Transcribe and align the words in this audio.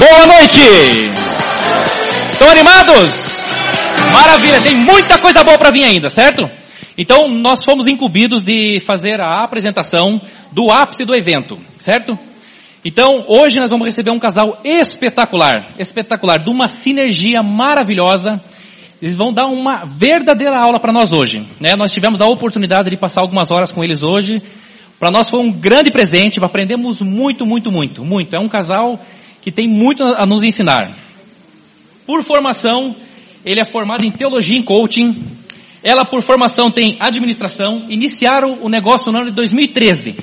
Boa 0.00 0.26
noite! 0.26 0.58
Estão 2.32 2.48
animados? 2.48 3.20
Maravilha, 4.10 4.58
tem 4.62 4.74
muita 4.76 5.18
coisa 5.18 5.44
boa 5.44 5.58
para 5.58 5.70
vir 5.70 5.84
ainda, 5.84 6.08
certo? 6.08 6.50
Então, 6.96 7.28
nós 7.28 7.62
fomos 7.62 7.86
incumbidos 7.86 8.42
de 8.42 8.80
fazer 8.80 9.20
a 9.20 9.44
apresentação 9.44 10.18
do 10.52 10.70
ápice 10.70 11.04
do 11.04 11.14
evento, 11.14 11.58
certo? 11.76 12.18
Então, 12.82 13.26
hoje 13.28 13.60
nós 13.60 13.68
vamos 13.68 13.84
receber 13.84 14.10
um 14.10 14.18
casal 14.18 14.58
espetacular, 14.64 15.66
espetacular, 15.78 16.38
de 16.38 16.48
uma 16.48 16.68
sinergia 16.68 17.42
maravilhosa. 17.42 18.42
Eles 19.02 19.14
vão 19.14 19.34
dar 19.34 19.48
uma 19.48 19.84
verdadeira 19.84 20.56
aula 20.58 20.80
para 20.80 20.94
nós 20.94 21.12
hoje, 21.12 21.46
né? 21.60 21.76
Nós 21.76 21.92
tivemos 21.92 22.22
a 22.22 22.26
oportunidade 22.26 22.88
de 22.88 22.96
passar 22.96 23.20
algumas 23.20 23.50
horas 23.50 23.70
com 23.70 23.84
eles 23.84 24.02
hoje. 24.02 24.42
Para 24.98 25.10
nós 25.10 25.28
foi 25.28 25.40
um 25.40 25.52
grande 25.52 25.90
presente, 25.90 26.42
aprendemos 26.42 27.02
muito, 27.02 27.44
muito, 27.44 27.70
muito, 27.70 28.02
muito. 28.02 28.34
É 28.34 28.38
um 28.38 28.48
casal 28.48 28.98
que 29.42 29.50
tem 29.50 29.68
muito 29.68 30.02
a 30.04 30.26
nos 30.26 30.42
ensinar. 30.42 30.90
Por 32.06 32.24
formação, 32.24 32.94
ele 33.44 33.60
é 33.60 33.64
formado 33.64 34.04
em 34.04 34.10
teologia 34.10 34.58
e 34.58 34.62
coaching. 34.62 35.16
Ela, 35.82 36.04
por 36.04 36.22
formação, 36.22 36.70
tem 36.70 36.96
administração. 37.00 37.84
Iniciaram 37.88 38.58
o 38.60 38.68
negócio 38.68 39.10
no 39.10 39.18
ano 39.18 39.30
de 39.30 39.36
2013. 39.36 40.16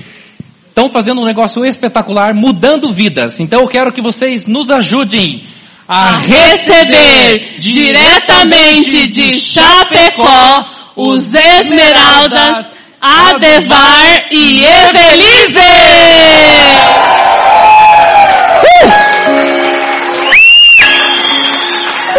Estão 0.68 0.90
fazendo 0.90 1.20
um 1.20 1.24
negócio 1.24 1.64
espetacular, 1.64 2.32
mudando 2.34 2.92
vidas. 2.92 3.40
Então 3.40 3.60
eu 3.62 3.68
quero 3.68 3.92
que 3.92 4.00
vocês 4.00 4.46
nos 4.46 4.70
ajudem 4.70 5.42
a, 5.88 6.10
a 6.10 6.18
receber 6.18 7.58
diretamente 7.58 9.08
de 9.08 9.40
Chapecó 9.40 10.78
os 10.94 11.32
Esmeraldas, 11.32 12.66
Adevar 13.00 14.26
e 14.32 14.64
Evelise! 14.64 15.58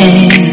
Heartache 0.00 0.50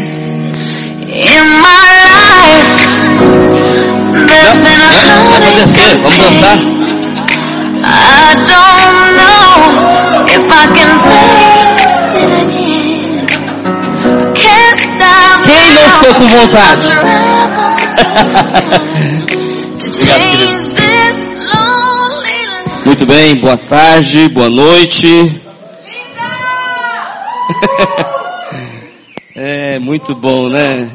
Vamos 6.02 6.18
dançar. 6.18 6.56
I 7.80 8.36
don't 8.44 9.16
know 9.16 9.46
if 10.26 10.44
I 10.50 10.66
can 10.76 10.92
face 11.08 11.40
it 12.14 12.30
again. 12.42 13.26
Can't 14.34 14.80
stop 14.80 15.40
Quem 15.44 15.68
não 15.72 15.82
ficou 15.92 16.12
com 16.14 16.26
vontade? 16.28 16.88
life. 16.88 17.08
Muito 22.84 23.06
bem, 23.06 23.40
boa 23.40 23.56
tarde, 23.56 24.28
boa 24.28 24.50
noite. 24.50 25.40
Muito 29.78 30.14
bom, 30.14 30.48
né? 30.48 30.90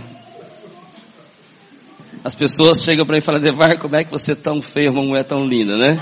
As 2.23 2.35
pessoas 2.35 2.83
chegam 2.83 3.05
para 3.05 3.15
mim 3.15 3.21
e 3.21 3.25
falam, 3.25 3.41
Devar, 3.41 3.77
como 3.79 3.95
é 3.95 4.03
que 4.03 4.11
você 4.11 4.31
é 4.31 4.35
tão 4.35 4.61
feio, 4.61 4.91
uma 4.91 5.03
mulher 5.03 5.23
tão 5.23 5.43
linda, 5.43 5.75
né? 5.75 5.99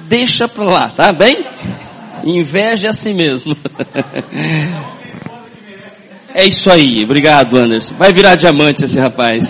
Deixa 0.00 0.46
pra 0.46 0.64
lá, 0.64 0.88
tá 0.90 1.12
bem? 1.12 1.44
Inveja 2.24 2.88
é 2.88 2.90
assim 2.90 3.14
mesmo. 3.14 3.56
É 6.34 6.46
isso 6.46 6.70
aí, 6.70 7.04
obrigado 7.04 7.58
Anderson. 7.58 7.94
Vai 7.96 8.10
virar 8.10 8.36
diamante 8.36 8.84
esse 8.84 8.98
rapaz. 8.98 9.44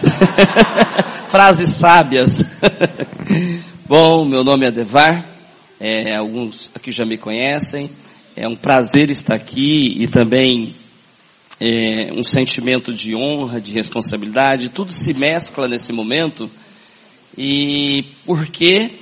Frases 1.31 1.77
sábias. 1.77 2.45
Bom, 3.87 4.25
meu 4.25 4.43
nome 4.43 4.67
é 4.67 4.73
Devar, 4.73 5.25
é, 5.79 6.17
alguns 6.17 6.73
aqui 6.75 6.91
já 6.91 7.05
me 7.05 7.17
conhecem. 7.17 7.89
É 8.35 8.49
um 8.49 8.57
prazer 8.57 9.11
estar 9.11 9.35
aqui 9.35 9.95
e 9.97 10.09
também 10.09 10.75
é, 11.65 12.13
um 12.13 12.25
sentimento 12.25 12.93
de 12.93 13.15
honra, 13.15 13.61
de 13.61 13.71
responsabilidade. 13.71 14.71
Tudo 14.71 14.91
se 14.91 15.15
mescla 15.15 15.69
nesse 15.69 15.93
momento. 15.93 16.51
E 17.39 18.05
porque, 18.27 18.99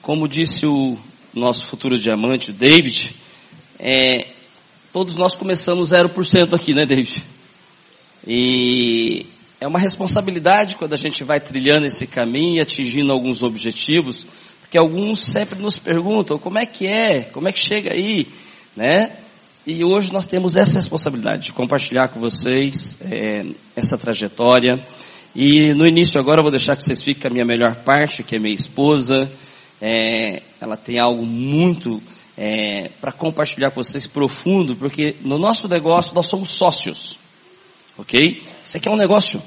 como 0.00 0.26
disse 0.26 0.64
o 0.64 0.98
nosso 1.34 1.66
futuro 1.66 1.98
diamante, 1.98 2.52
David, 2.52 3.14
é, 3.78 4.30
todos 4.90 5.14
nós 5.14 5.34
começamos 5.34 5.90
0% 5.90 6.54
aqui, 6.54 6.72
né, 6.72 6.86
David? 6.86 7.22
E 8.26 9.26
é 9.60 9.66
uma 9.66 9.78
responsabilidade 9.78 10.76
quando 10.76 10.94
a 10.94 10.96
gente 10.96 11.22
vai 11.22 11.38
trilhando 11.38 11.84
esse 11.84 12.06
caminho 12.06 12.56
e 12.56 12.60
atingindo 12.60 13.12
alguns 13.12 13.42
objetivos, 13.42 14.26
porque 14.62 14.78
alguns 14.78 15.20
sempre 15.20 15.60
nos 15.60 15.78
perguntam 15.78 16.38
como 16.38 16.58
é 16.58 16.64
que 16.64 16.86
é, 16.86 17.24
como 17.24 17.46
é 17.46 17.52
que 17.52 17.58
chega 17.58 17.94
aí, 17.94 18.26
né? 18.74 19.18
E 19.66 19.84
hoje 19.84 20.10
nós 20.10 20.24
temos 20.24 20.56
essa 20.56 20.74
responsabilidade 20.74 21.46
de 21.46 21.52
compartilhar 21.52 22.08
com 22.08 22.18
vocês 22.18 22.96
é, 23.02 23.44
essa 23.76 23.98
trajetória. 23.98 24.82
E 25.36 25.74
no 25.74 25.86
início 25.86 26.18
agora 26.18 26.40
eu 26.40 26.42
vou 26.42 26.50
deixar 26.50 26.74
que 26.76 26.82
vocês 26.82 27.04
fiquem 27.04 27.20
com 27.20 27.28
a 27.28 27.30
minha 27.30 27.44
melhor 27.44 27.76
parte, 27.76 28.22
que 28.22 28.36
é 28.36 28.38
minha 28.38 28.54
esposa. 28.54 29.30
É, 29.78 30.42
ela 30.62 30.78
tem 30.78 30.98
algo 30.98 31.26
muito 31.26 32.02
é, 32.38 32.88
para 33.02 33.12
compartilhar 33.12 33.70
com 33.70 33.82
vocês 33.82 34.06
profundo, 34.06 34.74
porque 34.76 35.14
no 35.20 35.38
nosso 35.38 35.68
negócio 35.68 36.14
nós 36.14 36.26
somos 36.26 36.52
sócios, 36.52 37.18
ok? 37.98 38.42
Isso 38.64 38.78
aqui 38.78 38.88
é 38.88 38.90
um 38.90 38.96
negócio. 38.96 39.42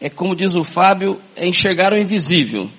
É 0.00 0.08
como 0.08 0.36
diz 0.36 0.54
o 0.54 0.62
Fábio, 0.62 1.20
é 1.34 1.48
enxergar 1.48 1.92
o 1.92 1.98
invisível. 1.98 2.70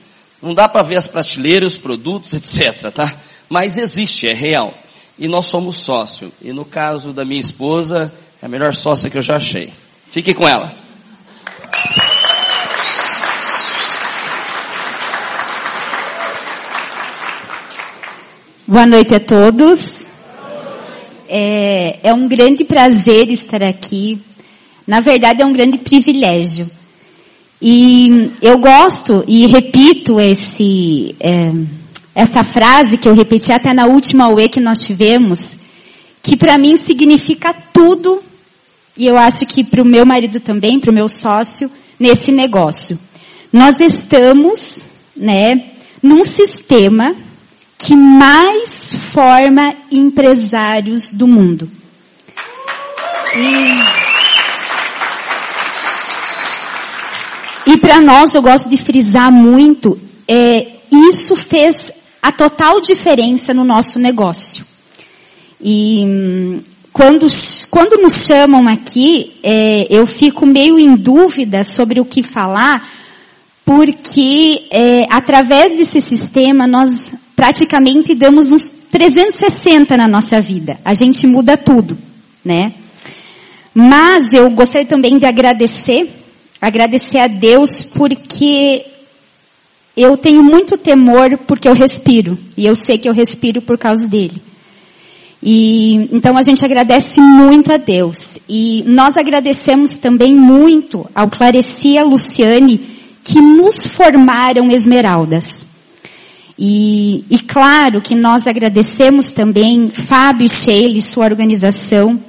Não 0.41 0.53
dá 0.53 0.69
para 0.69 0.83
ver 0.83 0.97
as 0.97 1.07
prateleiras, 1.07 1.73
os 1.73 1.77
produtos, 1.77 2.31
etc, 2.33 2.89
tá? 2.89 3.21
Mas 3.49 3.75
existe, 3.75 4.29
é 4.29 4.33
real. 4.33 4.73
E 5.17 5.27
nós 5.27 5.45
somos 5.45 5.77
sócio. 5.83 6.31
E 6.41 6.51
no 6.51 6.65
caso 6.65 7.13
da 7.13 7.23
minha 7.23 7.39
esposa, 7.39 8.11
é 8.41 8.45
a 8.45 8.49
melhor 8.49 8.73
sócia 8.73 9.09
que 9.09 9.17
eu 9.17 9.21
já 9.21 9.35
achei. 9.35 9.71
Fique 10.11 10.33
com 10.33 10.47
ela. 10.47 10.83
Boa 18.65 18.85
noite 18.85 19.13
a 19.13 19.19
todos. 19.19 20.05
É, 21.27 21.99
é, 22.01 22.13
um 22.13 22.27
grande 22.27 22.63
prazer 22.63 23.29
estar 23.29 23.61
aqui. 23.61 24.19
Na 24.87 24.99
verdade, 24.99 25.41
é 25.41 25.45
um 25.45 25.53
grande 25.53 25.77
privilégio. 25.77 26.69
E 27.61 28.31
eu 28.41 28.57
gosto 28.57 29.23
e 29.27 29.47
repito 29.47 30.19
esse, 30.19 31.15
é, 31.19 31.51
essa 32.15 32.43
frase 32.43 32.97
que 32.97 33.07
eu 33.07 33.15
repeti 33.15 33.51
até 33.51 33.73
na 33.73 33.85
última 33.85 34.29
UE 34.29 34.47
que 34.47 34.59
nós 34.59 34.79
tivemos, 34.79 35.55
que 36.21 36.37
para 36.37 36.57
mim 36.57 36.77
significa 36.77 37.53
tudo, 37.73 38.21
e 38.95 39.07
eu 39.07 39.17
acho 39.17 39.45
que 39.45 39.63
para 39.63 39.81
o 39.81 39.85
meu 39.85 40.05
marido 40.05 40.39
também, 40.39 40.79
para 40.79 40.91
o 40.91 40.93
meu 40.93 41.09
sócio, 41.09 41.69
nesse 41.99 42.31
negócio. 42.31 42.99
Nós 43.51 43.75
estamos, 43.79 44.83
né, 45.15 45.53
num 46.01 46.23
sistema 46.23 47.15
que 47.77 47.95
mais 47.95 48.93
forma 49.11 49.73
empresários 49.91 51.11
do 51.11 51.27
mundo. 51.27 51.69
E, 57.65 57.71
e 57.71 57.77
para 57.77 57.99
nós, 57.99 58.35
eu 58.35 58.41
gosto 58.41 58.69
de 58.69 58.77
frisar 58.77 59.31
muito, 59.31 59.99
é, 60.27 60.73
isso 60.91 61.35
fez 61.35 61.75
a 62.23 62.31
total 62.31 62.79
diferença 62.79 63.53
no 63.53 63.65
nosso 63.65 63.99
negócio. 63.99 64.65
E 65.61 66.61
quando, 66.93 67.27
quando 67.69 68.01
nos 68.01 68.25
chamam 68.25 68.65
aqui, 68.65 69.33
é, 69.43 69.87
eu 69.89 70.07
fico 70.07 70.45
meio 70.45 70.79
em 70.79 70.95
dúvida 70.95 71.65
sobre 71.65 71.99
o 71.99 72.05
que 72.05 72.23
falar, 72.23 72.89
porque 73.65 74.67
é, 74.71 75.05
através 75.09 75.77
desse 75.77 75.99
sistema 75.99 76.65
nós 76.65 77.13
praticamente 77.35 78.15
damos 78.15 78.53
uns 78.53 78.63
360 78.89 79.97
na 79.97 80.07
nossa 80.07 80.39
vida. 80.39 80.79
A 80.85 80.93
gente 80.93 81.27
muda 81.27 81.57
tudo, 81.57 81.97
né? 82.43 82.73
Mas 83.75 84.31
eu 84.31 84.49
gostaria 84.51 84.87
também 84.87 85.17
de 85.17 85.25
agradecer, 85.25 86.09
agradecer 86.61 87.17
a 87.17 87.27
Deus 87.27 87.83
porque 87.93 88.85
eu 89.95 90.17
tenho 90.17 90.43
muito 90.43 90.77
temor 90.77 91.37
porque 91.47 91.67
eu 91.67 91.73
respiro. 91.73 92.37
E 92.57 92.65
eu 92.65 92.75
sei 92.75 92.97
que 92.97 93.07
eu 93.07 93.13
respiro 93.13 93.61
por 93.61 93.77
causa 93.77 94.07
dele. 94.07 94.41
E 95.41 96.09
então 96.11 96.37
a 96.37 96.41
gente 96.41 96.63
agradece 96.65 97.19
muito 97.19 97.71
a 97.71 97.77
Deus. 97.77 98.39
E 98.47 98.83
nós 98.87 99.17
agradecemos 99.17 99.99
também 99.99 100.33
muito 100.33 101.05
ao 101.13 101.29
Clarecia 101.29 102.01
e 102.01 102.03
Luciane 102.03 102.79
que 103.23 103.39
nos 103.39 103.85
formaram 103.85 104.71
esmeraldas. 104.71 105.65
E, 106.57 107.23
e 107.29 107.39
claro 107.39 108.01
que 108.01 108.15
nós 108.15 108.47
agradecemos 108.47 109.29
também 109.29 109.89
Fábio 109.89 110.45
e 110.45 110.49
Sheila 110.49 110.97
e 110.97 111.01
sua 111.01 111.25
organização, 111.25 112.19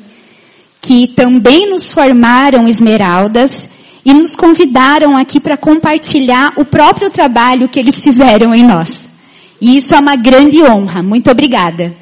que 0.81 1.09
também 1.09 1.71
nos 1.71 1.93
formaram 1.93 2.67
esmeraldas 2.67 3.69
e 4.05 4.13
nos 4.13 4.37
convidaram 4.37 5.17
aqui 5.17 5.41
para 5.41 5.57
compartilhar 5.57 6.53
o 6.57 6.65
próprio 6.65 7.11
trabalho 7.11 7.69
que 7.69 7.79
eles 7.79 8.01
fizeram 8.03 8.55
em 8.55 8.63
nós. 8.63 9.09
E 9.61 9.77
isso 9.79 9.95
é 9.95 9.99
uma 9.99 10.15
grande 10.15 10.63
honra. 10.63 11.03
Muito 11.03 11.31
obrigada. 11.31 11.95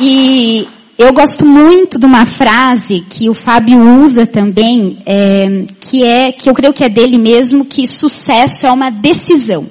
E 0.00 0.66
eu 0.98 1.12
gosto 1.12 1.44
muito 1.44 1.98
de 1.98 2.06
uma 2.06 2.24
frase 2.24 3.04
que 3.08 3.28
o 3.28 3.34
Fábio 3.34 3.78
usa 4.02 4.26
também, 4.26 4.98
é, 5.04 5.64
que 5.80 6.02
é, 6.02 6.32
que 6.32 6.48
eu 6.48 6.54
creio 6.54 6.72
que 6.72 6.84
é 6.84 6.88
dele 6.88 7.18
mesmo, 7.18 7.64
que 7.64 7.86
sucesso 7.86 8.66
é 8.66 8.72
uma 8.72 8.90
decisão. 8.90 9.66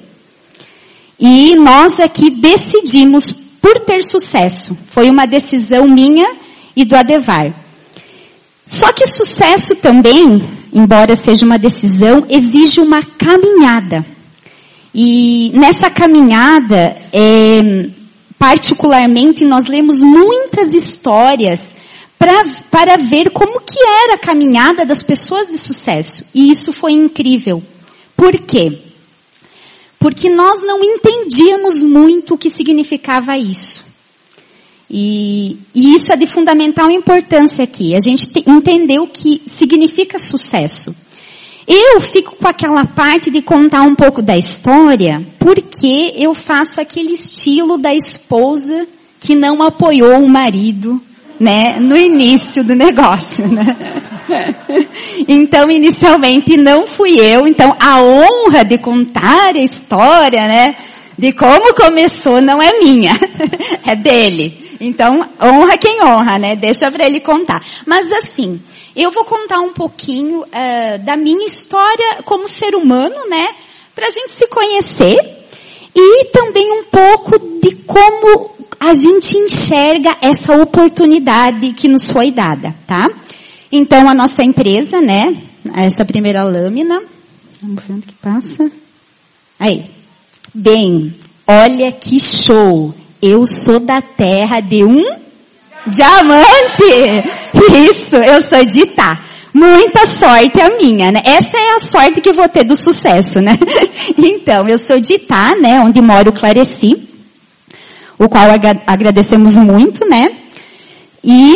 E 1.18 1.54
nós 1.56 2.00
aqui 2.00 2.30
decidimos 2.30 3.32
por 3.60 3.80
ter 3.80 4.02
sucesso. 4.02 4.76
Foi 4.90 5.08
uma 5.08 5.26
decisão 5.26 5.88
minha 5.88 6.34
e 6.76 6.84
do 6.84 6.96
Adevar. 6.96 7.61
Só 8.66 8.92
que 8.92 9.06
sucesso 9.06 9.74
também, 9.76 10.48
embora 10.72 11.14
seja 11.16 11.44
uma 11.44 11.58
decisão, 11.58 12.24
exige 12.28 12.80
uma 12.80 13.02
caminhada. 13.02 14.04
E 14.94 15.50
nessa 15.54 15.90
caminhada, 15.90 16.96
é, 17.12 17.88
particularmente, 18.38 19.44
nós 19.44 19.64
lemos 19.66 20.00
muitas 20.00 20.74
histórias 20.74 21.74
pra, 22.18 22.44
para 22.70 22.96
ver 22.96 23.30
como 23.30 23.60
que 23.60 23.78
era 24.04 24.14
a 24.14 24.18
caminhada 24.18 24.84
das 24.84 25.02
pessoas 25.02 25.48
de 25.48 25.58
sucesso. 25.58 26.24
E 26.34 26.50
isso 26.50 26.72
foi 26.72 26.92
incrível. 26.92 27.62
Por 28.16 28.38
quê? 28.38 28.78
Porque 29.98 30.28
nós 30.28 30.60
não 30.62 30.82
entendíamos 30.82 31.82
muito 31.82 32.34
o 32.34 32.38
que 32.38 32.50
significava 32.50 33.36
isso. 33.38 33.91
E, 34.94 35.56
e 35.74 35.94
isso 35.94 36.12
é 36.12 36.16
de 36.16 36.26
fundamental 36.26 36.90
importância 36.90 37.64
aqui. 37.64 37.96
A 37.96 38.00
gente 38.00 38.30
entender 38.46 38.98
o 38.98 39.06
que 39.06 39.40
significa 39.46 40.18
sucesso. 40.18 40.94
Eu 41.66 42.00
fico 42.00 42.36
com 42.36 42.46
aquela 42.46 42.84
parte 42.84 43.30
de 43.30 43.40
contar 43.40 43.82
um 43.82 43.94
pouco 43.94 44.20
da 44.20 44.36
história, 44.36 45.24
porque 45.38 46.12
eu 46.16 46.34
faço 46.34 46.78
aquele 46.78 47.12
estilo 47.12 47.78
da 47.78 47.94
esposa 47.94 48.86
que 49.18 49.34
não 49.34 49.62
apoiou 49.62 50.18
o 50.18 50.28
marido, 50.28 51.00
né, 51.40 51.78
no 51.80 51.96
início 51.96 52.62
do 52.62 52.74
negócio, 52.74 53.48
né? 53.48 53.76
Então, 55.28 55.70
inicialmente 55.70 56.56
não 56.56 56.86
fui 56.86 57.18
eu, 57.18 57.46
então 57.46 57.76
a 57.78 58.00
honra 58.00 58.64
de 58.64 58.78
contar 58.78 59.54
a 59.54 59.58
história, 59.58 60.46
né, 60.46 60.74
de 61.18 61.32
como 61.32 61.74
começou 61.74 62.40
não 62.40 62.62
é 62.62 62.78
minha, 62.78 63.14
é 63.84 63.94
dele. 63.94 64.61
Então, 64.84 65.24
honra 65.40 65.78
quem 65.78 66.02
honra, 66.02 66.40
né? 66.40 66.56
Deixa 66.56 66.90
para 66.90 67.06
ele 67.06 67.20
contar. 67.20 67.64
Mas 67.86 68.10
assim, 68.10 68.60
eu 68.96 69.12
vou 69.12 69.24
contar 69.24 69.60
um 69.60 69.72
pouquinho 69.72 70.40
uh, 70.40 70.98
da 71.04 71.16
minha 71.16 71.46
história 71.46 72.20
como 72.24 72.48
ser 72.48 72.74
humano, 72.74 73.28
né? 73.28 73.46
Para 73.94 74.08
a 74.08 74.10
gente 74.10 74.32
se 74.32 74.44
conhecer 74.48 75.46
e 75.94 76.24
também 76.32 76.68
um 76.72 76.84
pouco 76.86 77.38
de 77.60 77.76
como 77.86 78.56
a 78.80 78.92
gente 78.92 79.38
enxerga 79.38 80.16
essa 80.20 80.52
oportunidade 80.60 81.72
que 81.74 81.86
nos 81.86 82.10
foi 82.10 82.32
dada, 82.32 82.74
tá? 82.84 83.06
Então, 83.70 84.08
a 84.08 84.14
nossa 84.14 84.42
empresa, 84.42 85.00
né? 85.00 85.40
Essa 85.76 86.04
primeira 86.04 86.42
lâmina. 86.42 87.00
Vamos 87.62 87.84
ver 87.84 87.92
onde 87.94 88.06
que 88.08 88.14
passa. 88.14 88.68
Aí. 89.60 89.88
Bem, 90.52 91.14
olha 91.46 91.92
que 91.92 92.18
show 92.18 92.92
eu 93.22 93.46
sou 93.46 93.78
da 93.78 94.02
terra 94.02 94.58
de 94.58 94.82
um 94.82 95.00
diamante. 95.86 96.82
Isso, 97.88 98.16
eu 98.16 98.42
sou 98.42 98.64
de 98.64 98.80
Itá. 98.80 99.20
Muita 99.54 100.16
sorte 100.16 100.60
a 100.60 100.76
minha, 100.76 101.12
né? 101.12 101.22
Essa 101.24 101.56
é 101.56 101.74
a 101.76 101.78
sorte 101.78 102.20
que 102.20 102.32
vou 102.32 102.48
ter 102.48 102.64
do 102.64 102.74
sucesso, 102.74 103.40
né? 103.40 103.56
Então, 104.18 104.66
eu 104.66 104.76
sou 104.78 104.98
de 104.98 105.14
Itá, 105.14 105.54
né? 105.54 105.80
Onde 105.80 106.00
moro 106.00 106.30
o 106.30 106.32
Clareci, 106.32 107.08
o 108.18 108.28
qual 108.28 108.48
agradecemos 108.86 109.56
muito, 109.56 110.08
né? 110.08 110.36
E 111.22 111.54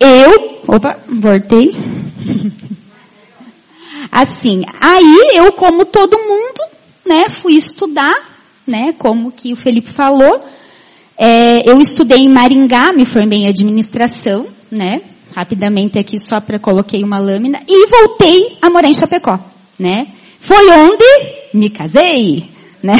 eu, 0.00 0.62
opa, 0.66 0.98
voltei. 1.08 1.76
Assim, 4.10 4.62
aí 4.80 5.32
eu, 5.34 5.52
como 5.52 5.84
todo 5.84 6.18
mundo, 6.18 6.62
né, 7.06 7.28
fui 7.28 7.54
estudar, 7.54 8.14
né, 8.66 8.94
como 8.98 9.32
que 9.32 9.52
o 9.54 9.56
Felipe 9.56 9.90
falou, 9.90 10.44
é, 11.24 11.70
eu 11.70 11.80
estudei 11.80 12.18
em 12.18 12.28
Maringá, 12.28 12.92
me 12.92 13.04
formei 13.04 13.42
em 13.42 13.46
administração, 13.46 14.44
né? 14.68 15.00
Rapidamente 15.32 15.96
aqui 15.96 16.18
só 16.18 16.40
para 16.40 16.58
coloquei 16.58 17.04
uma 17.04 17.20
lâmina 17.20 17.60
e 17.68 17.86
voltei 17.86 18.58
a 18.60 18.68
morar 18.68 18.88
em 18.88 18.94
Chapecó, 18.94 19.38
né? 19.78 20.08
Foi 20.40 20.68
onde 20.72 21.04
me 21.54 21.70
casei, 21.70 22.48
né? 22.82 22.96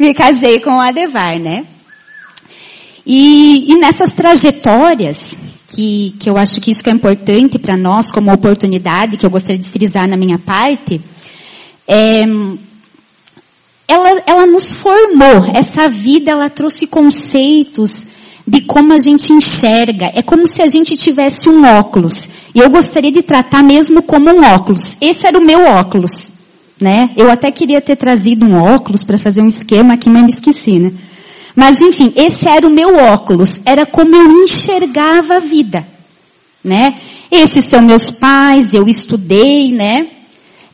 me 0.00 0.14
casei 0.14 0.60
com 0.60 0.70
o 0.70 0.80
Adevar, 0.80 1.38
né? 1.38 1.66
E, 3.04 3.70
e 3.70 3.78
nessas 3.78 4.14
trajetórias, 4.14 5.18
que, 5.68 6.14
que 6.18 6.30
eu 6.30 6.38
acho 6.38 6.58
que 6.58 6.70
isso 6.70 6.82
que 6.82 6.88
é 6.88 6.94
importante 6.94 7.58
para 7.58 7.76
nós 7.76 8.10
como 8.10 8.32
oportunidade, 8.32 9.18
que 9.18 9.26
eu 9.26 9.30
gostaria 9.30 9.60
de 9.60 9.68
frisar 9.68 10.08
na 10.08 10.16
minha 10.16 10.38
parte, 10.38 11.02
é, 11.86 12.24
ela, 13.88 14.22
ela 14.26 14.46
nos 14.46 14.72
formou. 14.72 15.46
Essa 15.54 15.88
vida, 15.88 16.30
ela 16.30 16.50
trouxe 16.50 16.86
conceitos 16.86 18.04
de 18.46 18.60
como 18.60 18.92
a 18.92 18.98
gente 18.98 19.32
enxerga. 19.32 20.10
É 20.14 20.22
como 20.22 20.46
se 20.46 20.62
a 20.62 20.66
gente 20.66 20.94
tivesse 20.94 21.48
um 21.48 21.64
óculos. 21.64 22.28
E 22.54 22.60
eu 22.60 22.68
gostaria 22.68 23.10
de 23.10 23.22
tratar 23.22 23.62
mesmo 23.62 24.02
como 24.02 24.28
um 24.28 24.44
óculos. 24.44 24.96
Esse 25.00 25.26
era 25.26 25.38
o 25.38 25.44
meu 25.44 25.64
óculos. 25.64 26.32
Né? 26.78 27.10
Eu 27.16 27.30
até 27.30 27.50
queria 27.50 27.80
ter 27.80 27.96
trazido 27.96 28.46
um 28.46 28.62
óculos 28.62 29.02
para 29.04 29.18
fazer 29.18 29.40
um 29.40 29.48
esquema 29.48 29.94
aqui, 29.94 30.08
mas 30.08 30.22
me 30.22 30.30
esqueci, 30.30 30.78
né? 30.78 30.92
Mas 31.56 31.80
enfim, 31.80 32.12
esse 32.14 32.48
era 32.48 32.64
o 32.68 32.70
meu 32.70 32.94
óculos. 32.94 33.50
Era 33.64 33.84
como 33.84 34.14
eu 34.14 34.44
enxergava 34.44 35.36
a 35.36 35.40
vida. 35.40 35.84
Né? 36.62 36.90
Esses 37.30 37.64
são 37.68 37.82
meus 37.82 38.10
pais, 38.10 38.74
eu 38.74 38.86
estudei, 38.86 39.72
né? 39.72 40.17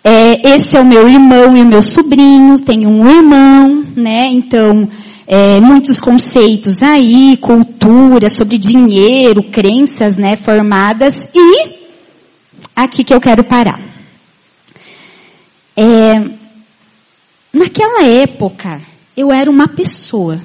É, 0.06 0.56
esse 0.56 0.76
é 0.76 0.80
o 0.82 0.84
meu 0.84 1.08
irmão 1.08 1.56
e 1.56 1.62
o 1.62 1.66
meu 1.66 1.80
sobrinho, 1.80 2.58
tenho 2.58 2.90
um 2.90 3.08
irmão, 3.08 3.82
né? 3.96 4.26
Então, 4.26 4.86
é, 5.26 5.58
muitos 5.62 5.98
conceitos 5.98 6.82
aí, 6.82 7.38
cultura, 7.38 8.28
sobre 8.28 8.58
dinheiro, 8.58 9.42
crenças, 9.44 10.18
né, 10.18 10.36
formadas. 10.36 11.26
E 11.34 11.78
aqui 12.76 13.02
que 13.02 13.14
eu 13.14 13.20
quero 13.20 13.44
parar. 13.44 13.80
É, 15.74 16.22
naquela 17.50 18.04
época, 18.04 18.82
eu 19.16 19.32
era 19.32 19.50
uma 19.50 19.68
pessoa. 19.68 20.38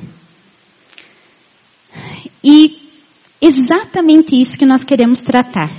E 2.41 2.77
exatamente 3.41 4.39
isso 4.39 4.57
que 4.57 4.65
nós 4.65 4.83
queremos 4.83 5.19
tratar. 5.19 5.69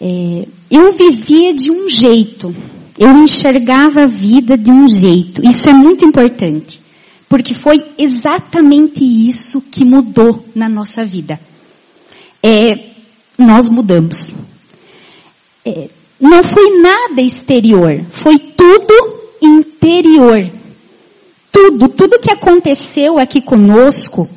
É, 0.00 0.46
eu 0.70 0.92
vivia 0.92 1.52
de 1.52 1.70
um 1.70 1.88
jeito. 1.88 2.54
Eu 2.98 3.10
enxergava 3.22 4.02
a 4.02 4.06
vida 4.06 4.56
de 4.56 4.70
um 4.70 4.88
jeito. 4.88 5.44
Isso 5.44 5.68
é 5.68 5.72
muito 5.72 6.04
importante. 6.04 6.80
Porque 7.28 7.54
foi 7.54 7.84
exatamente 7.98 9.04
isso 9.04 9.60
que 9.60 9.84
mudou 9.84 10.44
na 10.54 10.68
nossa 10.68 11.04
vida. 11.04 11.38
É, 12.42 12.90
nós 13.38 13.68
mudamos. 13.68 14.32
É, 15.64 15.88
não 16.20 16.42
foi 16.42 16.80
nada 16.80 17.20
exterior. 17.20 18.04
Foi 18.10 18.38
tudo 18.38 19.20
interior. 19.42 20.50
Tudo, 21.52 21.88
tudo 21.88 22.18
que 22.18 22.32
aconteceu 22.32 23.18
aqui 23.18 23.40
conosco 23.40 24.28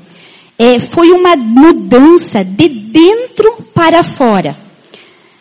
é, 0.58 0.80
foi 0.80 1.12
uma 1.12 1.36
mudança 1.36 2.44
de 2.44 2.68
dentro 2.68 3.64
para 3.74 4.04
fora. 4.04 4.63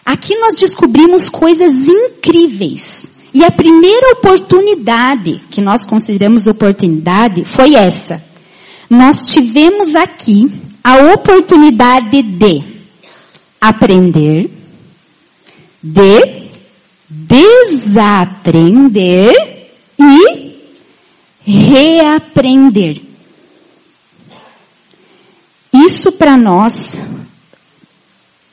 Aqui 0.05 0.37
nós 0.37 0.59
descobrimos 0.59 1.29
coisas 1.29 1.73
incríveis. 1.73 3.07
E 3.35 3.45
a 3.45 3.51
primeira 3.51 4.13
oportunidade, 4.13 5.41
que 5.51 5.61
nós 5.63 5.85
consideramos 5.85 6.47
oportunidade, 6.47 7.45
foi 7.57 7.75
essa. 7.75 8.23
Nós 8.91 9.17
tivemos 9.33 9.95
aqui 9.95 10.53
a 10.85 11.15
oportunidade 11.15 12.21
de 12.21 12.63
aprender, 13.61 14.51
de 15.83 16.43
desaprender 17.09 18.53
e 19.99 20.53
reaprender. 21.45 23.01
Isso 25.73 26.13
para 26.13 26.37
nós 26.37 27.01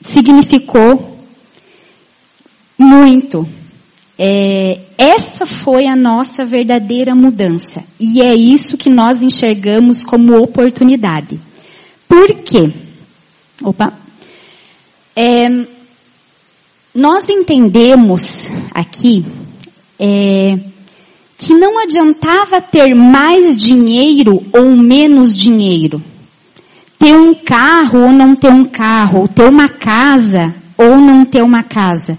significou 0.01 1.18
muito. 2.79 3.45
É, 4.17 4.79
essa 4.97 5.45
foi 5.45 5.85
a 5.85 5.95
nossa 5.95 6.45
verdadeira 6.45 7.13
mudança. 7.13 7.83
E 7.99 8.21
é 8.21 8.33
isso 8.33 8.77
que 8.77 8.89
nós 8.89 9.21
enxergamos 9.21 10.03
como 10.03 10.37
oportunidade. 10.41 11.39
Por 12.07 12.35
quê? 12.43 12.73
Opa. 13.63 13.93
É, 15.15 15.47
nós 16.93 17.29
entendemos 17.29 18.49
aqui 18.73 19.25
é, 19.99 20.57
que 21.37 21.53
não 21.53 21.77
adiantava 21.77 22.61
ter 22.61 22.95
mais 22.95 23.55
dinheiro 23.55 24.43
ou 24.53 24.75
menos 24.75 25.35
dinheiro. 25.35 26.01
Ter 26.97 27.13
um 27.15 27.33
carro 27.33 27.99
ou 27.99 28.11
não 28.11 28.35
ter 28.35 28.51
um 28.51 28.65
carro, 28.65 29.27
ter 29.27 29.47
uma 29.47 29.69
casa 29.69 30.53
ou 30.77 30.97
não 30.97 31.23
ter 31.23 31.41
uma 31.41 31.63
casa. 31.63 32.17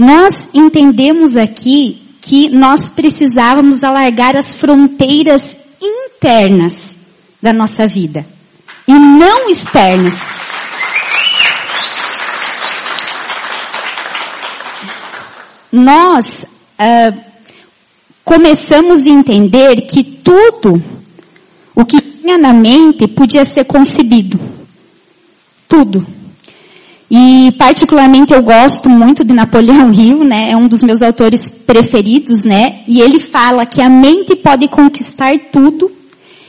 Nós 0.00 0.32
entendemos 0.54 1.36
aqui 1.36 2.00
que 2.22 2.48
nós 2.48 2.90
precisávamos 2.90 3.84
alargar 3.84 4.34
as 4.34 4.56
fronteiras 4.56 5.42
internas 5.78 6.96
da 7.42 7.52
nossa 7.52 7.86
vida 7.86 8.24
e 8.88 8.94
não 8.94 9.50
externas. 9.50 10.14
Nós 15.70 16.44
uh, 16.44 17.20
começamos 18.24 19.04
a 19.04 19.10
entender 19.10 19.82
que 19.82 20.02
tudo 20.02 20.82
o 21.74 21.84
que 21.84 22.00
tinha 22.00 22.38
na 22.38 22.54
mente 22.54 23.06
podia 23.06 23.44
ser 23.44 23.64
concebido. 23.64 24.40
Tudo. 25.68 26.19
E 27.10 27.50
particularmente 27.58 28.32
eu 28.32 28.40
gosto 28.40 28.88
muito 28.88 29.24
de 29.24 29.32
Napoleão 29.32 29.90
Hill, 29.92 30.22
né? 30.22 30.52
É 30.52 30.56
um 30.56 30.68
dos 30.68 30.80
meus 30.80 31.02
autores 31.02 31.40
preferidos, 31.66 32.44
né? 32.44 32.82
E 32.86 33.00
ele 33.00 33.18
fala 33.18 33.66
que 33.66 33.82
a 33.82 33.88
mente 33.88 34.36
pode 34.36 34.68
conquistar 34.68 35.36
tudo, 35.50 35.90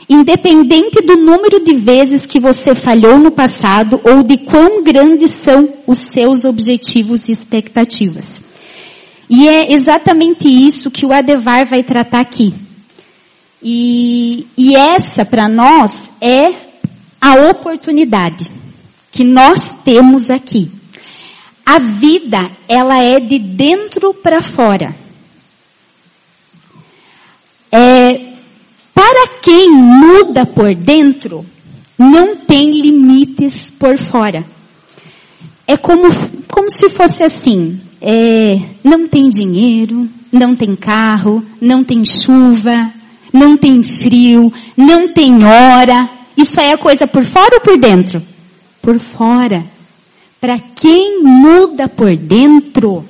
independente 0.08 1.04
do 1.04 1.16
número 1.16 1.64
de 1.64 1.74
vezes 1.74 2.24
que 2.24 2.38
você 2.38 2.76
falhou 2.76 3.18
no 3.18 3.32
passado 3.32 4.00
ou 4.04 4.22
de 4.22 4.38
quão 4.38 4.84
grandes 4.84 5.32
são 5.42 5.68
os 5.84 5.98
seus 5.98 6.44
objetivos 6.44 7.28
e 7.28 7.32
expectativas. 7.32 8.30
E 9.28 9.48
é 9.48 9.72
exatamente 9.72 10.46
isso 10.46 10.92
que 10.92 11.04
o 11.04 11.12
Adevar 11.12 11.66
vai 11.66 11.82
tratar 11.82 12.20
aqui. 12.20 12.54
E, 13.60 14.46
e 14.56 14.76
essa, 14.76 15.24
para 15.24 15.48
nós, 15.48 16.10
é 16.20 16.46
a 17.20 17.48
oportunidade 17.50 18.61
que 19.12 19.22
nós 19.22 19.78
temos 19.84 20.30
aqui. 20.30 20.68
A 21.64 21.78
vida, 21.78 22.50
ela 22.68 22.98
é 22.98 23.20
de 23.20 23.38
dentro 23.38 24.12
para 24.12 24.42
fora. 24.42 24.92
É, 27.70 28.32
para 28.92 29.28
quem 29.40 29.70
muda 29.70 30.44
por 30.44 30.74
dentro, 30.74 31.46
não 31.96 32.36
tem 32.36 32.72
limites 32.80 33.70
por 33.70 33.96
fora. 33.96 34.44
É 35.66 35.76
como, 35.76 36.02
como 36.48 36.68
se 36.68 36.90
fosse 36.90 37.22
assim 37.22 37.80
é, 38.02 38.58
não 38.82 39.06
tem 39.06 39.28
dinheiro, 39.28 40.08
não 40.32 40.56
tem 40.56 40.74
carro, 40.74 41.44
não 41.60 41.84
tem 41.84 42.02
chuva, 42.04 42.92
não 43.32 43.56
tem 43.56 43.80
frio, 43.84 44.52
não 44.76 45.06
tem 45.06 45.44
hora. 45.44 46.10
Isso 46.36 46.60
aí 46.60 46.70
é 46.70 46.76
coisa 46.76 47.06
por 47.06 47.24
fora 47.24 47.54
ou 47.54 47.60
por 47.60 47.78
dentro? 47.78 48.20
Por 48.82 48.98
fora. 48.98 49.64
Para 50.40 50.58
quem 50.58 51.22
muda 51.22 51.88
por 51.88 52.16
dentro, 52.16 53.08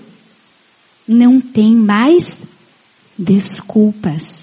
não 1.08 1.40
tem 1.40 1.74
mais 1.74 2.38
desculpas. 3.18 4.42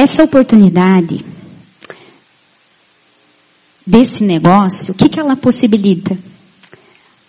essa 0.00 0.24
oportunidade 0.24 1.24
desse 3.86 4.24
negócio, 4.24 4.92
o 4.92 4.96
que, 4.96 5.10
que 5.10 5.20
ela 5.20 5.36
possibilita? 5.36 6.18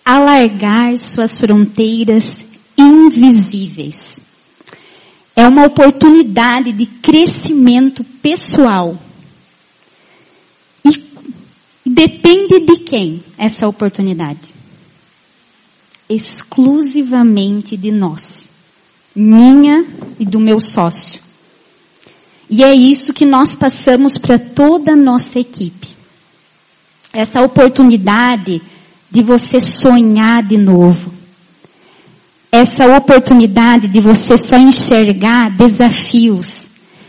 Alargar 0.02 0.96
suas 0.96 1.38
fronteiras 1.38 2.44
invisíveis. 2.76 4.20
É 5.34 5.46
uma 5.46 5.64
oportunidade 5.64 6.72
de 6.72 6.86
crescimento 6.86 8.04
pessoal. 8.04 8.96
E 10.84 11.04
depende 11.86 12.60
de 12.60 12.78
quem 12.80 13.22
essa 13.38 13.66
oportunidade? 13.66 14.54
Exclusivamente 16.08 17.76
de 17.76 17.90
nós. 17.90 18.50
Minha 19.14 19.86
e 20.18 20.26
do 20.26 20.38
meu 20.38 20.60
sócio. 20.60 21.20
E 22.50 22.62
é 22.62 22.74
isso 22.74 23.14
que 23.14 23.24
nós 23.24 23.54
passamos 23.54 24.18
para 24.18 24.38
toda 24.38 24.92
a 24.92 24.96
nossa 24.96 25.38
equipe. 25.38 25.88
Essa 27.10 27.40
oportunidade 27.40 28.60
de 29.10 29.22
você 29.22 29.58
sonhar 29.58 30.42
de 30.42 30.58
novo. 30.58 31.21
Essa 32.54 32.98
oportunidade 32.98 33.88
de 33.88 33.98
você 33.98 34.36
só 34.36 34.58
enxergar 34.58 35.48
desafios. 35.56 36.66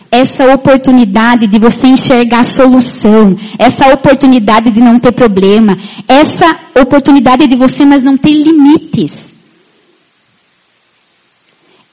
Essa 0.09 0.53
oportunidade 0.53 1.47
de 1.47 1.59
você 1.59 1.87
enxergar 1.87 2.45
solução. 2.45 3.35
Essa 3.59 3.93
oportunidade 3.93 4.71
de 4.71 4.79
não 4.79 4.97
ter 4.99 5.11
problema. 5.11 5.77
Essa 6.07 6.49
oportunidade 6.79 7.45
de 7.45 7.57
você 7.57 7.83
mas 7.83 8.01
não 8.01 8.15
ter 8.15 8.31
limites. 8.31 9.35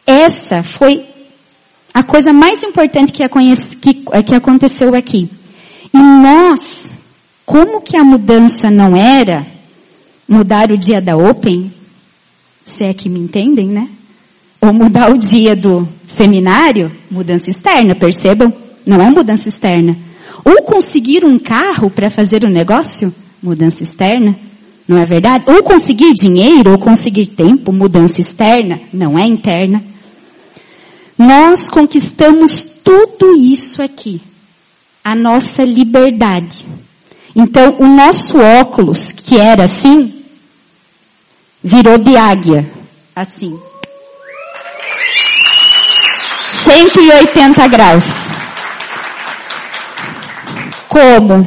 Essa 0.06 0.62
foi 0.62 1.06
a 1.92 2.04
coisa 2.04 2.32
mais 2.32 2.62
importante 2.62 3.10
que, 3.10 3.28
que, 3.80 4.22
que 4.22 4.34
aconteceu 4.36 4.94
aqui. 4.94 5.28
E 5.92 5.98
nós, 5.98 6.94
como 7.44 7.80
que 7.80 7.96
a 7.96 8.04
mudança 8.04 8.70
não 8.70 8.96
era 8.96 9.44
mudar 10.28 10.70
o 10.70 10.78
dia 10.78 11.00
da 11.00 11.16
Open, 11.16 11.79
se 12.64 12.84
é 12.84 12.92
que 12.92 13.08
me 13.08 13.20
entendem, 13.20 13.66
né? 13.66 13.88
Ou 14.60 14.72
mudar 14.72 15.10
o 15.10 15.18
dia 15.18 15.56
do 15.56 15.88
seminário, 16.06 16.90
mudança 17.10 17.48
externa, 17.48 17.94
percebam? 17.94 18.52
Não 18.86 19.00
é 19.00 19.10
mudança 19.10 19.48
externa. 19.48 19.96
Ou 20.44 20.62
conseguir 20.62 21.24
um 21.24 21.38
carro 21.38 21.90
para 21.90 22.10
fazer 22.10 22.44
o 22.44 22.50
negócio, 22.50 23.14
mudança 23.42 23.82
externa, 23.82 24.36
não 24.86 24.98
é 24.98 25.06
verdade? 25.06 25.44
Ou 25.48 25.62
conseguir 25.62 26.12
dinheiro, 26.12 26.72
ou 26.72 26.78
conseguir 26.78 27.26
tempo, 27.26 27.72
mudança 27.72 28.20
externa, 28.20 28.80
não 28.92 29.18
é 29.18 29.24
interna. 29.24 29.82
Nós 31.16 31.68
conquistamos 31.70 32.64
tudo 32.82 33.34
isso 33.36 33.82
aqui. 33.82 34.20
A 35.04 35.14
nossa 35.14 35.64
liberdade. 35.64 36.66
Então, 37.36 37.76
o 37.78 37.86
nosso 37.86 38.36
óculos, 38.36 39.12
que 39.12 39.38
era 39.38 39.64
assim, 39.64 40.12
virou 41.62 41.98
de 41.98 42.16
águia. 42.16 42.70
Assim. 43.14 43.58
180 46.64 47.68
graus. 47.68 48.04
Como? 50.88 51.46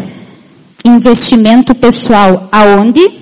Investimento 0.86 1.76
pessoal 1.76 2.48
aonde? 2.52 3.22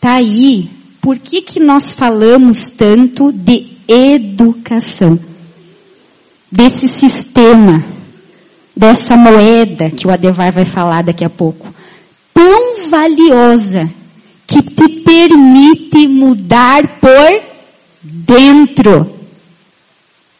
Tá 0.00 0.14
aí. 0.14 0.70
Por 1.00 1.18
que 1.18 1.40
que 1.40 1.60
nós 1.60 1.94
falamos 1.94 2.70
tanto 2.70 3.32
de 3.32 3.78
educação. 3.88 5.18
Desse 6.52 6.86
sistema, 6.86 7.82
dessa 8.76 9.16
moeda 9.16 9.90
que 9.90 10.06
o 10.06 10.10
Adevar 10.10 10.52
vai 10.52 10.66
falar 10.66 11.02
daqui 11.02 11.24
a 11.24 11.30
pouco. 11.30 11.74
Tão 12.34 12.88
valiosa 12.90 13.90
te 14.78 15.00
permite 15.00 16.06
mudar 16.06 17.00
por 17.00 17.42
dentro. 18.00 19.10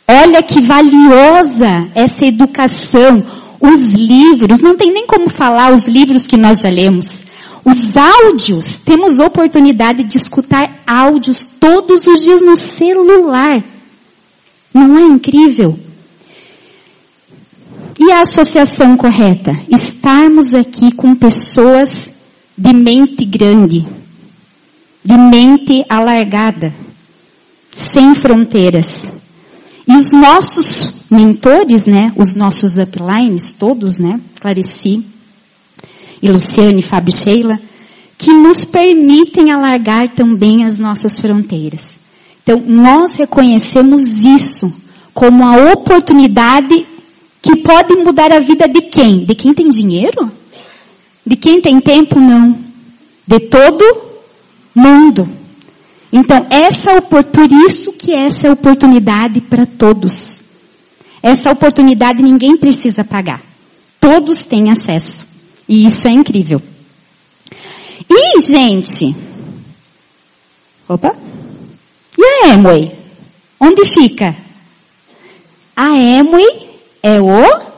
Olha 0.07 0.42
que 0.42 0.61
valiosa 0.66 1.88
essa 1.95 2.25
educação. 2.25 3.25
Os 3.61 3.80
livros, 3.92 4.61
não 4.61 4.76
tem 4.76 4.92
nem 4.92 5.07
como 5.07 5.28
falar 5.28 5.73
os 5.73 5.88
livros 5.88 6.25
que 6.25 6.37
nós 6.37 6.61
já 6.61 6.71
lemos. 6.71 7.23
Os 7.64 7.97
áudios, 7.97 8.78
temos 8.78 9.18
oportunidade 9.18 10.04
de 10.04 10.16
escutar 10.16 10.62
áudios 10.87 11.45
todos 11.59 12.07
os 12.07 12.21
dias 12.21 12.40
no 12.40 12.54
celular. 12.54 13.62
Não 14.73 14.97
é 14.97 15.02
incrível? 15.02 15.76
E 17.99 18.12
a 18.12 18.21
associação 18.21 18.97
correta? 18.97 19.50
Estarmos 19.68 20.54
aqui 20.54 20.92
com 20.95 21.16
pessoas 21.16 22.12
de 22.57 22.73
mente 22.73 23.25
grande, 23.25 23.85
de 25.09 25.17
mente 25.17 25.83
alargada, 25.88 26.71
sem 27.73 28.15
fronteiras. 28.15 29.11
E 29.87 29.95
os 29.97 30.12
nossos 30.12 31.07
mentores, 31.11 31.87
né, 31.87 32.12
os 32.15 32.37
nossos 32.37 32.77
uplines, 32.77 33.53
todos, 33.53 33.99
né, 33.99 34.21
Clarici, 34.38 35.03
e 36.21 36.29
Luciane, 36.29 36.83
Fábio 36.83 37.11
Sheila, 37.11 37.59
que 38.19 38.31
nos 38.35 38.67
permitem 38.67 39.50
alargar 39.50 40.11
também 40.11 40.67
as 40.67 40.79
nossas 40.79 41.19
fronteiras. 41.19 41.87
Então, 42.43 42.62
nós 42.67 43.17
reconhecemos 43.17 44.19
isso 44.19 44.71
como 45.15 45.43
a 45.43 45.73
oportunidade 45.73 46.87
que 47.41 47.57
pode 47.57 47.95
mudar 47.95 48.31
a 48.31 48.41
vida 48.41 48.69
de 48.69 48.83
quem? 48.83 49.25
De 49.25 49.35
quem 49.35 49.55
tem 49.55 49.71
dinheiro? 49.71 50.31
De 51.27 51.35
quem 51.35 51.62
tem 51.62 51.81
tempo? 51.81 52.21
Não. 52.21 52.59
De 53.27 53.41
todo 53.41 54.08
mundo. 54.78 55.28
Então, 56.12 56.47
essa 56.49 57.02
por 57.02 57.52
isso 57.66 57.92
que 57.92 58.14
essa 58.14 58.47
é 58.47 58.50
oportunidade 58.50 59.40
para 59.42 59.66
todos. 59.66 60.42
Essa 61.23 61.50
oportunidade 61.50 62.23
ninguém 62.23 62.56
precisa 62.56 63.04
pagar. 63.04 63.42
Todos 64.00 64.44
têm 64.44 64.70
acesso. 64.70 65.26
E 65.68 65.85
isso 65.85 66.06
é 66.08 66.11
incrível. 66.11 66.62
E, 68.08 68.40
gente, 68.40 69.14
opa, 70.88 71.14
e 72.16 72.25
a 72.25 72.54
Emway? 72.54 72.97
Onde 73.61 73.85
fica? 73.85 74.35
A 75.76 75.90
Emway 75.90 76.70
é 77.02 77.20
o 77.20 77.68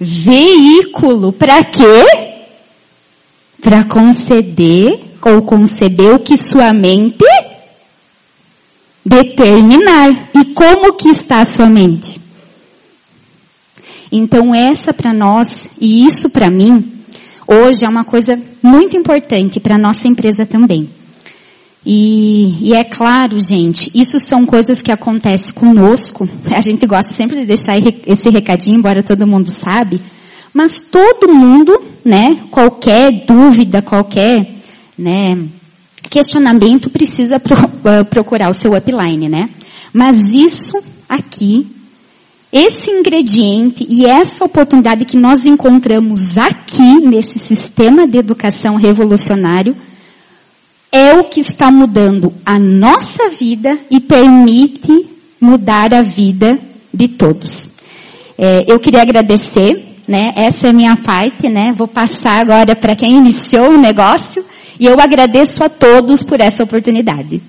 veículo. 0.00 1.32
Para 1.32 1.62
quê? 1.64 2.42
Para 3.60 3.84
conceder 3.84 5.11
ou 5.24 5.42
conceber 5.42 6.14
o 6.14 6.18
que 6.18 6.36
sua 6.36 6.72
mente 6.72 7.24
determinar. 9.04 10.30
E 10.34 10.46
como 10.54 10.94
que 10.94 11.08
está 11.08 11.40
a 11.40 11.44
sua 11.44 11.66
mente? 11.66 12.20
Então 14.10 14.54
essa 14.54 14.92
para 14.92 15.12
nós 15.12 15.70
e 15.80 16.04
isso 16.04 16.28
para 16.28 16.50
mim 16.50 16.92
hoje 17.46 17.84
é 17.84 17.88
uma 17.88 18.04
coisa 18.04 18.38
muito 18.62 18.96
importante 18.96 19.58
para 19.60 19.78
nossa 19.78 20.08
empresa 20.08 20.46
também. 20.46 20.88
E, 21.84 22.68
e, 22.68 22.74
é 22.74 22.84
claro, 22.84 23.40
gente, 23.40 23.90
isso 23.92 24.18
são 24.20 24.46
coisas 24.46 24.80
que 24.80 24.92
acontecem 24.92 25.52
conosco. 25.52 26.28
A 26.54 26.60
gente 26.60 26.86
gosta 26.86 27.12
sempre 27.12 27.40
de 27.40 27.46
deixar 27.46 27.76
esse 28.06 28.30
recadinho, 28.30 28.78
embora 28.78 29.02
todo 29.02 29.26
mundo 29.26 29.50
sabe. 29.50 30.00
Mas 30.54 30.74
todo 30.90 31.32
mundo, 31.32 31.76
né, 32.04 32.38
qualquer 32.50 33.24
dúvida, 33.26 33.82
qualquer, 33.82 34.46
né, 35.02 35.36
questionamento 36.08 36.90
precisa 36.90 37.40
pro, 37.40 37.56
uh, 37.56 38.04
procurar 38.08 38.50
o 38.50 38.54
seu 38.54 38.74
upline, 38.74 39.28
né? 39.28 39.50
Mas 39.92 40.16
isso 40.30 40.82
aqui 41.08 41.66
esse 42.52 42.90
ingrediente 42.90 43.86
e 43.88 44.04
essa 44.04 44.44
oportunidade 44.44 45.06
que 45.06 45.16
nós 45.16 45.46
encontramos 45.46 46.36
aqui 46.36 47.00
nesse 47.00 47.38
sistema 47.38 48.06
de 48.06 48.18
educação 48.18 48.76
revolucionário 48.76 49.74
é 50.92 51.14
o 51.14 51.24
que 51.24 51.40
está 51.40 51.70
mudando 51.70 52.34
a 52.44 52.58
nossa 52.58 53.30
vida 53.30 53.70
e 53.90 53.98
permite 53.98 55.06
mudar 55.40 55.94
a 55.94 56.02
vida 56.02 56.52
de 56.92 57.08
todos. 57.08 57.70
É, 58.36 58.66
eu 58.68 58.78
queria 58.78 59.00
agradecer, 59.00 59.96
né? 60.06 60.34
Essa 60.36 60.66
é 60.66 60.70
a 60.70 60.74
minha 60.74 60.94
parte, 60.94 61.48
né? 61.48 61.70
Vou 61.74 61.88
passar 61.88 62.38
agora 62.38 62.76
para 62.76 62.94
quem 62.94 63.16
iniciou 63.16 63.70
o 63.70 63.78
negócio 63.78 64.44
e 64.78 64.86
eu 64.86 64.98
agradeço 65.00 65.62
a 65.62 65.68
todos 65.68 66.22
por 66.22 66.40
essa 66.40 66.62
oportunidade. 66.64 67.42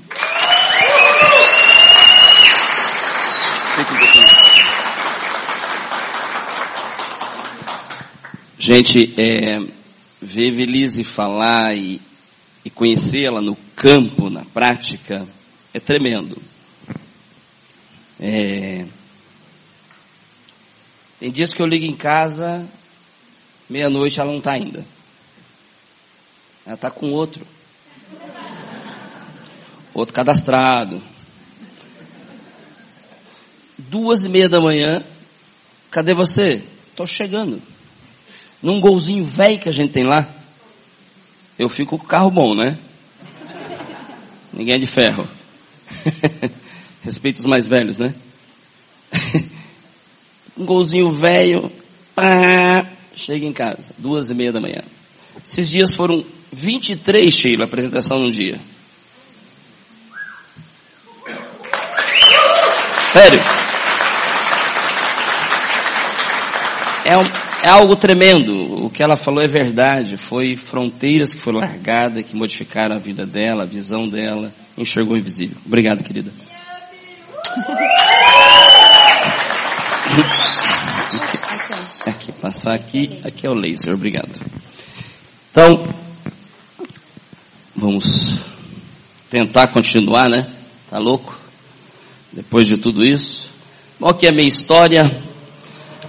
Gente, 8.58 9.14
é, 9.20 9.60
ver 10.22 10.52
Velise 10.52 11.04
falar 11.04 11.76
e, 11.76 12.00
e 12.64 12.70
conhecê-la 12.70 13.42
no 13.42 13.58
campo, 13.76 14.30
na 14.30 14.46
prática, 14.46 15.28
é 15.74 15.80
tremendo. 15.82 16.42
É, 18.20 18.86
tem 21.20 21.30
dias 21.30 21.54
que 21.54 21.62
eu 21.62 21.66
ligo 21.66 21.86
em 21.86 21.96
casa, 21.96 22.66
meia-noite 23.70 24.20
ela 24.20 24.32
não 24.32 24.38
está 24.38 24.54
ainda. 24.54 24.86
Ela 26.66 26.76
está 26.76 26.90
com 26.90 27.12
outro. 27.12 27.46
Outro 29.94 30.14
cadastrado. 30.14 31.02
Duas 33.78 34.22
e 34.22 34.30
meia 34.30 34.50
da 34.50 34.60
manhã, 34.60 35.04
cadê 35.92 36.14
você? 36.14 36.64
Estou 36.90 37.06
chegando 37.06 37.62
num 38.64 38.80
golzinho 38.80 39.26
velho 39.26 39.60
que 39.60 39.68
a 39.68 39.74
gente 39.74 39.92
tem 39.92 40.06
lá, 40.06 40.26
eu 41.60 41.68
fico 41.68 41.98
com 41.98 42.06
o 42.06 42.08
carro 42.08 42.32
bom, 42.32 42.56
né? 42.56 42.80
Ninguém 44.54 44.76
é 44.76 44.78
de 44.78 44.88
ferro. 44.88 45.28
Respeito 47.04 47.40
os 47.40 47.46
mais 47.46 47.68
velhos, 47.68 47.98
né? 47.98 48.16
um 50.58 50.66
golzinho 50.66 51.12
velho, 51.12 51.70
chega 53.16 53.46
em 53.46 53.52
casa, 53.52 53.94
duas 53.98 54.30
e 54.30 54.34
meia 54.34 54.54
da 54.54 54.62
manhã. 54.62 54.82
Esses 55.46 55.70
dias 55.70 55.94
foram 55.94 56.24
23, 56.52 57.34
Sheila, 57.34 57.66
apresentação 57.66 58.20
num 58.20 58.32
dia. 58.32 58.60
Sério. 63.12 63.40
É 67.06 67.18
um, 67.18 67.24
é 67.64 67.70
algo 67.70 67.96
tremendo. 67.96 68.86
O 68.86 68.90
que 68.90 69.04
ela 69.04 69.16
falou 69.16 69.44
é 69.44 69.48
verdade. 69.48 70.18
Foi 70.18 70.56
fronteiras 70.56 71.34
que 71.34 71.40
foram 71.40 71.60
largadas, 71.60 72.26
que 72.26 72.36
modificaram 72.36 72.96
a 72.96 73.00
vida 73.00 73.26
dela, 73.26 73.64
a 73.64 73.68
visão 73.68 74.08
dela, 74.08 74.52
enxergou 74.78 75.16
o 75.16 75.18
invisível. 75.18 75.58
Obrigado, 75.66 76.04
querida. 76.04 76.32
Aqui, 82.06 82.34
passar 82.34 82.74
aqui, 82.74 83.22
aqui 83.24 83.48
é 83.48 83.50
o 83.50 83.54
laser, 83.54 83.94
obrigado. 83.94 84.30
Então, 85.54 85.88
vamos 87.76 88.42
tentar 89.30 89.68
continuar, 89.68 90.28
né? 90.28 90.52
Tá 90.90 90.98
louco? 90.98 91.40
Depois 92.32 92.66
de 92.66 92.76
tudo 92.76 93.06
isso. 93.06 93.52
Qual 94.00 94.16
que 94.16 94.26
é 94.26 94.30
a 94.30 94.32
minha 94.32 94.48
história? 94.48 95.16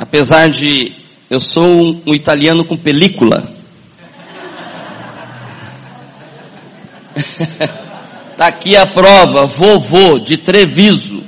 Apesar 0.00 0.48
de 0.48 0.96
eu 1.28 1.38
sou 1.38 1.62
um, 1.62 2.02
um 2.06 2.14
italiano 2.14 2.64
com 2.64 2.78
película. 2.78 3.52
tá 8.38 8.46
aqui 8.46 8.74
a 8.74 8.86
prova, 8.86 9.44
vovô 9.44 10.18
de 10.18 10.38
Treviso. 10.38 11.22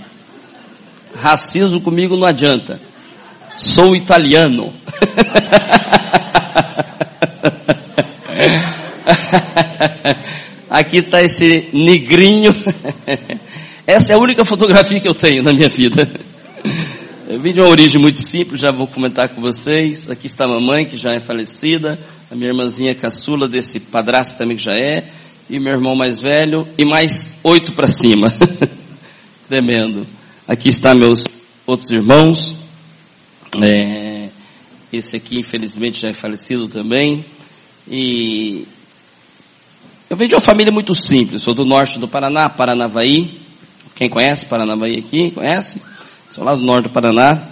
Racismo 1.14 1.82
comigo 1.82 2.16
não 2.16 2.26
adianta. 2.26 2.80
Sou 3.58 3.94
italiano. 3.94 4.72
Aqui 10.68 10.98
está 10.98 11.22
esse 11.22 11.68
negrinho. 11.72 12.54
Essa 13.86 14.12
é 14.12 14.16
a 14.16 14.18
única 14.18 14.44
fotografia 14.44 14.98
que 14.98 15.08
eu 15.08 15.14
tenho 15.14 15.42
na 15.42 15.52
minha 15.52 15.68
vida. 15.68 16.08
Eu 17.28 17.40
vim 17.40 17.52
de 17.52 17.60
uma 17.60 17.68
origem 17.70 18.00
muito 18.00 18.26
simples, 18.26 18.60
já 18.60 18.72
vou 18.72 18.86
comentar 18.86 19.28
com 19.28 19.40
vocês. 19.40 20.10
Aqui 20.10 20.26
está 20.26 20.44
a 20.44 20.48
mamãe, 20.48 20.84
que 20.84 20.96
já 20.96 21.12
é 21.12 21.20
falecida, 21.20 21.98
a 22.30 22.34
minha 22.34 22.48
irmãzinha 22.48 22.94
caçula 22.94 23.48
desse 23.48 23.78
padrasto 23.78 24.36
também 24.36 24.56
que 24.56 24.62
já 24.62 24.74
é, 24.74 25.08
e 25.48 25.60
meu 25.60 25.72
irmão 25.72 25.94
mais 25.94 26.20
velho, 26.20 26.66
e 26.76 26.84
mais 26.84 27.26
oito 27.44 27.72
para 27.74 27.86
cima. 27.86 28.28
Tremendo. 29.48 30.06
Aqui 30.48 30.68
está 30.68 30.94
meus 30.94 31.24
outros 31.66 31.90
irmãos. 31.90 32.56
É, 33.62 34.28
esse 34.92 35.16
aqui, 35.16 35.38
infelizmente, 35.38 36.02
já 36.02 36.08
é 36.08 36.12
falecido 36.12 36.68
também. 36.68 37.24
E 37.88 38.66
eu 40.08 40.16
venho 40.16 40.28
de 40.28 40.34
uma 40.36 40.40
família 40.40 40.72
muito 40.72 40.94
simples. 40.94 41.42
Sou 41.42 41.52
do 41.52 41.64
norte 41.64 41.98
do 41.98 42.06
Paraná, 42.06 42.48
Paranavaí. 42.48 43.40
Quem 43.94 44.08
conhece 44.08 44.46
Paranavaí 44.46 44.98
aqui? 44.98 45.32
Conhece? 45.32 45.80
Sou 46.30 46.44
lá 46.44 46.54
do 46.54 46.62
norte 46.62 46.84
do 46.84 46.90
Paraná. 46.90 47.42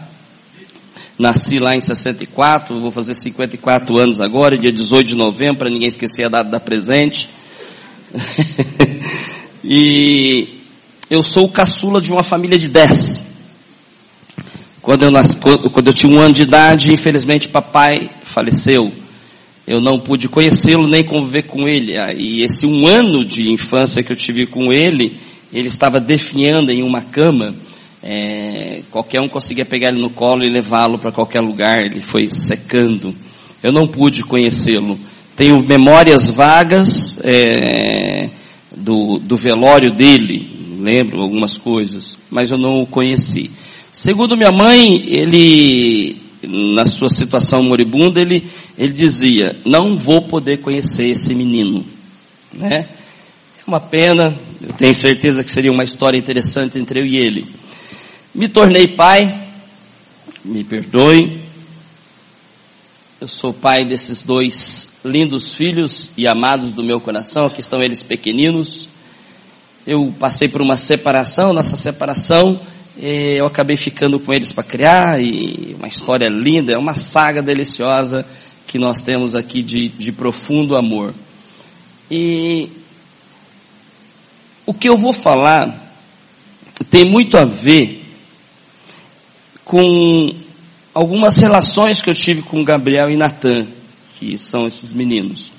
Nasci 1.19 1.59
lá 1.59 1.75
em 1.75 1.81
64, 1.81 2.79
vou 2.79 2.91
fazer 2.91 3.15
54 3.15 3.97
anos 3.99 4.21
agora, 4.21 4.59
dia 4.59 4.73
18 4.73 5.07
de 5.07 5.15
novembro, 5.15 5.59
para 5.59 5.71
ninguém 5.71 5.87
esquecer 5.87 6.27
a 6.27 6.29
data 6.29 6.51
da 6.51 6.59
presente. 6.59 7.29
e 9.63 10.59
eu 11.09 11.23
sou 11.23 11.45
o 11.45 11.51
caçula 11.51 12.01
de 12.01 12.11
uma 12.11 12.25
família 12.25 12.59
de 12.59 12.69
10. 12.69 13.23
Quando 14.83 15.05
eu, 15.05 15.11
nasci, 15.11 15.37
quando 15.73 15.87
eu 15.87 15.95
tinha 15.95 16.13
um 16.13 16.21
ano 16.21 16.35
de 16.35 16.43
idade, 16.43 16.93
infelizmente 16.93 17.49
papai 17.49 18.11
faleceu. 18.25 19.04
Eu 19.67 19.81
não 19.81 19.99
pude 19.99 20.29
conhecê-lo 20.29 20.87
nem 20.87 21.03
conviver 21.03 21.45
com 21.45 21.67
ele. 21.67 21.97
Ah, 21.97 22.13
e 22.15 22.43
esse 22.43 22.67
um 22.67 22.87
ano 22.87 23.25
de 23.25 23.51
infância 23.51 24.03
que 24.03 24.13
eu 24.13 24.17
tive 24.17 24.47
com 24.47 24.73
ele, 24.73 25.17
ele 25.53 25.69
estava 25.69 25.99
definhando 25.99 26.71
em 26.71 26.83
uma 26.83 27.01
cama. 27.01 27.55
É, 28.03 28.83
qualquer 28.91 29.23
um 29.23 29.29
conseguia 29.29 29.65
pegar 29.65 29.89
ele 29.89 30.03
no 30.03 30.11
colo 30.11 30.45
e 30.45 30.51
levá-lo 30.51 30.99
para 30.99 31.13
qualquer 31.13 31.41
lugar. 31.41 31.79
Ele 31.83 32.01
foi 32.01 32.29
secando. 32.31 33.15
Eu 33.63 33.73
não 33.73 33.87
pude 33.87 34.23
conhecê-lo. 34.23 34.99
Tenho 35.35 35.65
memórias 35.67 36.31
vagas 36.31 37.17
é, 37.25 38.29
do, 38.77 39.19
do 39.19 39.37
velório 39.37 39.91
dele. 39.91 40.47
Lembro 40.79 41.23
algumas 41.23 41.57
coisas, 41.57 42.19
mas 42.31 42.51
eu 42.51 42.59
não 42.59 42.81
o 42.81 42.87
conheci. 42.87 43.51
Segundo 43.91 44.37
minha 44.37 44.53
mãe, 44.53 45.03
ele 45.07 46.24
na 46.47 46.85
sua 46.85 47.09
situação 47.09 47.63
moribunda, 47.63 48.21
ele, 48.21 48.47
ele 48.77 48.93
dizia, 48.93 49.57
não 49.65 49.97
vou 49.97 50.23
poder 50.23 50.59
conhecer 50.59 51.07
esse 51.07 51.35
menino. 51.35 51.85
Né? 52.53 52.89
É 53.59 53.63
uma 53.67 53.81
pena, 53.81 54.37
eu 54.63 54.73
tenho 54.75 54.95
certeza 54.95 55.43
que 55.43 55.51
seria 55.51 55.73
uma 55.73 55.85
história 55.85 56.19
interessante 56.19 56.79
entre 56.79 57.01
eu 57.01 57.07
e 57.07 57.17
ele. 57.17 57.47
Me 58.35 58.49
tornei 58.49 58.89
pai, 58.89 59.49
me 60.45 60.65
perdoe. 60.65 61.43
Eu 63.21 63.29
sou 63.29 63.53
pai 63.53 63.85
desses 63.85 64.23
dois 64.23 64.89
lindos 65.05 65.55
filhos 65.55 66.11
e 66.17 66.27
amados 66.27 66.73
do 66.73 66.83
meu 66.83 67.01
coração, 67.01 67.47
aqui 67.47 67.61
estão 67.61 67.81
eles 67.81 68.03
pequeninos. 68.03 68.89
Eu 69.87 70.13
passei 70.19 70.49
por 70.49 70.63
uma 70.63 70.77
separação, 70.77 71.53
nessa 71.53 71.77
separação 71.77 72.61
eu 72.97 73.47
acabei 73.47 73.77
ficando 73.77 74.21
com 74.21 74.33
eles 74.33 74.53
para 74.53 74.63
criar 74.63 75.21
e 75.21 75.75
uma 75.79 75.89
história 75.89 76.29
linda, 76.29 76.73
é 76.73 76.79
uma 76.79 76.95
saga 76.95 77.43
deliciosa 77.43 78.25
que 78.67 78.79
nós 78.79 79.03
temos 79.03 79.35
aqui 79.35 79.63
de, 79.63 79.89
de 79.89 80.13
profundo 80.13 80.77
amor. 80.77 81.15
E 82.11 82.69
o 84.67 84.73
que 84.73 84.89
eu 84.89 84.97
vou 84.97 85.13
falar 85.13 85.83
tem 86.91 87.05
muito 87.05 87.37
a 87.37 87.45
ver 87.45 88.05
com 89.65 90.31
algumas 90.95 91.37
relações 91.37 92.01
que 92.01 92.11
eu 92.11 92.15
tive 92.15 92.43
com 92.43 92.63
Gabriel 92.63 93.11
e 93.11 93.17
Natan, 93.17 93.67
que 94.17 94.39
são 94.39 94.67
esses 94.67 94.95
meninos. 94.95 95.53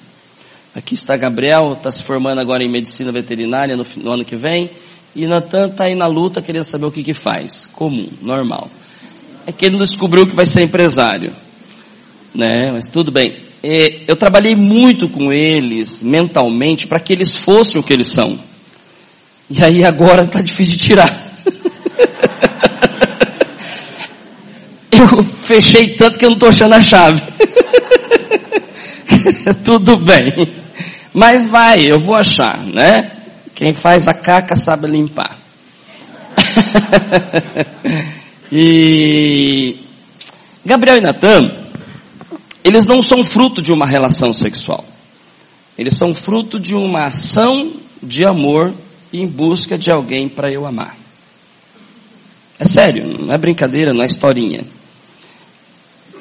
Aqui 0.73 0.93
está 0.93 1.15
Gabriel, 1.15 1.73
está 1.73 1.89
se 1.89 2.03
formando 2.03 2.39
agora 2.39 2.63
em 2.63 2.69
medicina 2.69 3.11
veterinária 3.11 3.75
no, 3.75 3.85
no 3.97 4.11
ano 4.11 4.25
que 4.25 4.35
vem. 4.35 4.69
E 5.15 5.25
Natan 5.25 5.67
está 5.67 5.85
aí 5.85 5.95
na 5.95 6.07
luta 6.07 6.41
querendo 6.41 6.65
saber 6.65 6.85
o 6.85 6.91
que 6.91 7.01
que 7.01 7.13
faz. 7.13 7.69
Comum, 7.71 8.09
normal. 8.21 8.69
É 9.47 9.53
que 9.53 9.65
ele 9.65 9.77
não 9.77 9.83
descobriu 9.83 10.27
que 10.27 10.35
vai 10.35 10.45
ser 10.45 10.63
empresário. 10.63 11.33
Né? 12.33 12.69
Mas 12.73 12.87
tudo 12.87 13.11
bem. 13.11 13.37
É, 13.63 14.01
eu 14.07 14.17
trabalhei 14.17 14.55
muito 14.55 15.07
com 15.07 15.31
eles 15.31 16.03
mentalmente 16.03 16.85
para 16.85 16.99
que 16.99 17.13
eles 17.13 17.39
fossem 17.39 17.79
o 17.79 17.83
que 17.83 17.93
eles 17.93 18.07
são. 18.07 18.37
E 19.49 19.63
aí 19.63 19.85
agora 19.85 20.23
está 20.23 20.41
difícil 20.41 20.77
de 20.77 20.83
tirar. 20.83 21.23
eu 24.91 25.23
fechei 25.37 25.95
tanto 25.95 26.19
que 26.19 26.25
eu 26.25 26.29
não 26.29 26.35
estou 26.35 26.49
achando 26.49 26.73
a 26.73 26.81
chave. 26.81 27.21
tudo 29.63 29.95
bem. 29.97 30.33
Mas 31.13 31.47
vai, 31.47 31.89
eu 31.89 32.01
vou 32.01 32.15
achar, 32.15 32.59
né? 32.65 33.14
Quem 33.55 33.73
faz 33.73 34.07
a 34.07 34.13
caca 34.13 34.55
sabe 34.55 34.85
limpar. 34.85 35.39
e 38.51 39.79
Gabriel 40.65 40.97
e 40.97 41.01
Natan, 41.01 41.65
eles 42.63 42.85
não 42.85 43.01
são 43.01 43.23
fruto 43.23 43.61
de 43.61 43.71
uma 43.71 43.87
relação 43.87 44.33
sexual. 44.33 44.83
Eles 45.77 45.95
são 45.95 46.13
fruto 46.13 46.59
de 46.59 46.75
uma 46.75 47.05
ação 47.05 47.71
de 48.03 48.25
amor 48.25 48.73
em 49.13 49.25
busca 49.25 49.77
de 49.77 49.89
alguém 49.89 50.27
para 50.27 50.51
eu 50.51 50.65
amar. 50.65 50.97
É 52.59 52.65
sério, 52.65 53.17
não 53.19 53.33
é 53.33 53.37
brincadeira, 53.37 53.93
não 53.93 54.03
é 54.03 54.05
historinha. 54.05 54.65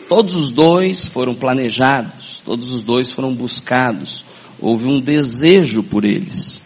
Todos 0.09 0.37
os 0.37 0.51
dois 0.51 1.07
foram 1.07 1.35
planejados, 1.35 2.41
todos 2.45 2.73
os 2.73 2.83
dois 2.83 3.11
foram 3.11 3.35
buscados, 3.35 4.25
houve 4.61 4.87
um 4.87 5.01
desejo 5.01 5.83
por 5.83 6.05
eles. 6.05 6.64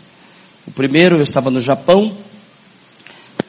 Primeiro, 0.78 1.16
eu 1.16 1.24
estava 1.24 1.50
no 1.50 1.58
Japão, 1.58 2.16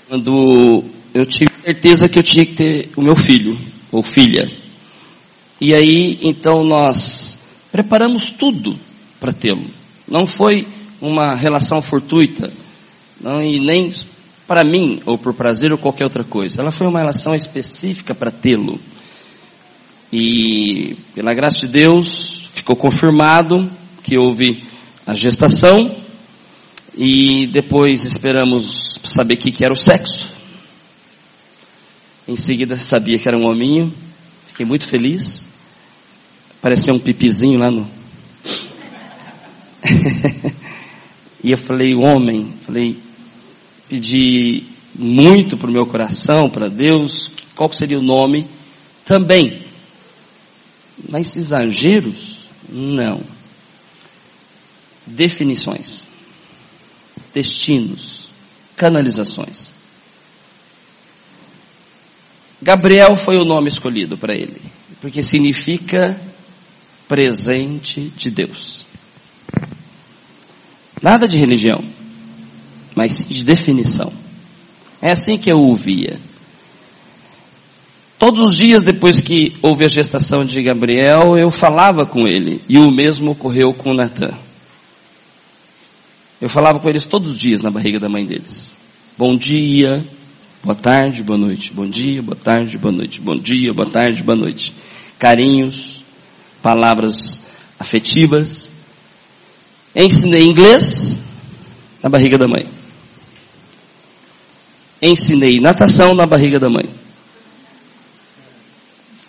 quando 0.08 0.84
eu 1.14 1.24
tive 1.28 1.52
certeza 1.64 2.10
que 2.10 2.18
eu 2.18 2.24
tinha 2.24 2.44
que 2.44 2.56
ter 2.56 2.90
o 2.96 3.04
meu 3.04 3.16
filho, 3.16 3.56
ou 3.92 4.02
filha. 4.02 4.52
E 5.62 5.76
aí, 5.76 6.18
então 6.24 6.64
nós 6.64 7.38
preparamos 7.72 8.32
tudo 8.32 8.76
para 9.20 9.32
tê-lo. 9.32 9.64
Não 10.08 10.26
foi 10.26 10.68
uma 11.00 11.36
relação 11.36 11.84
fortuita, 11.84 12.52
não, 13.22 13.40
e 13.40 13.60
nem 13.60 13.94
para 14.48 14.64
mim, 14.64 15.00
ou 15.06 15.16
por 15.16 15.36
prazer, 15.36 15.72
ou 15.72 15.78
qualquer 15.78 16.06
outra 16.06 16.24
coisa. 16.24 16.60
Ela 16.60 16.72
foi 16.72 16.88
uma 16.88 16.98
relação 16.98 17.36
específica 17.36 18.16
para 18.16 18.32
tê-lo. 18.32 18.80
E, 20.12 20.98
pela 21.14 21.36
graça 21.36 21.68
de 21.68 21.74
Deus, 21.74 22.50
ficou 22.56 22.76
confirmado 22.76 23.70
que 24.02 24.18
houve 24.18 24.64
a 25.06 25.14
gestação, 25.14 26.09
e 26.96 27.48
depois 27.48 28.06
esperamos 28.06 29.00
saber 29.04 29.36
o 29.36 29.38
que, 29.38 29.64
era 29.64 29.74
o 29.74 29.78
sexo. 29.78 30.30
Em 32.28 32.36
seguida 32.36 32.76
sabia 32.76 33.18
que 33.18 33.28
era 33.28 33.40
um 33.40 33.48
hominho. 33.48 33.94
Fiquei 34.48 34.66
muito 34.66 34.90
feliz. 34.90 35.46
Parecia 36.62 36.94
um 36.94 37.00
pipizinho 37.00 37.60
lá 37.60 37.72
no. 37.72 37.90
e 41.44 41.52
eu 41.52 41.58
falei, 41.58 41.96
homem, 41.96 42.52
falei, 42.66 42.98
pedi 43.88 44.64
muito 44.94 45.58
para 45.58 45.70
o 45.70 45.74
meu 45.74 45.86
coração, 45.86 46.50
para 46.50 46.68
Deus, 46.68 47.32
qual 47.56 47.72
seria 47.72 47.98
o 47.98 48.04
nome 48.04 48.48
também. 49.06 49.64
Mas 51.08 51.38
exageros? 51.38 52.50
Não. 52.68 53.22
Definições 55.08 56.09
destinos, 57.34 58.30
canalizações. 58.76 59.72
Gabriel 62.62 63.16
foi 63.16 63.38
o 63.38 63.46
nome 63.46 63.70
escolhido 63.70 64.18
para 64.18 64.34
ele, 64.34 64.62
porque 65.00 65.22
significa 65.22 66.20
presente 67.08 68.12
de 68.16 68.30
Deus. 68.30 68.86
Nada 71.02 71.28
de 71.28 71.38
religião, 71.38 71.84
mas 72.94 73.26
de 73.28 73.44
definição. 73.44 74.12
É 75.02 75.12
assim 75.12 75.38
que 75.38 75.50
eu 75.50 75.60
ouvia. 75.62 76.20
Todos 78.18 78.50
os 78.50 78.58
dias 78.58 78.82
depois 78.82 79.22
que 79.22 79.56
houve 79.62 79.86
a 79.86 79.88
gestação 79.88 80.44
de 80.44 80.62
Gabriel, 80.62 81.38
eu 81.38 81.50
falava 81.50 82.06
com 82.06 82.28
ele, 82.28 82.62
e 82.68 82.78
o 82.78 82.92
mesmo 82.92 83.32
ocorreu 83.32 83.74
com 83.74 83.94
Natan. 83.94 84.38
Eu 86.42 86.48
falava 86.48 86.80
com 86.80 86.88
eles 86.88 87.06
todos 87.06 87.34
os 87.34 87.40
dias 87.40 87.62
na 87.62 87.70
barriga 87.70 88.00
da 88.00 88.08
mãe 88.08 88.26
deles. 88.26 88.74
Bom 89.18 89.36
dia, 89.36 90.06
boa 90.64 90.76
tarde, 90.76 91.22
boa 91.22 91.38
noite. 91.38 91.74
Bom 91.74 91.86
dia, 91.86 92.22
boa 92.22 92.36
tarde, 92.36 92.78
boa 92.78 92.94
noite. 92.94 93.20
Bom 93.20 93.38
dia, 93.38 93.74
boa 93.74 93.90
tarde, 93.90 94.24
boa 94.24 94.38
noite. 94.38 94.74
Carinhos, 95.18 96.02
palavras 96.62 97.42
afetivas. 97.78 98.70
Ensinei 99.94 100.44
inglês 100.44 101.12
na 102.02 102.10
barriga 102.10 102.38
da 102.38 102.48
mãe. 102.48 102.66
Ensinei 105.02 105.60
natação 105.60 106.14
na 106.14 106.26
barriga 106.26 106.58
da 106.58 106.70
mãe. 106.70 106.90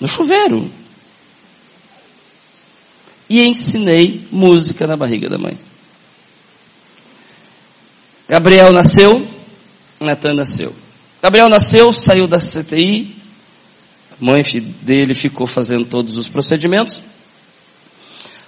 No 0.00 0.06
chuveiro. 0.06 0.70
E 3.28 3.42
ensinei 3.42 4.26
música 4.30 4.86
na 4.86 4.96
barriga 4.96 5.28
da 5.28 5.38
mãe. 5.38 5.58
Gabriel 8.30 8.72
nasceu, 8.72 9.26
Natan 9.98 10.34
nasceu. 10.34 10.72
Gabriel 11.20 11.48
nasceu, 11.48 11.92
saiu 11.92 12.28
da 12.28 12.38
CTI, 12.38 13.12
a 14.12 14.24
mãe 14.24 14.40
dele 14.82 15.14
ficou 15.14 15.48
fazendo 15.48 15.84
todos 15.84 16.16
os 16.16 16.28
procedimentos. 16.28 17.02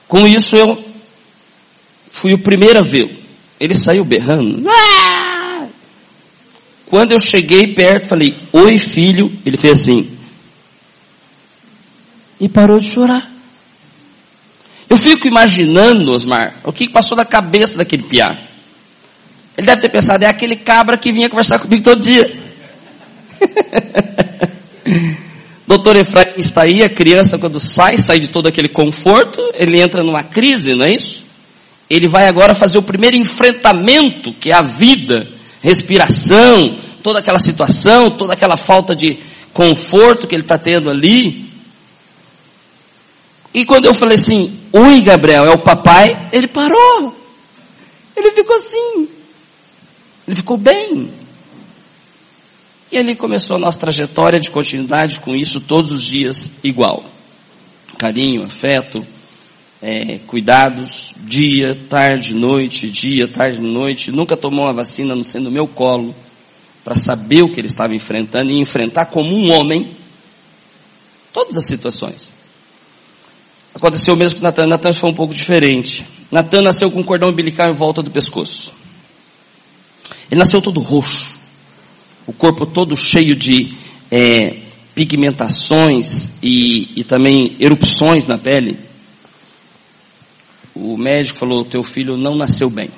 Com 0.06 0.24
isso 0.24 0.54
eu 0.54 0.84
fui 2.12 2.32
o 2.32 2.38
primeiro 2.38 2.78
a 2.78 2.82
vê-lo. 2.82 3.10
Ele 3.58 3.74
saiu 3.74 4.04
berrando. 4.04 4.62
Quando 6.86 7.10
eu 7.10 7.18
cheguei 7.18 7.74
perto, 7.74 8.10
falei, 8.10 8.36
oi 8.52 8.78
filho, 8.78 9.36
ele 9.44 9.56
fez 9.56 9.80
assim. 9.80 10.16
E 12.38 12.48
parou 12.48 12.78
de 12.78 12.88
chorar. 12.88 13.28
Eu 14.88 14.96
fico 14.96 15.26
imaginando, 15.26 16.12
Osmar, 16.12 16.60
o 16.62 16.72
que 16.72 16.88
passou 16.88 17.16
na 17.16 17.24
cabeça 17.24 17.76
daquele 17.76 18.04
piá. 18.04 18.51
Ele 19.56 19.66
deve 19.66 19.80
ter 19.82 19.90
pensado, 19.90 20.24
é 20.24 20.28
aquele 20.28 20.56
cabra 20.56 20.96
que 20.96 21.12
vinha 21.12 21.28
conversar 21.28 21.58
comigo 21.58 21.82
todo 21.82 22.00
dia. 22.00 22.30
Doutor 25.66 25.96
Efraim 25.96 26.34
está 26.36 26.62
aí, 26.62 26.82
a 26.82 26.88
criança 26.88 27.38
quando 27.38 27.58
sai, 27.60 27.96
sai 27.96 28.18
de 28.20 28.28
todo 28.28 28.46
aquele 28.46 28.68
conforto, 28.68 29.40
ele 29.54 29.80
entra 29.80 30.02
numa 30.02 30.22
crise, 30.22 30.74
não 30.74 30.84
é 30.84 30.92
isso? 30.92 31.24
Ele 31.88 32.08
vai 32.08 32.26
agora 32.26 32.54
fazer 32.54 32.78
o 32.78 32.82
primeiro 32.82 33.16
enfrentamento, 33.16 34.32
que 34.32 34.50
é 34.50 34.54
a 34.54 34.62
vida, 34.62 35.28
respiração, 35.60 36.76
toda 37.02 37.20
aquela 37.20 37.38
situação, 37.38 38.10
toda 38.10 38.32
aquela 38.32 38.56
falta 38.56 38.96
de 38.96 39.18
conforto 39.52 40.26
que 40.26 40.34
ele 40.34 40.42
está 40.42 40.58
tendo 40.58 40.88
ali. 40.88 41.50
E 43.54 43.64
quando 43.64 43.86
eu 43.86 43.94
falei 43.94 44.16
assim, 44.16 44.58
oi 44.72 45.02
Gabriel, 45.02 45.44
é 45.44 45.50
o 45.50 45.58
papai, 45.58 46.28
ele 46.32 46.48
parou. 46.48 47.14
Ele 48.16 48.30
ficou 48.32 48.56
assim. 48.56 49.08
Ele 50.26 50.36
ficou 50.36 50.56
bem. 50.56 51.10
E 52.90 52.98
ali 52.98 53.16
começou 53.16 53.56
a 53.56 53.58
nossa 53.58 53.78
trajetória 53.78 54.38
de 54.38 54.50
continuidade 54.50 55.20
com 55.20 55.34
isso 55.34 55.60
todos 55.60 55.90
os 55.90 56.04
dias 56.04 56.52
igual. 56.62 57.02
Carinho, 57.98 58.44
afeto, 58.44 59.04
é, 59.80 60.18
cuidados, 60.18 61.14
dia, 61.18 61.74
tarde, 61.88 62.34
noite, 62.34 62.90
dia, 62.90 63.26
tarde, 63.26 63.60
noite. 63.60 64.12
Nunca 64.12 64.36
tomou 64.36 64.66
uma 64.66 64.72
vacina 64.72 65.14
não 65.14 65.24
sendo 65.24 65.50
meu 65.50 65.66
colo 65.66 66.14
para 66.84 66.94
saber 66.94 67.42
o 67.42 67.48
que 67.48 67.60
ele 67.60 67.68
estava 67.68 67.94
enfrentando 67.94 68.50
e 68.52 68.58
enfrentar 68.58 69.06
como 69.06 69.34
um 69.34 69.50
homem 69.50 69.88
todas 71.32 71.56
as 71.56 71.64
situações. 71.64 72.34
Aconteceu 73.74 74.14
o 74.14 74.16
mesmo 74.16 74.38
com 74.38 74.44
Natan. 74.44 74.66
Natan 74.66 74.92
foi 74.92 75.10
um 75.10 75.14
pouco 75.14 75.32
diferente. 75.32 76.04
Natan 76.30 76.62
nasceu 76.62 76.90
com 76.90 77.02
cordão 77.02 77.30
umbilical 77.30 77.70
em 77.70 77.74
volta 77.74 78.02
do 78.02 78.10
pescoço. 78.10 78.81
Ele 80.32 80.40
nasceu 80.40 80.60
todo 80.60 80.80
roxo. 80.80 81.38
O 82.26 82.32
corpo 82.32 82.66
todo 82.66 82.96
cheio 82.96 83.36
de 83.36 83.76
é, 84.10 84.62
pigmentações 84.96 86.32
e, 86.42 86.90
e 86.96 87.04
também 87.04 87.54
erupções 87.60 88.26
na 88.26 88.36
pele. 88.36 88.76
O 90.74 90.96
médico 90.96 91.38
falou, 91.38 91.64
teu 91.64 91.84
filho 91.84 92.16
não 92.16 92.34
nasceu 92.34 92.68
bem 92.68 92.90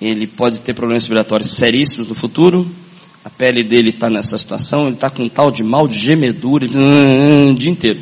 ele 0.00 0.26
pode 0.26 0.60
ter 0.60 0.74
problemas 0.74 1.04
respiratórios 1.04 1.52
seríssimos 1.52 2.08
no 2.08 2.14
futuro, 2.14 2.70
a 3.24 3.30
pele 3.30 3.62
dele 3.62 3.90
está 3.90 4.08
nessa 4.08 4.36
situação, 4.36 4.86
ele 4.86 4.94
está 4.94 5.10
com 5.10 5.22
um 5.22 5.28
tal 5.28 5.50
de 5.50 5.62
mal 5.62 5.88
de 5.88 5.96
gemedura, 5.98 6.66
hum, 6.66 7.50
o 7.50 7.54
dia 7.54 7.70
inteiro. 7.70 8.00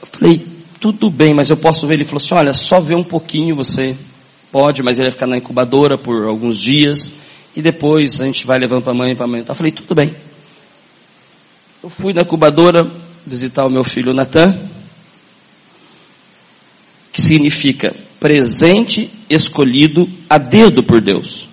Eu 0.00 0.08
falei, 0.12 0.46
tudo 0.78 1.10
bem, 1.10 1.32
mas 1.34 1.50
eu 1.50 1.56
posso 1.56 1.86
ver? 1.86 1.94
Ele 1.94 2.04
falou 2.04 2.22
assim, 2.22 2.34
olha, 2.34 2.52
só 2.52 2.80
ver 2.80 2.94
um 2.94 3.02
pouquinho 3.02 3.56
você 3.56 3.96
pode, 4.52 4.82
mas 4.82 4.96
ele 4.96 5.06
vai 5.06 5.12
ficar 5.12 5.26
na 5.26 5.38
incubadora 5.38 5.96
por 5.96 6.26
alguns 6.26 6.58
dias, 6.58 7.12
e 7.56 7.62
depois 7.62 8.20
a 8.20 8.24
gente 8.24 8.46
vai 8.46 8.58
levando 8.58 8.82
para 8.82 8.92
a 8.92 8.96
mãe, 8.96 9.14
para 9.14 9.24
a 9.26 9.28
mãe. 9.28 9.44
Eu 9.46 9.54
falei, 9.54 9.72
tudo 9.72 9.94
bem. 9.94 10.14
Eu 11.82 11.88
fui 11.88 12.12
na 12.12 12.22
incubadora 12.22 12.90
visitar 13.26 13.64
o 13.66 13.70
meu 13.70 13.84
filho 13.84 14.12
Natan, 14.12 14.68
que 17.12 17.22
significa 17.22 17.94
presente 18.18 19.10
escolhido 19.28 20.08
a 20.28 20.38
dedo 20.38 20.82
por 20.82 21.00
Deus. 21.00 21.48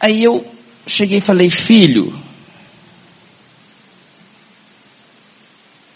Aí 0.00 0.22
eu 0.22 0.46
cheguei 0.86 1.18
e 1.18 1.20
falei, 1.20 1.48
filho, 1.48 2.12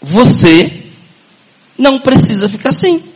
você 0.01 0.83
não 1.77 1.99
precisa 1.99 2.49
ficar 2.49 2.69
assim. 2.69 3.12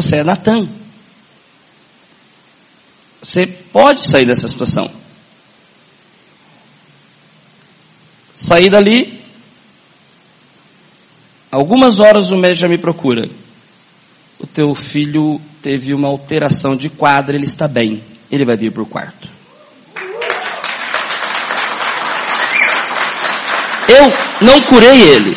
Você 0.00 0.16
é 0.16 0.24
Natan. 0.24 0.66
Você 3.20 3.46
pode 3.46 4.08
sair 4.08 4.24
dessa 4.24 4.48
situação. 4.48 4.90
Saí 8.34 8.70
dali, 8.70 9.20
algumas 11.52 11.98
horas 11.98 12.32
o 12.32 12.36
médico 12.38 12.62
já 12.62 12.68
me 12.68 12.78
procura. 12.78 13.28
O 14.38 14.46
teu 14.46 14.74
filho 14.74 15.38
teve 15.60 15.92
uma 15.92 16.08
alteração 16.08 16.74
de 16.74 16.88
quadro, 16.88 17.36
ele 17.36 17.44
está 17.44 17.68
bem. 17.68 18.02
Ele 18.30 18.46
vai 18.46 18.56
vir 18.56 18.72
para 18.72 18.82
o 18.82 18.86
quarto. 18.86 19.28
Eu 23.86 24.46
não 24.46 24.62
curei 24.62 25.02
ele. 25.02 25.36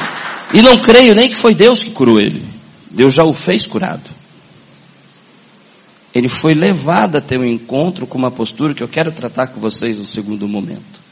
E 0.53 0.61
não 0.61 0.81
creio 0.81 1.13
nem 1.13 1.29
que 1.29 1.35
foi 1.35 1.53
Deus 1.53 1.83
que 1.83 1.91
curou 1.91 2.17
ele. 2.17 2.47
Deus 2.89 3.13
já 3.13 3.25
o 3.25 3.33
fez 3.33 3.67
curado. 3.67 4.12
Ele 6.13 6.27
foi 6.27 6.53
levado 6.53 7.17
a 7.17 7.21
ter 7.21 7.39
um 7.39 7.45
encontro 7.45 8.05
com 8.05 8.17
uma 8.17 8.31
postura 8.31 8.73
que 8.73 8.83
eu 8.83 8.87
quero 8.87 9.11
tratar 9.11 9.47
com 9.47 9.59
vocês 9.59 9.97
no 9.97 10.05
segundo 10.05 10.47
momento 10.47 11.03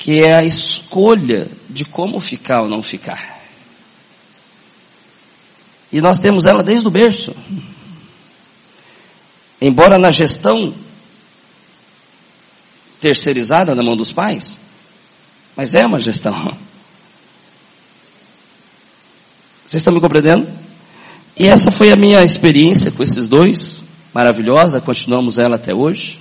que 0.00 0.18
é 0.22 0.34
a 0.34 0.42
escolha 0.42 1.46
de 1.68 1.84
como 1.84 2.18
ficar 2.18 2.62
ou 2.62 2.68
não 2.68 2.82
ficar. 2.82 3.38
E 5.92 6.00
nós 6.00 6.16
temos 6.16 6.46
ela 6.46 6.62
desde 6.62 6.88
o 6.88 6.90
berço. 6.90 7.36
Embora 9.60 9.98
na 9.98 10.10
gestão 10.10 10.74
terceirizada 12.98 13.74
na 13.74 13.82
mão 13.82 13.94
dos 13.94 14.10
pais, 14.10 14.58
mas 15.54 15.74
é 15.74 15.84
uma 15.84 15.98
gestão. 15.98 16.32
Vocês 19.66 19.80
estão 19.82 19.92
me 19.92 20.00
compreendendo? 20.00 20.50
E 21.40 21.48
essa 21.48 21.70
foi 21.70 21.90
a 21.90 21.96
minha 21.96 22.22
experiência 22.22 22.90
com 22.90 23.02
esses 23.02 23.26
dois, 23.26 23.82
maravilhosa, 24.12 24.78
continuamos 24.78 25.38
ela 25.38 25.56
até 25.56 25.74
hoje. 25.74 26.18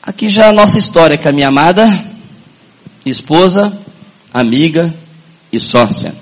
Aqui 0.00 0.28
já 0.28 0.50
a 0.50 0.52
nossa 0.52 0.78
história 0.78 1.18
com 1.18 1.28
a 1.28 1.32
minha 1.32 1.48
amada, 1.48 1.84
esposa, 3.04 3.76
amiga 4.32 4.94
e 5.52 5.58
sócia. 5.58 6.14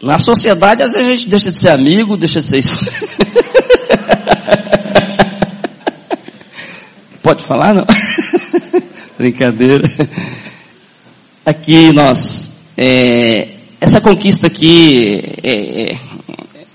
Na 0.00 0.18
sociedade, 0.18 0.82
às 0.82 0.92
vezes 0.92 1.06
a 1.06 1.14
gente 1.14 1.28
deixa 1.28 1.50
de 1.50 1.58
ser 1.58 1.68
amigo, 1.68 2.16
deixa 2.16 2.40
de 2.40 2.46
ser 2.46 2.62
Pode 7.22 7.44
falar, 7.44 7.74
não? 7.74 7.84
Brincadeira. 9.18 9.84
Aqui 11.44 11.92
nós, 11.92 12.50
é, 12.74 13.53
essa 13.84 14.00
conquista 14.00 14.46
aqui 14.46 15.04
é, 15.42 15.92
é, 15.92 15.98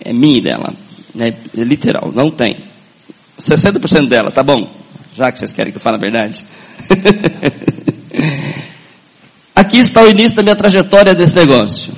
é 0.01 0.13
minha 0.13 0.41
dela, 0.41 0.73
né? 1.15 1.33
é 1.57 1.61
literal, 1.63 2.11
não 2.13 2.29
tem. 2.29 2.55
60% 3.39 4.07
dela, 4.07 4.29
tá 4.31 4.43
bom? 4.43 4.69
Já 5.15 5.31
que 5.31 5.39
vocês 5.39 5.51
querem 5.51 5.71
que 5.71 5.77
eu 5.77 5.81
fale 5.81 5.97
a 5.97 5.99
verdade. 5.99 6.45
Aqui 9.55 9.77
está 9.79 10.03
o 10.03 10.09
início 10.09 10.37
da 10.37 10.43
minha 10.43 10.55
trajetória 10.55 11.13
desse 11.13 11.35
negócio. 11.35 11.91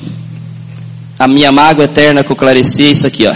A 1.19 1.28
minha 1.28 1.52
mágoa 1.52 1.86
eterna 1.86 2.24
com 2.24 2.36
Clarice 2.36 2.82
é 2.82 2.88
isso 2.88 3.06
aqui, 3.06 3.28
ó. 3.28 3.36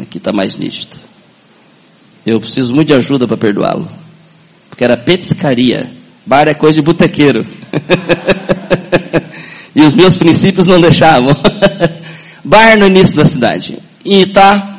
Aqui 0.00 0.18
está 0.18 0.32
mais 0.32 0.56
nítido. 0.56 0.96
Eu 2.26 2.40
preciso 2.40 2.74
muito 2.74 2.88
de 2.88 2.94
ajuda 2.94 3.28
para 3.28 3.36
perdoá-lo. 3.36 3.88
Porque 4.68 4.82
era 4.82 4.96
petiscaria. 4.96 5.97
Bar 6.28 6.46
é 6.46 6.52
coisa 6.52 6.74
de 6.74 6.82
botequeiro. 6.82 7.42
e 9.74 9.80
os 9.80 9.94
meus 9.94 10.14
princípios 10.14 10.66
não 10.66 10.78
deixavam. 10.78 11.34
Bar 12.44 12.78
no 12.78 12.86
início 12.86 13.16
da 13.16 13.24
cidade. 13.24 13.78
E 14.04 14.26
tá 14.26 14.74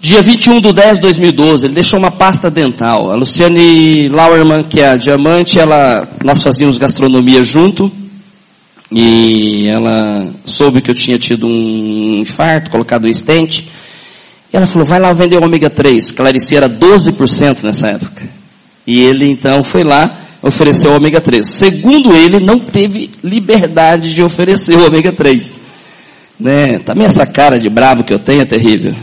Dia 0.00 0.22
21 0.22 0.60
de 0.60 0.72
10 0.72 0.94
de 0.94 1.00
2012, 1.00 1.66
ele 1.66 1.74
deixou 1.74 1.96
uma 1.96 2.10
pasta 2.10 2.50
dental. 2.50 3.12
A 3.12 3.14
Luciane 3.14 4.08
Lauerman, 4.08 4.64
que 4.64 4.80
é 4.80 4.90
a 4.90 4.96
diamante, 4.96 5.60
ela, 5.60 6.08
nós 6.24 6.42
fazíamos 6.42 6.76
gastronomia 6.76 7.44
junto. 7.44 7.90
E 8.90 9.68
ela 9.68 10.32
soube 10.44 10.80
que 10.80 10.90
eu 10.90 10.94
tinha 10.94 11.18
tido 11.18 11.46
um 11.46 12.18
infarto, 12.20 12.70
colocado 12.70 13.06
um 13.06 13.08
estente. 13.08 13.68
E 14.52 14.56
ela 14.56 14.66
falou, 14.66 14.86
vai 14.86 14.98
lá 14.98 15.12
vender 15.12 15.38
o 15.38 15.44
ômega 15.44 15.70
3. 15.70 16.10
Clarice 16.10 16.56
era 16.56 16.68
12% 16.68 17.62
nessa 17.62 17.88
época. 17.88 18.28
E 18.84 19.00
ele 19.00 19.30
então 19.30 19.62
foi 19.62 19.84
lá, 19.84 20.18
ofereceu 20.42 20.90
o 20.90 20.96
ômega 20.96 21.20
3. 21.20 21.46
Segundo 21.46 22.14
ele, 22.14 22.40
não 22.40 22.58
teve 22.58 23.10
liberdade 23.22 24.12
de 24.12 24.22
oferecer 24.22 24.76
o 24.76 24.86
ômega 24.86 25.12
3. 25.12 25.58
Né? 26.38 26.78
Também 26.80 27.06
essa 27.06 27.24
cara 27.24 27.58
de 27.58 27.70
bravo 27.70 28.02
que 28.02 28.12
eu 28.12 28.18
tenho 28.18 28.42
é 28.42 28.44
terrível. 28.44 28.94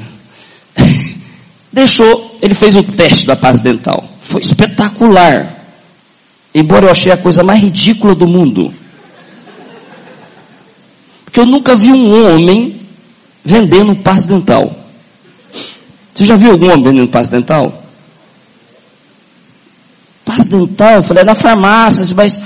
Deixou, 1.72 2.38
ele 2.42 2.54
fez 2.54 2.76
o 2.76 2.84
teste 2.84 3.26
da 3.26 3.36
paz 3.36 3.60
dental. 3.60 4.10
Foi 4.22 4.42
espetacular. 4.42 5.56
Embora 6.54 6.88
eu 6.88 6.92
achei 6.92 7.12
a 7.12 7.18
coisa 7.18 7.44
mais 7.44 7.62
ridícula 7.62 8.14
do 8.14 8.28
mundo. 8.28 8.74
Porque 11.24 11.40
eu 11.40 11.46
nunca 11.46 11.76
vi 11.76 11.92
um 11.92 12.34
homem 12.34 12.82
vendendo 13.46 13.96
paz 13.96 14.26
dental. 14.26 14.76
Você 16.14 16.26
já 16.26 16.36
viu 16.36 16.52
algum 16.52 16.66
homem 16.72 16.84
vendendo 16.84 17.08
paz 17.08 17.28
dental? 17.28 17.89
Paz 20.30 20.46
dental, 20.46 20.98
eu 20.98 21.04
falei, 21.04 21.24
é 21.24 21.26
na 21.26 21.34
farmácia, 21.34 22.06
mas 22.16 22.40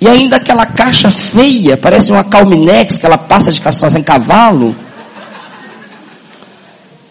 E 0.00 0.08
ainda 0.08 0.36
aquela 0.36 0.64
caixa 0.64 1.10
feia, 1.10 1.76
parece 1.76 2.10
uma 2.10 2.24
Calminex, 2.24 2.96
que 2.96 3.04
ela 3.04 3.18
passa 3.18 3.52
de 3.52 3.60
castração 3.60 3.98
em 3.98 4.02
cavalo. 4.02 4.74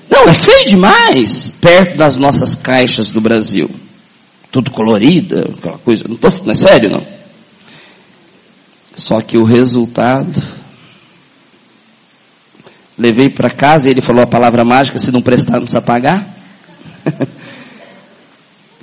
Não, 0.10 0.24
é 0.24 0.34
feio 0.34 0.66
demais, 0.66 1.52
perto 1.62 1.96
das 1.96 2.18
nossas 2.18 2.56
caixas 2.56 3.12
do 3.12 3.22
Brasil. 3.22 3.70
Tudo 4.52 4.72
colorida, 4.72 5.48
aquela 5.58 5.78
coisa. 5.78 6.06
Não, 6.08 6.16
tô, 6.16 6.30
não 6.44 6.52
é 6.52 6.56
sério, 6.56 6.90
não. 6.90 7.06
Só 8.96 9.22
que 9.22 9.38
o 9.38 9.44
resultado. 9.44 10.42
Levei 12.98 13.30
para 13.30 13.50
casa 13.50 13.88
e 13.88 13.92
ele 13.92 14.02
falou 14.02 14.24
a 14.24 14.28
palavra 14.28 14.64
mágica: 14.64 14.98
se 14.98 15.12
não 15.12 15.22
prestar, 15.22 15.54
não 15.54 15.62
precisa 15.62 15.82
pagar. 15.82 16.26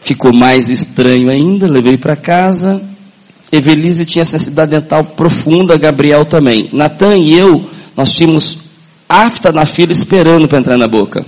Ficou 0.03 0.35
mais 0.35 0.71
estranho 0.71 1.31
ainda, 1.31 1.67
levei 1.67 1.97
para 1.97 2.17
casa. 2.17 2.83
Evelise 3.51 4.07
tinha 4.07 4.25
sensibilidade 4.25 4.71
dental 4.71 5.05
profunda, 5.05 5.77
Gabriel 5.77 6.25
também. 6.25 6.69
Natan 6.73 7.17
e 7.17 7.35
eu, 7.35 7.65
nós 7.97 8.13
tínhamos 8.13 8.59
afta 9.09 9.53
na 9.53 9.67
fila 9.67 9.93
esperando 9.93 10.49
para 10.49 10.59
entrar 10.59 10.79
na 10.79 10.89
boca. 10.89 11.25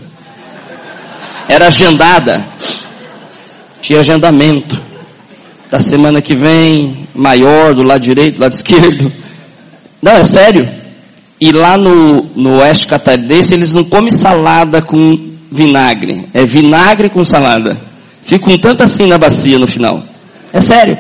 Era 1.49 1.69
agendada. 1.69 2.49
Tinha 3.81 4.01
agendamento. 4.01 4.83
Da 5.71 5.79
semana 5.79 6.23
que 6.23 6.35
vem, 6.35 7.07
maior, 7.15 7.75
do 7.75 7.83
lado 7.83 8.01
direito, 8.01 8.37
do 8.37 8.43
lado 8.43 8.53
esquerdo. 8.53 9.13
Não, 10.01 10.13
é 10.13 10.25
sério. 10.25 10.69
E 11.41 11.53
lá 11.53 11.77
no, 11.77 12.23
no 12.35 12.59
oeste 12.61 12.87
catarinense, 12.87 13.55
eles 13.55 13.73
não 13.73 13.85
comem 13.85 14.13
salada 14.13 14.81
com 14.81 15.19
vinagre. 15.51 16.29
É 16.33 16.47
vinagre 16.47 17.11
com 17.11 17.25
salada. 17.25 17.79
Fica 18.25 18.51
um 18.51 18.59
tanto 18.59 18.83
assim 18.83 19.07
na 19.07 19.19
bacia 19.19 19.59
no 19.59 19.67
final. 19.67 20.03
É 20.53 20.61
sério. 20.61 20.97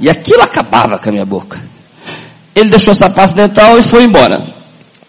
E 0.00 0.08
aquilo 0.08 0.42
acabava 0.42 0.98
com 0.98 1.08
a 1.08 1.12
minha 1.12 1.24
boca. 1.24 1.60
Ele 2.54 2.70
deixou 2.70 2.92
essa 2.92 3.08
pasta 3.08 3.36
dental 3.36 3.78
e 3.78 3.82
foi 3.82 4.04
embora. 4.04 4.46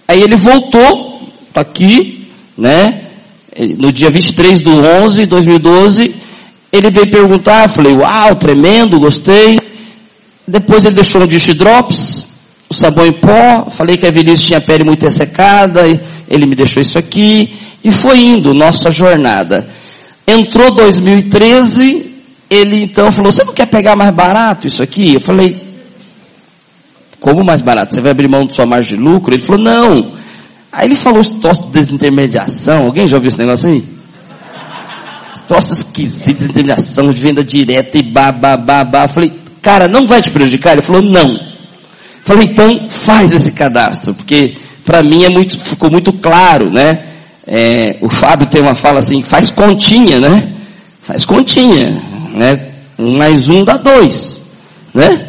Aí 0.08 0.22
ele 0.22 0.36
voltou, 0.36 1.22
tá 1.54 1.62
aqui, 1.62 2.28
né? 2.58 3.04
No 3.78 3.92
dia 3.92 4.10
23 4.10 4.62
do 4.62 4.84
11 4.84 5.22
de 5.22 5.26
2012, 5.26 6.16
ele 6.72 6.92
veio 6.92 7.12
perguntar, 7.12 7.64
eu 7.64 7.70
falei, 7.70 7.94
uau, 7.94 8.36
tremendo, 8.36 9.00
gostei. 9.00 9.60
Depois 10.48 10.86
ele 10.86 10.96
deixou 10.96 11.22
um 11.22 11.28
dish 11.28 11.54
drops, 11.54 12.28
o 12.70 12.74
sabão 12.74 13.06
em 13.06 13.14
pó, 13.14 13.68
falei 13.70 13.98
que 13.98 14.06
a 14.06 14.12
velhice 14.12 14.46
tinha 14.46 14.62
pele 14.62 14.84
muito 14.84 15.04
ressecada, 15.04 15.82
ele 16.28 16.46
me 16.46 16.56
deixou 16.56 16.82
isso 16.82 16.98
aqui, 16.98 17.54
e 17.84 17.92
foi 17.92 18.20
indo 18.20 18.54
nossa 18.54 18.92
jornada. 18.92 19.68
Entrou 20.32 20.72
2013, 20.76 22.14
ele 22.52 22.84
então 22.84 23.12
falou, 23.12 23.32
você 23.32 23.44
não 23.44 23.52
quer 23.52 23.66
pegar 23.66 23.96
mais 23.96 24.14
barato 24.14 24.68
isso 24.68 24.84
aqui? 24.84 25.16
Eu 25.16 25.20
falei, 25.20 25.60
como 27.20 27.44
mais 27.44 27.62
barato? 27.62 27.96
Você 27.96 28.00
vai 28.00 28.12
abrir 28.12 28.30
mão 28.30 28.46
de 28.46 28.54
sua 28.54 28.68
margem 28.68 28.96
de 28.96 29.04
lucro? 29.04 29.34
Ele 29.34 29.44
falou, 29.44 29.60
não. 29.60 30.12
Aí 30.72 30.88
ele 30.88 31.02
falou 31.02 31.20
os 31.20 31.32
troços 31.32 31.66
de 31.66 31.72
desintermediação. 31.72 32.86
Alguém 32.86 33.08
já 33.08 33.18
ouviu 33.18 33.30
esse 33.30 33.40
negócio 33.40 33.70
aí? 33.70 33.84
Troços 35.48 35.80
esquisitos, 35.80 36.44
desintermediação, 36.44 37.12
de 37.12 37.20
venda 37.20 37.44
direta 37.44 37.98
e 37.98 38.04
babá. 38.04 38.56
Eu 39.02 39.10
falei, 39.10 39.34
cara, 39.64 39.88
não 39.88 40.06
vai 40.06 40.22
te 40.22 40.30
prejudicar? 40.30 40.74
Ele 40.74 40.84
falou, 40.84 41.02
não. 41.02 41.34
Eu 41.34 42.24
falei, 42.24 42.46
então 42.52 42.88
faz 42.88 43.32
esse 43.32 43.52
cadastro, 43.52 44.14
porque 44.14 44.56
para 44.86 45.02
mim 45.02 45.24
é 45.24 45.30
muito, 45.30 45.60
ficou 45.66 45.90
muito 45.90 46.14
claro, 46.14 46.72
né? 46.72 47.10
É, 47.48 47.98
o 48.02 48.10
Fábio 48.10 48.48
tem 48.48 48.62
uma 48.62 48.76
fala 48.76 49.00
assim, 49.00 49.22
faz 49.22 49.50
continha, 49.50 50.20
né? 50.20 50.52
Faz 51.04 51.26
continha, 51.26 51.88
né? 52.34 52.76
Um 52.98 53.18
mais 53.18 53.48
um 53.48 53.64
dá 53.64 53.78
dois, 53.78 54.42
né? 54.94 55.28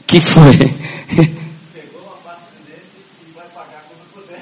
O 0.00 0.04
que 0.06 0.20
foi? 0.20 0.56
Pegou 0.56 2.00
uma 2.02 2.16
parte 2.24 2.42
dele 2.64 2.82
e 3.28 3.32
vai 3.34 3.46
pagar 3.48 3.82
quando 3.88 4.06
puder. 4.14 4.40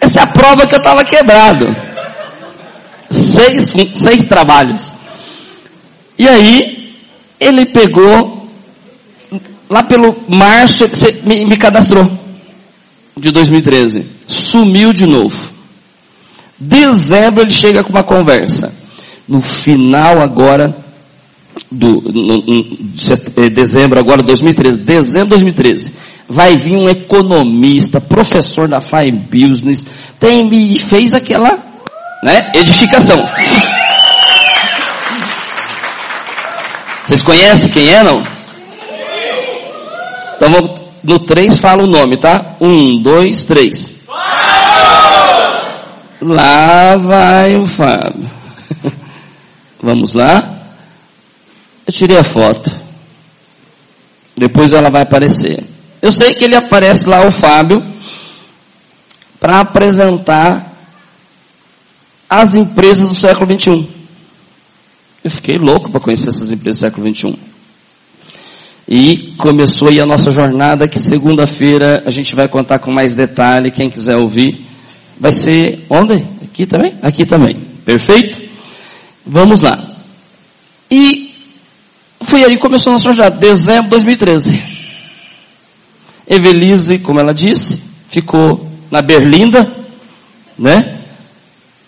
Essa 0.00 0.18
é 0.18 0.22
a 0.22 0.26
prova 0.26 0.66
que 0.66 0.74
eu 0.74 0.78
estava 0.78 1.04
quebrado. 1.04 1.66
Seis, 3.08 3.72
seis 4.02 4.24
trabalhos. 4.24 4.94
E 6.18 6.28
aí, 6.28 6.94
ele 7.38 7.66
pegou, 7.66 8.48
lá 9.70 9.84
pelo 9.84 10.16
março, 10.28 10.84
me, 11.24 11.44
me 11.46 11.56
cadastrou 11.56 12.25
de 13.16 13.30
2013. 13.30 14.06
Sumiu 14.26 14.92
de 14.92 15.06
novo. 15.06 15.52
Dezembro 16.58 17.42
ele 17.42 17.50
chega 17.50 17.82
com 17.82 17.90
uma 17.90 18.02
conversa. 18.02 18.72
No 19.28 19.40
final 19.40 20.20
agora 20.20 20.74
do 21.70 22.00
no, 22.00 22.38
no, 22.38 22.78
eh, 23.36 23.50
dezembro 23.50 23.98
agora 23.98 24.22
2013, 24.22 24.78
dezembro 24.78 25.24
de 25.24 25.30
2013, 25.30 25.92
vai 26.28 26.56
vir 26.56 26.76
um 26.76 26.88
economista, 26.88 28.00
professor 28.00 28.68
da 28.68 28.80
FAI 28.80 29.10
Business, 29.10 29.84
tem 30.20 30.48
e 30.52 30.78
fez 30.78 31.12
aquela, 31.12 31.58
né, 32.22 32.52
edificação. 32.54 33.24
Vocês 37.02 37.22
conhecem 37.22 37.70
quem 37.70 37.92
é 37.92 38.02
não? 38.02 38.22
Então 40.36 40.50
vamos 40.50 40.85
no 41.06 41.20
3 41.20 41.58
fala 41.58 41.84
o 41.84 41.86
nome, 41.86 42.16
tá? 42.16 42.56
1, 42.60 43.00
2, 43.00 43.44
3. 43.44 43.94
Lá 46.20 46.96
vai 46.96 47.56
o 47.56 47.64
Fábio. 47.64 48.28
Vamos 49.80 50.14
lá? 50.14 50.52
Eu 51.86 51.92
tirei 51.92 52.18
a 52.18 52.24
foto. 52.24 52.72
Depois 54.36 54.72
ela 54.72 54.90
vai 54.90 55.02
aparecer. 55.02 55.64
Eu 56.02 56.10
sei 56.10 56.34
que 56.34 56.44
ele 56.44 56.56
aparece 56.56 57.08
lá, 57.08 57.24
o 57.24 57.30
Fábio, 57.30 57.84
para 59.38 59.60
apresentar 59.60 60.72
as 62.28 62.56
empresas 62.56 63.06
do 63.06 63.14
século 63.14 63.46
21. 63.46 63.86
Eu 65.22 65.30
fiquei 65.30 65.56
louco 65.56 65.88
para 65.88 66.00
conhecer 66.00 66.28
essas 66.28 66.50
empresas 66.50 66.80
do 66.80 66.84
século 66.86 67.04
21. 67.04 67.55
E 68.88 69.34
começou 69.36 69.88
aí 69.88 70.00
a 70.00 70.06
nossa 70.06 70.30
jornada, 70.30 70.86
que 70.86 70.98
segunda-feira 70.98 72.02
a 72.06 72.10
gente 72.10 72.36
vai 72.36 72.46
contar 72.46 72.78
com 72.78 72.92
mais 72.92 73.14
detalhe, 73.14 73.70
quem 73.70 73.90
quiser 73.90 74.16
ouvir. 74.16 74.64
Vai 75.18 75.32
ser 75.32 75.84
onde? 75.90 76.24
Aqui 76.42 76.66
também? 76.66 76.94
Aqui 77.02 77.26
também. 77.26 77.56
Perfeito? 77.84 78.40
Vamos 79.26 79.60
lá. 79.60 79.96
E 80.90 81.34
foi 82.22 82.44
aí 82.44 82.54
que 82.54 82.62
começou 82.62 82.90
a 82.90 82.92
nossa 82.94 83.12
jornada, 83.12 83.36
dezembro 83.36 83.84
de 83.84 83.90
2013. 83.90 84.62
Evelise, 86.28 86.98
como 86.98 87.18
ela 87.18 87.34
disse, 87.34 87.82
ficou 88.08 88.70
na 88.90 89.02
Berlinda, 89.02 89.68
né? 90.56 90.98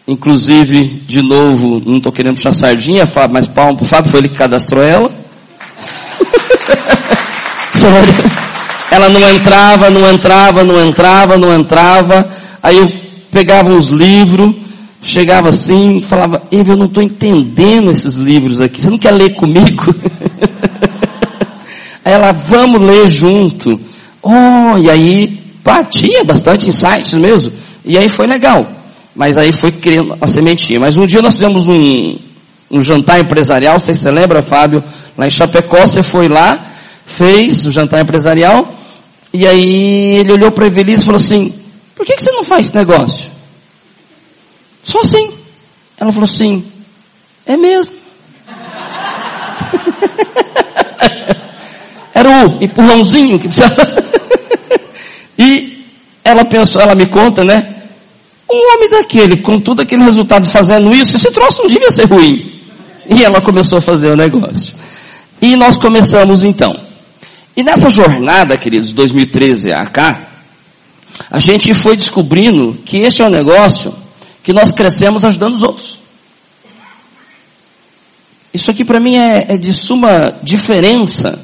Inclusive, 0.06 0.84
de 1.06 1.22
novo, 1.22 1.80
não 1.84 1.98
estou 1.98 2.10
querendo 2.10 2.36
puxar 2.36 2.52
sardinha, 2.52 3.06
mas 3.30 3.46
pro 3.46 3.84
Fábio, 3.84 4.10
foi 4.10 4.20
ele 4.20 4.28
que 4.30 4.36
cadastrou 4.36 4.82
ela. 4.82 5.27
Ela 8.90 9.08
não 9.08 9.20
entrava, 9.30 9.90
não 9.90 10.10
entrava, 10.10 10.64
não 10.64 10.86
entrava, 10.86 11.38
não 11.38 11.54
entrava. 11.54 12.28
Aí 12.62 12.78
eu 12.78 12.88
pegava 13.30 13.70
uns 13.70 13.88
livros, 13.88 14.54
chegava 15.02 15.48
assim 15.50 15.96
e 15.96 16.02
falava, 16.02 16.42
Eva, 16.50 16.72
eu 16.72 16.76
não 16.76 16.86
estou 16.86 17.02
entendendo 17.02 17.90
esses 17.90 18.14
livros 18.14 18.60
aqui. 18.60 18.80
Você 18.80 18.90
não 18.90 18.98
quer 18.98 19.12
ler 19.12 19.34
comigo? 19.34 19.94
aí 22.04 22.12
ela, 22.12 22.32
vamos 22.32 22.80
ler 22.80 23.08
junto. 23.08 23.78
Oh, 24.22 24.76
e 24.78 24.90
aí, 24.90 25.38
tinha 25.90 26.24
bastante 26.24 26.68
insights 26.68 27.12
mesmo. 27.14 27.52
E 27.84 27.96
aí 27.96 28.08
foi 28.08 28.26
legal. 28.26 28.66
Mas 29.14 29.36
aí 29.36 29.52
foi 29.52 29.72
criando 29.72 30.16
a 30.20 30.26
sementinha. 30.26 30.80
Mas 30.80 30.96
um 30.96 31.06
dia 31.06 31.20
nós 31.20 31.34
fizemos 31.34 31.68
um, 31.68 32.16
um 32.70 32.80
jantar 32.80 33.20
empresarial, 33.20 33.78
sei 33.78 33.94
se 33.94 34.02
você 34.02 34.10
lembra, 34.10 34.42
Fábio, 34.42 34.82
lá 35.16 35.26
em 35.26 35.30
Chapecó, 35.30 35.80
você 35.80 36.02
foi 36.02 36.28
lá, 36.28 36.66
fez 37.16 37.64
o 37.64 37.70
jantar 37.70 38.02
empresarial, 38.02 38.72
e 39.32 39.46
aí 39.46 40.16
ele 40.16 40.32
olhou 40.32 40.52
para 40.52 40.64
a 40.64 40.68
Evelise 40.68 41.02
e 41.02 41.06
falou 41.06 41.20
assim, 41.20 41.54
por 41.96 42.04
que, 42.06 42.14
que 42.14 42.22
você 42.22 42.30
não 42.30 42.44
faz 42.44 42.66
esse 42.66 42.76
negócio? 42.76 43.30
Só 44.82 45.00
assim. 45.00 45.36
Ela 45.98 46.12
falou 46.12 46.24
assim, 46.24 46.64
é 47.44 47.56
mesmo. 47.56 47.94
Era 52.14 52.46
o 52.46 52.62
empurrãozinho 52.62 53.38
que 53.38 53.48
precisava. 53.48 53.74
e 55.38 55.84
ela 56.24 56.44
pensou, 56.44 56.80
ela 56.80 56.94
me 56.94 57.06
conta, 57.06 57.44
né? 57.44 57.74
Um 58.50 58.74
homem 58.74 58.88
daquele, 58.90 59.42
com 59.42 59.60
todo 59.60 59.80
aquele 59.80 60.04
resultado 60.04 60.50
fazendo 60.50 60.94
isso, 60.94 61.16
esse 61.16 61.30
troço 61.30 61.62
não 61.62 61.68
devia 61.68 61.90
ser 61.90 62.06
ruim. 62.06 62.52
E 63.08 63.24
ela 63.24 63.40
começou 63.40 63.78
a 63.78 63.80
fazer 63.80 64.10
o 64.10 64.16
negócio. 64.16 64.74
E 65.40 65.54
nós 65.56 65.76
começamos 65.76 66.44
então. 66.44 66.87
E 67.58 67.62
nessa 67.64 67.90
jornada, 67.90 68.56
queridos, 68.56 68.92
2013 68.92 69.72
a 69.72 69.84
cá, 69.86 70.28
a 71.28 71.40
gente 71.40 71.74
foi 71.74 71.96
descobrindo 71.96 72.78
que 72.84 72.98
este 72.98 73.20
é 73.20 73.26
um 73.26 73.30
negócio 73.30 73.92
que 74.44 74.52
nós 74.52 74.70
crescemos 74.70 75.24
ajudando 75.24 75.56
os 75.56 75.62
outros. 75.64 75.98
Isso 78.54 78.70
aqui 78.70 78.84
para 78.84 79.00
mim 79.00 79.16
é, 79.16 79.54
é 79.54 79.56
de 79.56 79.72
suma 79.72 80.38
diferença. 80.40 81.36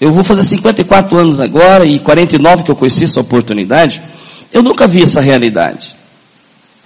Eu 0.00 0.12
vou 0.12 0.24
fazer 0.24 0.42
54 0.42 1.16
anos 1.16 1.38
agora 1.38 1.86
e 1.86 2.00
49 2.00 2.64
que 2.64 2.70
eu 2.72 2.74
conheci 2.74 3.04
essa 3.04 3.20
oportunidade. 3.20 4.02
Eu 4.52 4.64
nunca 4.64 4.88
vi 4.88 5.04
essa 5.04 5.20
realidade. 5.20 5.94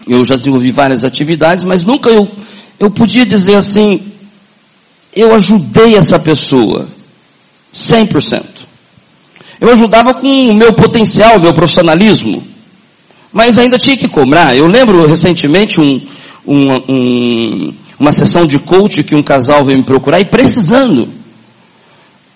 Eu 0.06 0.22
já 0.22 0.36
desenvolvi 0.36 0.70
várias 0.70 1.02
atividades, 1.02 1.64
mas 1.64 1.82
nunca 1.82 2.10
eu, 2.10 2.30
eu 2.78 2.90
podia 2.90 3.24
dizer 3.24 3.54
assim, 3.54 4.12
eu 5.16 5.34
ajudei 5.34 5.96
essa 5.96 6.18
pessoa. 6.18 6.93
100%. 7.74 8.44
Eu 9.60 9.70
ajudava 9.70 10.14
com 10.14 10.26
o 10.26 10.54
meu 10.54 10.72
potencial, 10.72 11.40
meu 11.40 11.52
profissionalismo. 11.52 12.42
Mas 13.32 13.58
ainda 13.58 13.78
tinha 13.78 13.96
que 13.96 14.08
cobrar. 14.08 14.56
Eu 14.56 14.66
lembro 14.66 15.06
recentemente 15.06 15.80
um, 15.80 16.00
um, 16.46 16.72
um, 16.88 17.74
uma 17.98 18.12
sessão 18.12 18.46
de 18.46 18.58
coach 18.58 19.02
que 19.02 19.14
um 19.14 19.22
casal 19.22 19.64
veio 19.64 19.78
me 19.78 19.84
procurar 19.84 20.20
e 20.20 20.24
precisando. 20.24 21.08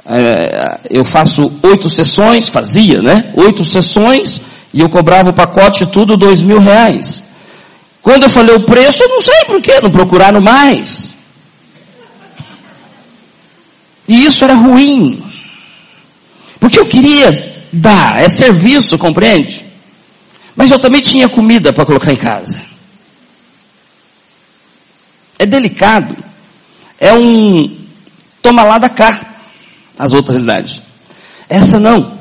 É, 0.04 0.80
eu 0.90 1.04
faço 1.04 1.52
oito 1.62 1.88
sessões, 1.88 2.48
fazia, 2.48 3.00
né? 3.02 3.32
Oito 3.36 3.62
sessões 3.64 4.40
e 4.72 4.80
eu 4.80 4.88
cobrava 4.88 5.30
o 5.30 5.34
pacote 5.34 5.86
tudo 5.86 6.16
dois 6.16 6.42
mil 6.42 6.58
reais. 6.58 7.22
Quando 8.02 8.24
eu 8.24 8.30
falei 8.30 8.54
o 8.54 8.64
preço, 8.64 9.02
eu 9.02 9.08
não 9.08 9.20
sei 9.20 9.44
por 9.46 9.60
que, 9.60 9.82
não 9.82 9.90
procuraram 9.90 10.40
mais. 10.40 11.12
E 14.06 14.24
isso 14.24 14.42
era 14.42 14.54
ruim. 14.54 15.22
Porque 16.58 16.78
eu 16.78 16.86
queria 16.86 17.66
dar, 17.72 18.18
é 18.18 18.28
serviço, 18.28 18.98
compreende? 18.98 19.64
Mas 20.56 20.70
eu 20.70 20.78
também 20.78 21.00
tinha 21.00 21.28
comida 21.28 21.72
para 21.72 21.86
colocar 21.86 22.12
em 22.12 22.16
casa. 22.16 22.60
É 25.38 25.46
delicado. 25.46 26.16
É 26.98 27.12
um 27.12 27.76
toma 28.42 28.62
lá 28.62 28.78
da 28.78 28.88
cá, 28.88 29.36
as 29.98 30.12
outras 30.12 30.36
realidades. 30.36 30.82
Essa 31.48 31.78
não. 31.78 32.18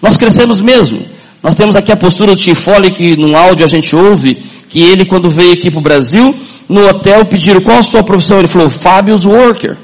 Nós 0.00 0.16
crescemos 0.16 0.62
mesmo. 0.62 1.04
Nós 1.42 1.54
temos 1.54 1.76
aqui 1.76 1.92
a 1.92 1.96
postura 1.96 2.32
do 2.32 2.38
Tim 2.38 2.54
Foley, 2.54 2.90
que 2.90 3.16
no 3.16 3.36
áudio 3.36 3.64
a 3.64 3.68
gente 3.68 3.94
ouve, 3.94 4.34
que 4.68 4.82
ele 4.82 5.04
quando 5.04 5.30
veio 5.30 5.52
aqui 5.52 5.70
para 5.70 5.78
o 5.78 5.82
Brasil, 5.82 6.34
no 6.68 6.88
hotel 6.88 7.24
pediram 7.26 7.60
qual 7.60 7.78
a 7.78 7.82
sua 7.82 8.02
profissão. 8.02 8.38
Ele 8.38 8.48
falou, 8.48 8.70
Fábio's 8.70 9.24
Worker. 9.26 9.76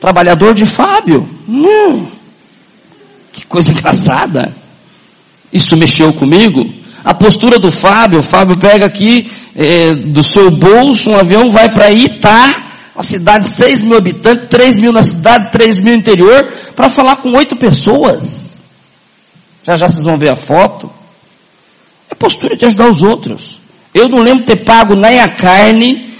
Trabalhador 0.00 0.52
de 0.52 0.66
Fábio. 0.66 1.28
Hum, 1.48 2.08
que 3.34 3.46
coisa 3.46 3.72
engraçada. 3.72 4.54
Isso 5.52 5.76
mexeu 5.76 6.12
comigo. 6.12 6.64
A 7.04 7.12
postura 7.12 7.58
do 7.58 7.70
Fábio, 7.70 8.20
o 8.20 8.22
Fábio 8.22 8.56
pega 8.56 8.86
aqui 8.86 9.30
é, 9.54 9.94
do 9.94 10.22
seu 10.22 10.50
bolso 10.50 11.10
um 11.10 11.16
avião, 11.16 11.50
vai 11.50 11.72
para 11.72 11.90
Itá, 11.90 12.62
uma 12.94 13.02
cidade 13.02 13.48
de 13.48 13.54
6 13.54 13.82
mil 13.82 13.96
habitantes, 13.96 14.48
3 14.48 14.78
mil 14.78 14.92
na 14.92 15.02
cidade, 15.02 15.50
3 15.50 15.80
mil 15.80 15.94
no 15.94 15.98
interior, 15.98 16.48
para 16.74 16.88
falar 16.88 17.16
com 17.16 17.36
oito 17.36 17.56
pessoas. 17.56 18.62
Já 19.64 19.76
já 19.76 19.88
vocês 19.88 20.04
vão 20.04 20.16
ver 20.16 20.30
a 20.30 20.36
foto. 20.36 20.90
É 22.10 22.14
postura 22.14 22.56
de 22.56 22.64
ajudar 22.66 22.88
os 22.88 23.02
outros. 23.02 23.58
Eu 23.92 24.08
não 24.08 24.22
lembro 24.22 24.44
ter 24.44 24.64
pago 24.64 24.94
nem 24.94 25.20
a 25.20 25.28
carne, 25.28 26.14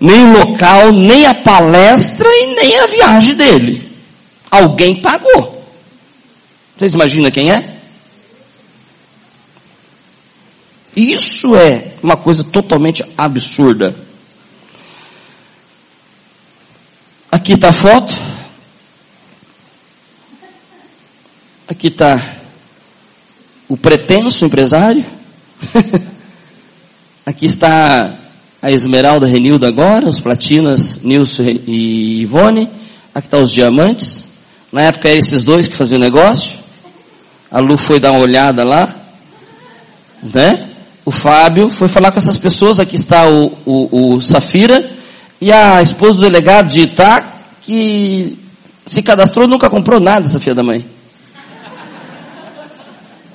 nem 0.00 0.24
o 0.24 0.32
local, 0.32 0.92
nem 0.92 1.26
a 1.26 1.34
palestra 1.34 2.26
e 2.28 2.54
nem 2.54 2.80
a 2.80 2.86
viagem 2.86 3.34
dele. 3.34 3.88
Alguém 4.50 5.00
pagou. 5.00 5.53
Vocês 6.76 6.94
imaginam 6.94 7.30
quem 7.30 7.50
é? 7.50 7.74
Isso 10.96 11.54
é 11.56 11.92
uma 12.02 12.16
coisa 12.16 12.44
totalmente 12.44 13.04
absurda. 13.16 13.96
Aqui 17.30 17.54
está 17.54 17.70
a 17.70 17.72
foto. 17.72 18.14
Aqui 21.66 21.88
está 21.88 22.36
o 23.68 23.76
pretenso 23.76 24.44
empresário. 24.44 25.04
Aqui 27.26 27.46
está 27.46 28.18
a 28.62 28.70
Esmeralda 28.70 29.26
Renilda 29.26 29.66
agora, 29.66 30.08
os 30.08 30.20
platinas 30.20 31.00
Nilson 31.02 31.42
e 31.66 32.22
Ivone. 32.22 32.68
Aqui 33.14 33.26
está 33.26 33.38
os 33.38 33.50
diamantes. 33.50 34.24
Na 34.70 34.82
época 34.82 35.08
eram 35.08 35.18
esses 35.18 35.42
dois 35.44 35.66
que 35.66 35.76
faziam 35.76 35.98
negócio. 35.98 36.63
A 37.54 37.60
Lu 37.60 37.76
foi 37.78 38.00
dar 38.00 38.10
uma 38.10 38.20
olhada 38.20 38.64
lá. 38.64 38.96
Né? 40.20 40.70
o 41.04 41.10
Fábio 41.10 41.68
foi 41.68 41.86
falar 41.86 42.10
com 42.10 42.18
essas 42.18 42.38
pessoas, 42.38 42.80
aqui 42.80 42.96
está 42.96 43.28
o, 43.28 43.52
o, 43.66 44.14
o 44.14 44.20
Safira, 44.20 44.90
e 45.40 45.52
a 45.52 45.80
esposa 45.82 46.14
do 46.14 46.22
delegado 46.22 46.66
de 46.68 46.80
Itá, 46.80 47.34
que 47.60 48.36
se 48.86 49.02
cadastrou 49.02 49.46
nunca 49.46 49.70
comprou 49.70 50.00
nada, 50.00 50.26
essa 50.26 50.40
filha 50.40 50.54
da 50.56 50.64
mãe. 50.64 50.84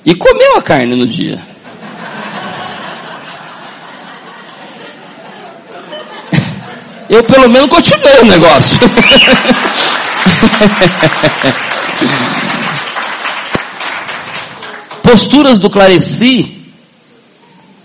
E 0.04 0.14
comeu 0.14 0.56
a 0.56 0.62
carne 0.62 0.96
no 0.96 1.06
dia. 1.06 1.40
Eu 7.08 7.24
pelo 7.24 7.48
menos 7.48 7.68
continuei 7.68 8.20
o 8.20 8.26
negócio. 8.26 8.80
Posturas 15.02 15.58
do 15.58 15.70
Clareci 15.70 16.60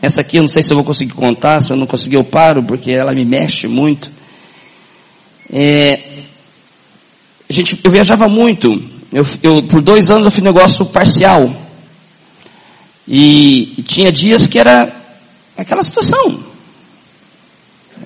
essa 0.05 0.22
aqui 0.22 0.38
eu 0.38 0.43
não 0.43 0.47
sei 0.47 0.61
se 0.61 0.72
eu 0.72 0.76
vou 0.76 0.84
conseguir 0.86 1.13
contar, 1.13 1.59
se 1.61 1.74
eu 1.74 1.78
não 1.78 1.88
conseguir 1.88 2.18
eu 2.18 2.24
paro, 2.24 2.61
porque 2.61 2.91
ela 2.91 3.11
me 3.11 3.26
mexe 3.26 3.68
muito. 3.68 4.11
É, 5.51 6.22
a 7.49 7.51
gente, 7.51 7.80
eu 7.84 7.89
viajava 7.89 8.28
muito. 8.28 8.80
Eu, 9.11 9.26
eu, 9.41 9.63
por 9.63 9.82
dois 9.82 10.11
anos 10.11 10.26
eu 10.26 10.32
fiz 10.32 10.43
negócio 10.43 10.86
parcial. 10.86 11.51
E, 13.07 13.74
e 13.80 13.82
tinha 13.82 14.11
dias 14.11 14.45
que 14.45 14.59
era 14.59 14.93
aquela 15.57 15.82
situação. 15.82 16.39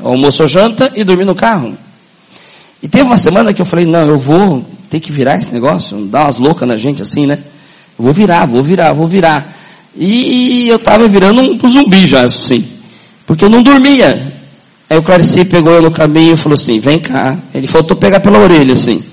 Almoço 0.02 0.48
janta 0.48 0.94
e 0.96 1.04
dormir 1.04 1.26
no 1.26 1.36
carro. 1.36 1.78
E 2.82 2.88
teve 2.88 3.04
uma 3.04 3.18
semana 3.18 3.54
que 3.54 3.62
eu 3.62 3.66
falei, 3.66 3.86
não, 3.86 4.08
eu 4.08 4.18
vou 4.18 4.66
ter 4.90 5.02
que 5.02 5.12
virar 5.12 5.36
esse 5.36 5.52
negócio, 5.52 6.06
dar 6.06 6.24
umas 6.24 6.38
loucas 6.38 6.66
na 6.66 6.78
gente 6.78 7.02
assim, 7.02 7.26
né? 7.26 7.44
Vou 8.00 8.14
virar, 8.14 8.46
vou 8.46 8.64
virar, 8.64 8.94
vou 8.94 9.08
virar. 9.08 9.54
E 9.94 10.70
eu 10.70 10.78
estava 10.78 11.06
virando 11.10 11.42
um 11.42 11.68
zumbi 11.68 12.08
já, 12.08 12.24
assim. 12.24 12.66
Porque 13.28 13.44
eu 13.44 13.50
não 13.50 13.62
dormia. 13.62 14.34
Aí 14.90 14.98
o 14.98 15.04
Clareci 15.04 15.44
pegou 15.44 15.74
eu 15.74 15.82
no 15.82 15.92
caminho 15.92 16.34
e 16.34 16.38
falou 16.38 16.58
assim, 16.58 16.80
vem 16.80 16.98
cá. 16.98 17.38
Ele 17.54 17.68
faltou 17.68 17.98
pegar 17.98 18.22
pela 18.22 18.40
orelha, 18.40 18.74
assim. 18.74 19.04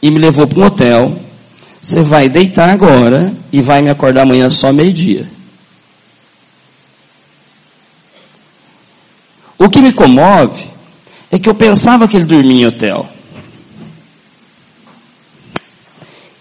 E 0.00 0.08
me 0.08 0.20
levou 0.20 0.46
para 0.46 0.60
um 0.60 0.66
hotel. 0.66 1.18
Você 1.80 2.04
vai 2.04 2.28
deitar 2.28 2.70
agora 2.70 3.34
e 3.52 3.60
vai 3.60 3.82
me 3.82 3.90
acordar 3.90 4.22
amanhã 4.22 4.48
só 4.48 4.72
meio-dia. 4.72 5.26
O 9.58 9.68
que 9.68 9.82
me 9.82 9.92
comove 9.92 10.70
é 11.28 11.40
que 11.40 11.48
eu 11.48 11.54
pensava 11.54 12.06
que 12.06 12.16
ele 12.16 12.26
dormia 12.26 12.62
em 12.62 12.66
hotel. 12.66 13.08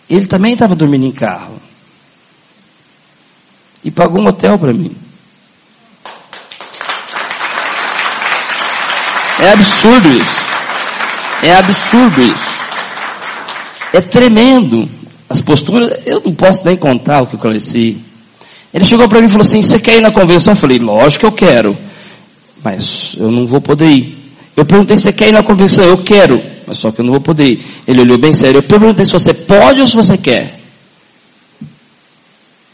Ele 0.08 0.28
também 0.28 0.54
estava 0.54 0.76
dormindo 0.76 1.08
em 1.08 1.12
carro 1.12 1.71
e 3.84 3.92
pagou 3.92 4.22
um 4.22 4.28
hotel 4.28 4.58
para 4.58 4.74
mim. 4.74 4.96
É 9.40 9.52
absurdo 9.52 10.10
isso. 10.10 10.40
É 11.42 11.54
absurdo 11.54 12.22
isso. 12.22 12.52
É 13.94 14.02
tremendo. 14.02 14.88
As 15.28 15.42
posturas, 15.42 16.00
eu 16.06 16.22
não 16.24 16.34
posso 16.34 16.64
nem 16.64 16.78
contar 16.78 17.22
o 17.22 17.28
que 17.28 17.36
eu 17.36 17.40
conheci. 17.40 17.98
Ele 18.74 18.86
chegou 18.86 19.10
para 19.10 19.20
mim 19.20 19.26
e 19.26 19.30
falou 19.30 19.46
assim, 19.46 19.62
você 19.62 19.80
quer 19.80 19.98
ir 19.98 20.02
na 20.02 20.12
convenção? 20.12 20.54
Eu 20.54 20.58
falei, 20.58 20.78
lógico 20.78 21.22
que 21.22 21.26
eu 21.26 21.32
quero. 21.32 21.78
Mas 22.64 23.16
eu 23.18 23.32
não 23.32 23.48
vou 23.48 23.60
poder 23.60 23.90
ir. 23.90 24.18
Eu 24.56 24.66
perguntei, 24.66 24.96
você 24.96 25.12
quer 25.12 25.30
ir 25.30 25.32
na 25.32 25.42
convenção? 25.42 25.84
Eu 25.84 26.04
quero. 26.04 26.40
Mas 26.68 26.78
só 26.78 26.92
que 26.92 27.02
eu 27.02 27.06
não 27.06 27.14
vou 27.14 27.22
poder 27.22 27.46
ir. 27.46 27.66
Ele 27.88 28.02
olhou 28.02 28.20
bem 28.20 28.34
sério. 28.34 28.60
Eu 28.60 28.64
perguntei 28.64 29.06
se 29.06 29.12
você 29.12 29.34
pode 29.34 29.82
ou 29.82 29.88
se 29.88 29.96
você 29.96 30.18
quer. 30.18 30.60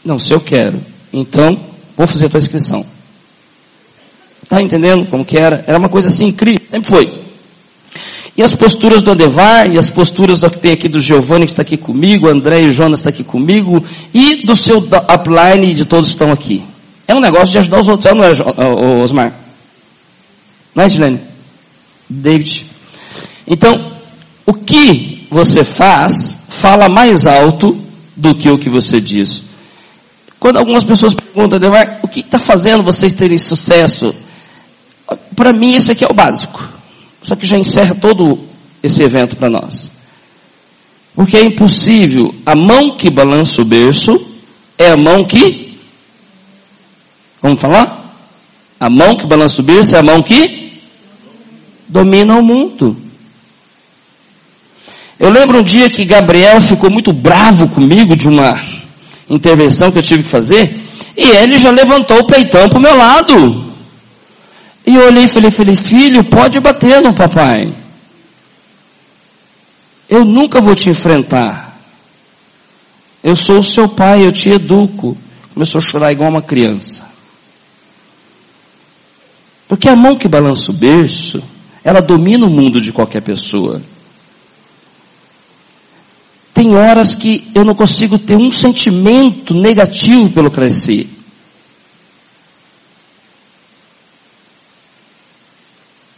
Não, 0.04 0.18
se 0.18 0.32
eu 0.32 0.40
quero. 0.40 0.80
Então, 1.12 1.58
vou 1.96 2.06
fazer 2.06 2.26
a 2.26 2.28
tua 2.28 2.40
inscrição. 2.40 2.84
Tá 4.48 4.62
entendendo 4.62 5.06
como 5.06 5.24
que 5.24 5.36
era? 5.36 5.62
Era 5.66 5.78
uma 5.78 5.88
coisa 5.88 6.08
assim 6.08 6.26
incrível, 6.26 6.66
sempre 6.70 6.88
foi. 6.88 7.28
E 8.36 8.42
as 8.42 8.54
posturas 8.54 9.02
do 9.02 9.10
Adevar, 9.10 9.66
e 9.68 9.78
as 9.78 9.90
posturas 9.90 10.40
que 10.40 10.58
tem 10.58 10.72
aqui 10.72 10.88
do 10.88 11.00
Giovanni 11.00 11.44
que 11.44 11.52
está 11.52 11.62
aqui 11.62 11.76
comigo, 11.76 12.28
André 12.28 12.60
e 12.62 12.72
Jonas 12.72 13.00
está 13.00 13.10
aqui 13.10 13.24
comigo, 13.24 13.82
e 14.14 14.46
do 14.46 14.54
seu 14.54 14.78
upline 14.78 15.74
de 15.74 15.84
todos 15.84 16.08
que 16.08 16.14
estão 16.14 16.30
aqui. 16.30 16.62
É 17.06 17.14
um 17.14 17.20
negócio 17.20 17.50
de 17.50 17.58
ajudar 17.58 17.80
os 17.80 17.88
outros, 17.88 18.12
não 18.14 18.22
é, 18.24 19.02
Osmar? 19.02 19.34
Não 20.74 20.84
é, 20.84 20.88
Gilene? 20.88 21.20
David. 22.08 22.64
Então, 23.46 23.92
o 24.46 24.54
que 24.54 25.26
você 25.30 25.64
faz 25.64 26.36
fala 26.48 26.88
mais 26.88 27.26
alto 27.26 27.82
do 28.16 28.34
que 28.34 28.48
o 28.48 28.58
que 28.58 28.70
você 28.70 29.00
diz. 29.00 29.47
Quando 30.38 30.58
algumas 30.58 30.84
pessoas 30.84 31.14
perguntam, 31.14 31.58
o 32.02 32.08
que 32.08 32.20
está 32.20 32.38
fazendo 32.38 32.82
vocês 32.82 33.12
terem 33.12 33.38
sucesso? 33.38 34.14
Para 35.34 35.52
mim, 35.52 35.74
isso 35.74 35.90
aqui 35.90 36.04
é 36.04 36.08
o 36.08 36.14
básico. 36.14 36.62
Só 37.22 37.34
que 37.34 37.46
já 37.46 37.58
encerra 37.58 37.94
todo 37.94 38.38
esse 38.82 39.02
evento 39.02 39.36
para 39.36 39.50
nós. 39.50 39.90
Porque 41.14 41.36
é 41.36 41.42
impossível, 41.42 42.32
a 42.46 42.54
mão 42.54 42.96
que 42.96 43.10
balança 43.10 43.60
o 43.60 43.64
berço 43.64 44.24
é 44.76 44.90
a 44.90 44.96
mão 44.96 45.24
que. 45.24 45.76
Vamos 47.42 47.60
falar? 47.60 47.98
A 48.78 48.88
mão 48.88 49.16
que 49.16 49.26
balança 49.26 49.60
o 49.60 49.64
berço 49.64 49.96
é 49.96 49.98
a 49.98 50.02
mão 50.02 50.22
que 50.22 50.80
domina 51.88 52.36
o 52.36 52.44
mundo. 52.44 52.96
Eu 55.18 55.30
lembro 55.30 55.58
um 55.58 55.62
dia 55.62 55.90
que 55.90 56.04
Gabriel 56.04 56.60
ficou 56.60 56.88
muito 56.88 57.12
bravo 57.12 57.68
comigo 57.68 58.14
de 58.14 58.28
uma 58.28 58.77
intervenção 59.28 59.90
que 59.90 59.98
eu 59.98 60.02
tive 60.02 60.22
que 60.22 60.28
fazer, 60.28 60.80
e 61.16 61.24
ele 61.24 61.58
já 61.58 61.70
levantou 61.70 62.18
o 62.18 62.26
peitão 62.26 62.68
para 62.68 62.78
o 62.78 62.82
meu 62.82 62.96
lado. 62.96 63.74
E 64.86 64.94
eu 64.94 65.06
olhei 65.06 65.24
e 65.24 65.28
falei, 65.28 65.50
falei, 65.50 65.76
filho, 65.76 66.24
pode 66.24 66.58
bater 66.60 67.02
no 67.02 67.12
papai. 67.12 67.74
Eu 70.08 70.24
nunca 70.24 70.60
vou 70.60 70.74
te 70.74 70.88
enfrentar. 70.88 71.78
Eu 73.22 73.36
sou 73.36 73.58
o 73.58 73.62
seu 73.62 73.88
pai, 73.88 74.24
eu 74.24 74.32
te 74.32 74.48
educo. 74.48 75.16
Começou 75.52 75.78
a 75.78 75.82
chorar 75.82 76.12
igual 76.12 76.30
uma 76.30 76.40
criança. 76.40 77.06
Porque 79.68 79.88
a 79.88 79.94
mão 79.94 80.16
que 80.16 80.26
balança 80.26 80.70
o 80.70 80.74
berço, 80.74 81.42
ela 81.84 82.00
domina 82.00 82.46
o 82.46 82.50
mundo 82.50 82.80
de 82.80 82.90
qualquer 82.90 83.22
pessoa. 83.22 83.82
Tem 86.58 86.74
horas 86.74 87.14
que 87.14 87.48
eu 87.54 87.64
não 87.64 87.72
consigo 87.72 88.18
ter 88.18 88.34
um 88.34 88.50
sentimento 88.50 89.54
negativo 89.54 90.28
pelo 90.30 90.50
crescer. 90.50 91.08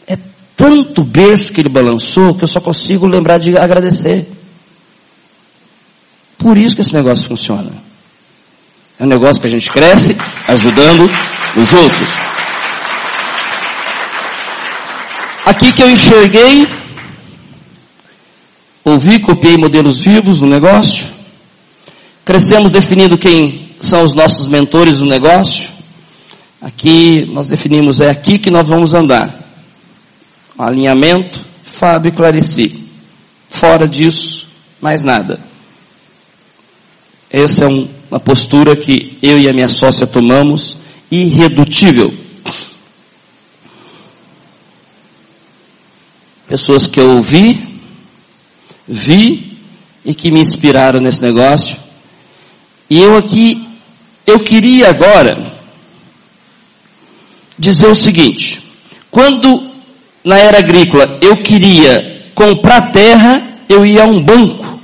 É 0.06 0.16
tanto 0.56 1.04
berço 1.04 1.52
que 1.52 1.60
ele 1.60 1.68
balançou 1.68 2.34
que 2.34 2.44
eu 2.44 2.48
só 2.48 2.58
consigo 2.58 3.06
lembrar 3.06 3.36
de 3.36 3.54
agradecer. 3.54 4.26
Por 6.38 6.56
isso 6.56 6.74
que 6.74 6.80
esse 6.80 6.94
negócio 6.94 7.28
funciona. 7.28 7.72
É 8.98 9.04
um 9.04 9.08
negócio 9.08 9.42
que 9.42 9.46
a 9.46 9.50
gente 9.50 9.70
cresce 9.70 10.16
ajudando 10.48 11.02
os 11.54 11.74
outros. 11.74 12.08
Aqui 15.44 15.70
que 15.70 15.82
eu 15.82 15.90
enxerguei 15.90 16.79
Ouvi, 18.90 19.20
copiei 19.20 19.56
modelos 19.56 20.02
vivos 20.02 20.40
no 20.40 20.48
negócio. 20.48 21.06
Crescemos 22.24 22.70
definindo 22.70 23.16
quem 23.16 23.70
são 23.80 24.02
os 24.02 24.14
nossos 24.14 24.48
mentores 24.48 24.96
no 24.98 25.06
negócio. 25.06 25.68
Aqui 26.60 27.24
nós 27.26 27.46
definimos, 27.46 28.00
é 28.00 28.10
aqui 28.10 28.38
que 28.38 28.50
nós 28.50 28.66
vamos 28.66 28.92
andar. 28.92 29.40
Alinhamento, 30.58 31.40
Fábio 31.62 32.08
e 32.08 32.12
Clarice. 32.12 32.84
Fora 33.48 33.86
disso, 33.86 34.48
mais 34.80 35.02
nada. 35.02 35.40
Essa 37.30 37.64
é 37.64 37.68
um, 37.68 37.88
uma 38.10 38.18
postura 38.18 38.74
que 38.74 39.16
eu 39.22 39.38
e 39.38 39.48
a 39.48 39.52
minha 39.52 39.68
sócia 39.68 40.06
tomamos, 40.06 40.76
irredutível. 41.10 42.12
Pessoas 46.48 46.88
que 46.88 46.98
eu 46.98 47.16
ouvi, 47.16 47.69
vi 48.90 49.56
e 50.04 50.12
que 50.12 50.30
me 50.30 50.40
inspiraram 50.40 51.00
nesse 51.00 51.22
negócio. 51.22 51.78
E 52.88 53.00
eu 53.00 53.16
aqui, 53.16 53.68
eu 54.26 54.40
queria 54.40 54.88
agora 54.90 55.56
dizer 57.56 57.86
o 57.86 57.94
seguinte: 57.94 58.60
quando 59.10 59.70
na 60.24 60.36
era 60.38 60.58
agrícola 60.58 61.18
eu 61.22 61.36
queria 61.42 62.24
comprar 62.34 62.90
terra, 62.90 63.48
eu 63.68 63.86
ia 63.86 64.02
a 64.02 64.06
um 64.06 64.20
banco. 64.20 64.80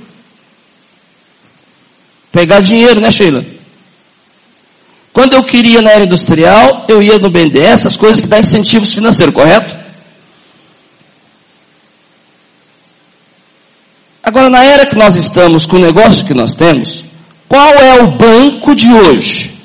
Pegar 2.31 2.61
dinheiro, 2.61 3.01
né, 3.01 3.11
Sheila? 3.11 3.45
Quando 5.11 5.33
eu 5.33 5.43
queria 5.43 5.81
na 5.81 5.89
era 5.89 6.03
industrial, 6.03 6.85
eu 6.87 7.01
ia 7.01 7.17
no 7.17 7.31
BNDES, 7.31 7.63
essas 7.63 7.97
coisas 7.97 8.21
que 8.21 8.27
dão 8.27 8.39
incentivos 8.39 8.93
financeiros, 8.93 9.33
correto? 9.33 9.86
Agora, 14.27 14.49
na 14.49 14.61
era 14.61 14.85
que 14.85 14.97
nós 14.97 15.15
estamos, 15.15 15.65
com 15.65 15.77
o 15.77 15.79
negócio 15.79 16.25
que 16.25 16.33
nós 16.33 16.53
temos, 16.53 17.05
qual 17.47 17.73
é 17.75 18.03
o 18.03 18.11
banco 18.11 18.75
de 18.75 18.91
hoje? 18.91 19.57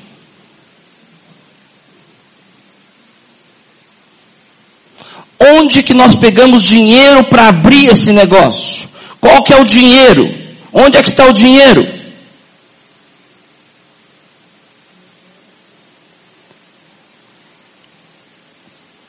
Onde 5.37 5.83
que 5.83 5.93
nós 5.93 6.15
pegamos 6.15 6.63
dinheiro 6.63 7.25
para 7.25 7.49
abrir 7.49 7.87
esse 7.87 8.13
negócio? 8.13 8.87
Qual 9.19 9.43
que 9.43 9.51
é 9.51 9.59
o 9.59 9.65
dinheiro? 9.65 10.33
Onde 10.71 10.97
é 10.97 11.03
que 11.03 11.09
está 11.09 11.25
o 11.25 11.33
dinheiro? 11.33 11.85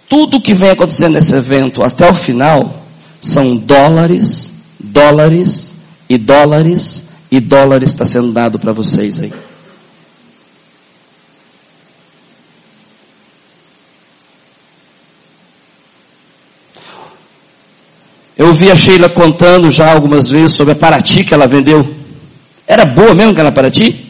Tudo 0.09 0.43
que 0.43 0.53
vem 0.53 0.71
acontecendo 0.71 1.13
nesse 1.13 1.33
evento 1.33 1.81
até 1.81 2.11
o 2.11 2.15
final 2.15 2.85
são 3.23 3.57
dólares 3.57 4.53
dólares 4.85 5.74
e 6.09 6.18
dólares 6.18 7.05
e 7.30 7.41
dólares 7.41 7.91
está 7.91 8.05
sendo 8.05 8.32
dado 8.32 8.59
para 8.59 8.72
vocês 8.72 9.20
aí. 9.20 9.32
Eu 18.37 18.49
ouvi 18.49 18.70
a 18.70 18.76
Sheila 18.76 19.09
contando 19.09 19.70
já 19.70 19.93
algumas 19.93 20.28
vezes 20.28 20.57
sobre 20.57 20.72
a 20.72 20.76
Paraty 20.76 21.24
que 21.24 21.32
ela 21.32 21.47
vendeu. 21.47 21.95
Era 22.66 22.85
boa 22.85 23.14
mesmo 23.14 23.32
aquela 23.32 23.53
Paraty? 23.53 24.05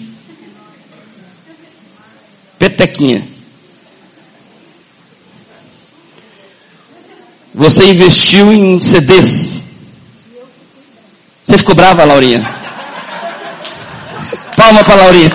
Petequinha. 2.58 3.28
Você 7.54 7.90
investiu 7.90 8.52
em 8.52 8.80
CDs. 8.80 9.63
Você 11.44 11.58
ficou 11.58 11.74
brava, 11.74 12.04
Laurinha? 12.04 12.40
Palma 14.56 14.82
para 14.82 14.94
Laurinha. 14.94 15.28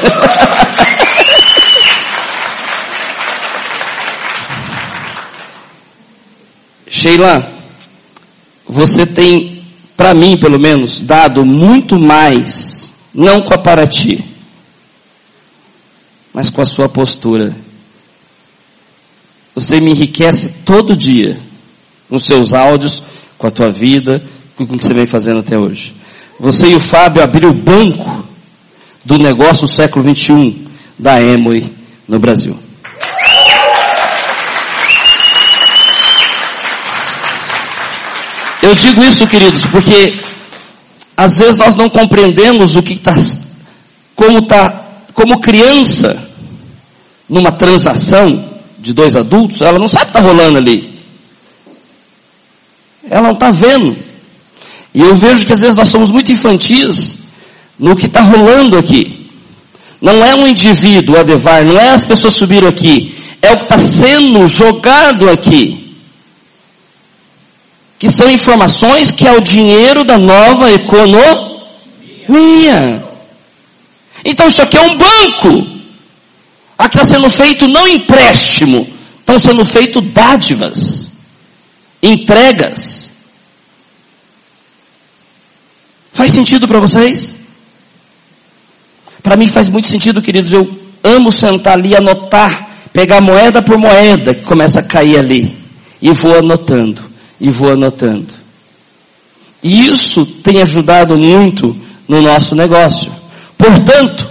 Sheila, 6.87 7.47
você 8.67 9.05
tem, 9.05 9.63
para 9.95 10.15
mim 10.15 10.35
pelo 10.37 10.59
menos, 10.59 10.99
dado 10.99 11.45
muito 11.45 11.99
mais, 11.99 12.91
não 13.13 13.41
com 13.41 13.53
a 13.53 13.59
Paraty, 13.59 14.25
mas 16.33 16.49
com 16.49 16.61
a 16.61 16.65
sua 16.65 16.89
postura. 16.89 17.55
Você 19.53 19.79
me 19.79 19.91
enriquece 19.91 20.49
todo 20.65 20.95
dia, 20.95 21.39
nos 22.09 22.25
seus 22.25 22.51
áudios, 22.53 23.03
com 23.37 23.45
a 23.45 23.51
tua 23.51 23.69
vida, 23.69 24.23
com 24.55 24.63
o 24.63 24.67
que 24.67 24.85
você 24.85 24.93
vem 24.93 25.05
fazendo 25.05 25.41
até 25.41 25.57
hoje. 25.57 25.98
Você 26.39 26.69
e 26.69 26.75
o 26.75 26.79
Fábio 26.79 27.21
abriram 27.21 27.49
o 27.49 27.53
banco 27.53 28.23
do 29.03 29.17
negócio 29.17 29.67
do 29.67 29.73
século 29.73 30.05
21 30.05 30.67
da 30.97 31.21
Emory 31.21 31.71
no 32.07 32.17
Brasil. 32.17 32.57
Eu 38.61 38.75
digo 38.75 39.01
isso, 39.03 39.27
queridos, 39.27 39.65
porque 39.65 40.19
às 41.17 41.33
vezes 41.35 41.57
nós 41.57 41.75
não 41.75 41.89
compreendemos 41.89 42.75
o 42.75 42.83
que 42.83 42.93
está, 42.93 43.15
como 44.15 44.39
está, 44.39 44.85
como 45.13 45.41
criança, 45.41 46.29
numa 47.27 47.51
transação 47.51 48.49
de 48.77 48.93
dois 48.93 49.15
adultos, 49.15 49.61
ela 49.61 49.77
não 49.77 49.87
sabe 49.87 50.03
o 50.03 50.05
que 50.05 50.17
está 50.17 50.21
rolando 50.21 50.57
ali. 50.57 50.99
Ela 53.09 53.23
não 53.23 53.33
está 53.33 53.51
vendo. 53.51 54.08
E 54.93 55.01
eu 55.01 55.15
vejo 55.15 55.45
que 55.45 55.53
às 55.53 55.59
vezes 55.59 55.75
nós 55.75 55.89
somos 55.89 56.11
muito 56.11 56.31
infantis 56.31 57.19
no 57.77 57.95
que 57.95 58.07
está 58.07 58.21
rolando 58.21 58.77
aqui. 58.77 59.29
Não 60.01 60.23
é 60.23 60.33
um 60.35 60.47
indivíduo, 60.47 61.19
Adevar, 61.19 61.65
não 61.65 61.77
é 61.79 61.89
as 61.89 62.05
pessoas 62.05 62.33
subiram 62.33 62.67
aqui. 62.67 63.15
É 63.41 63.51
o 63.53 63.57
que 63.57 63.63
está 63.63 63.77
sendo 63.77 64.47
jogado 64.47 65.29
aqui. 65.29 65.95
Que 67.97 68.09
são 68.09 68.29
informações 68.29 69.11
que 69.11 69.27
é 69.27 69.31
o 69.31 69.41
dinheiro 69.41 70.03
da 70.03 70.17
nova 70.17 70.71
economia. 70.71 71.43
Então 74.23 74.47
isso 74.47 74.61
aqui 74.61 74.77
é 74.77 74.81
um 74.81 74.97
banco. 74.97 75.67
Aqui 76.77 76.97
está 76.97 77.13
sendo 77.13 77.29
feito 77.29 77.67
não 77.67 77.85
empréstimo, 77.87 78.87
estão 79.19 79.37
sendo 79.37 79.65
feito 79.65 79.99
dádivas, 79.99 81.11
entregas. 82.01 82.98
Faz 86.19 86.33
sentido 86.33 86.67
para 86.67 86.81
vocês? 86.81 87.33
Para 89.23 89.37
mim 89.37 89.47
faz 89.47 89.69
muito 89.69 89.89
sentido, 89.89 90.21
queridos. 90.21 90.51
Eu 90.51 90.69
amo 91.01 91.31
sentar 91.31 91.77
ali, 91.77 91.95
anotar, 91.95 92.67
pegar 92.91 93.21
moeda 93.21 93.61
por 93.61 93.79
moeda 93.79 94.35
que 94.35 94.43
começa 94.43 94.81
a 94.81 94.83
cair 94.83 95.17
ali. 95.17 95.57
E 96.01 96.11
vou 96.11 96.37
anotando. 96.37 97.01
e 97.39 97.49
vou 97.49 97.71
anotando. 97.71 98.33
E 99.63 99.87
isso 99.87 100.25
tem 100.25 100.61
ajudado 100.61 101.17
muito 101.17 101.73
no 102.05 102.21
nosso 102.21 102.53
negócio. 102.53 103.09
Portanto, 103.57 104.29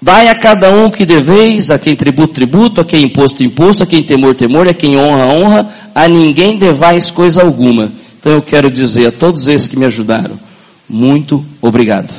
dai 0.00 0.28
a 0.28 0.38
cada 0.38 0.70
um 0.70 0.84
o 0.84 0.92
que 0.92 1.04
deveis, 1.04 1.70
a 1.70 1.76
quem 1.76 1.96
tributo, 1.96 2.34
tributo, 2.34 2.80
a 2.80 2.84
quem 2.84 3.02
imposto, 3.02 3.42
imposto, 3.42 3.82
a 3.82 3.86
quem 3.86 4.04
temor, 4.04 4.36
temor, 4.36 4.68
a 4.68 4.74
quem 4.74 4.96
honra, 4.96 5.26
honra, 5.26 5.68
a 5.92 6.06
ninguém 6.06 6.56
devais 6.56 7.10
coisa 7.10 7.42
alguma. 7.42 7.90
Então 8.20 8.32
eu 8.32 8.42
quero 8.42 8.70
dizer 8.70 9.06
a 9.06 9.12
todos 9.12 9.46
esses 9.46 9.66
que 9.66 9.78
me 9.78 9.86
ajudaram, 9.86 10.38
muito 10.86 11.42
obrigado. 11.62 12.14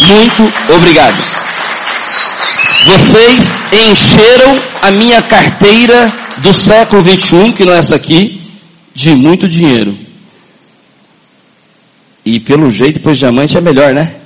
Muito 0.00 0.52
obrigado. 0.74 1.16
Vocês 2.86 3.44
encheram 3.88 4.60
a 4.82 4.90
minha 4.90 5.22
carteira 5.22 6.12
do 6.42 6.52
século 6.52 7.04
21, 7.04 7.52
que 7.52 7.64
não 7.64 7.72
é 7.72 7.78
essa 7.78 7.94
aqui, 7.94 8.50
de 8.92 9.14
muito 9.14 9.48
dinheiro. 9.48 9.96
E 12.24 12.40
pelo 12.40 12.68
jeito, 12.68 12.94
depois 12.94 13.16
diamante 13.16 13.56
é 13.56 13.60
melhor, 13.60 13.94
né? 13.94 14.16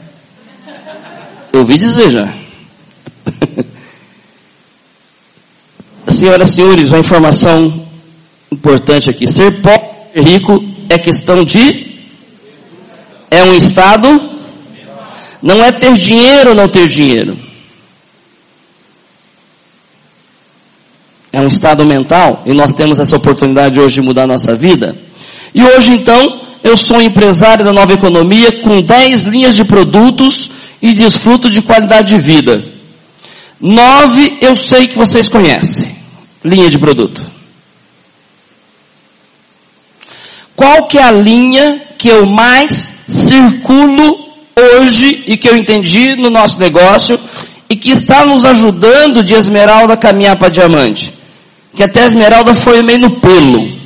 Ouvi 1.52 1.76
dizer 1.76 2.10
já. 2.10 2.34
Senhoras 6.08 6.48
e 6.48 6.52
senhores, 6.54 6.90
uma 6.90 7.00
informação 7.00 7.83
importante 8.54 9.10
aqui. 9.10 9.26
Ser 9.26 9.60
pobre 9.60 9.88
e 10.14 10.20
rico 10.20 10.64
é 10.88 10.98
questão 10.98 11.44
de. 11.44 11.94
É 13.30 13.42
um 13.44 13.54
estado. 13.54 14.08
Não 15.42 15.62
é 15.62 15.72
ter 15.72 15.94
dinheiro 15.94 16.50
ou 16.50 16.56
não 16.56 16.68
ter 16.68 16.88
dinheiro. 16.88 17.36
É 21.30 21.40
um 21.40 21.48
estado 21.48 21.84
mental 21.84 22.42
e 22.46 22.54
nós 22.54 22.72
temos 22.72 23.00
essa 23.00 23.16
oportunidade 23.16 23.80
hoje 23.80 23.96
de 23.96 24.02
mudar 24.02 24.22
a 24.22 24.28
nossa 24.28 24.54
vida. 24.54 24.96
E 25.52 25.62
hoje 25.62 25.92
então, 25.92 26.40
eu 26.62 26.76
sou 26.76 27.02
empresário 27.02 27.64
da 27.64 27.72
nova 27.72 27.92
economia 27.92 28.62
com 28.62 28.80
10 28.80 29.24
linhas 29.24 29.56
de 29.56 29.64
produtos 29.64 30.50
e 30.80 30.94
desfruto 30.94 31.50
de 31.50 31.60
qualidade 31.60 32.16
de 32.16 32.22
vida. 32.22 32.64
Nove 33.60 34.38
eu 34.40 34.54
sei 34.54 34.86
que 34.86 34.96
vocês 34.96 35.28
conhecem. 35.28 35.94
Linha 36.44 36.70
de 36.70 36.78
produto. 36.78 37.33
Qual 40.64 40.88
que 40.88 40.96
é 40.96 41.02
a 41.02 41.10
linha 41.10 41.82
que 41.98 42.08
eu 42.08 42.24
mais 42.24 42.94
circulo 43.06 44.30
hoje 44.56 45.22
e 45.26 45.36
que 45.36 45.46
eu 45.46 45.54
entendi 45.58 46.16
no 46.16 46.30
nosso 46.30 46.58
negócio 46.58 47.20
e 47.68 47.76
que 47.76 47.90
está 47.90 48.24
nos 48.24 48.46
ajudando 48.46 49.22
de 49.22 49.34
esmeralda 49.34 49.92
a 49.92 49.96
caminhar 49.98 50.38
para 50.38 50.48
diamante? 50.48 51.14
Que 51.76 51.82
até 51.82 52.04
a 52.04 52.06
esmeralda 52.06 52.54
foi 52.54 52.82
meio 52.82 53.00
no 53.00 53.20
pelo. 53.20 53.78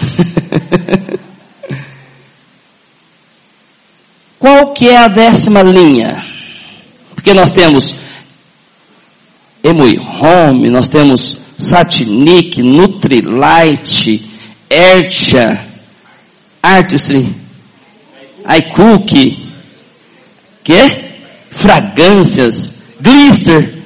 Qual 4.40 4.72
que 4.72 4.88
é 4.88 4.96
a 4.96 5.08
décima 5.08 5.60
linha? 5.60 6.24
Porque 7.14 7.34
nós 7.34 7.50
temos 7.50 7.94
Emui 9.62 9.98
Home, 9.98 10.70
nós 10.70 10.88
temos 10.88 11.36
Satinic, 11.58 12.62
Nutrilite, 12.62 14.27
Ertia, 14.70 15.66
Artistry, 16.62 17.34
iCook, 18.58 19.52
que? 20.62 21.08
Fragrâncias, 21.50 22.74
Glister. 23.00 23.82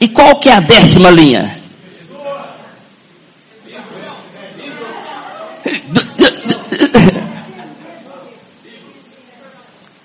E 0.00 0.08
qual 0.08 0.38
que 0.38 0.48
é 0.48 0.54
a 0.54 0.60
décima 0.60 1.10
linha? 1.10 1.60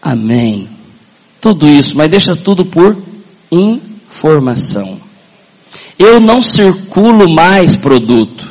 Amém. 0.02 0.68
Tudo 1.40 1.68
isso, 1.68 1.96
mas 1.96 2.12
deixa 2.12 2.36
tudo 2.36 2.66
por 2.66 3.02
informação. 3.52 5.00
Eu 5.98 6.20
não 6.20 6.42
circulo 6.42 7.30
mais 7.30 7.76
produto. 7.76 8.51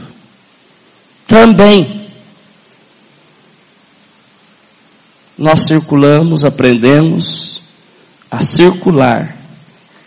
Também. 1.30 2.08
Nós 5.38 5.60
circulamos, 5.60 6.44
aprendemos 6.44 7.62
a 8.28 8.40
circular 8.40 9.38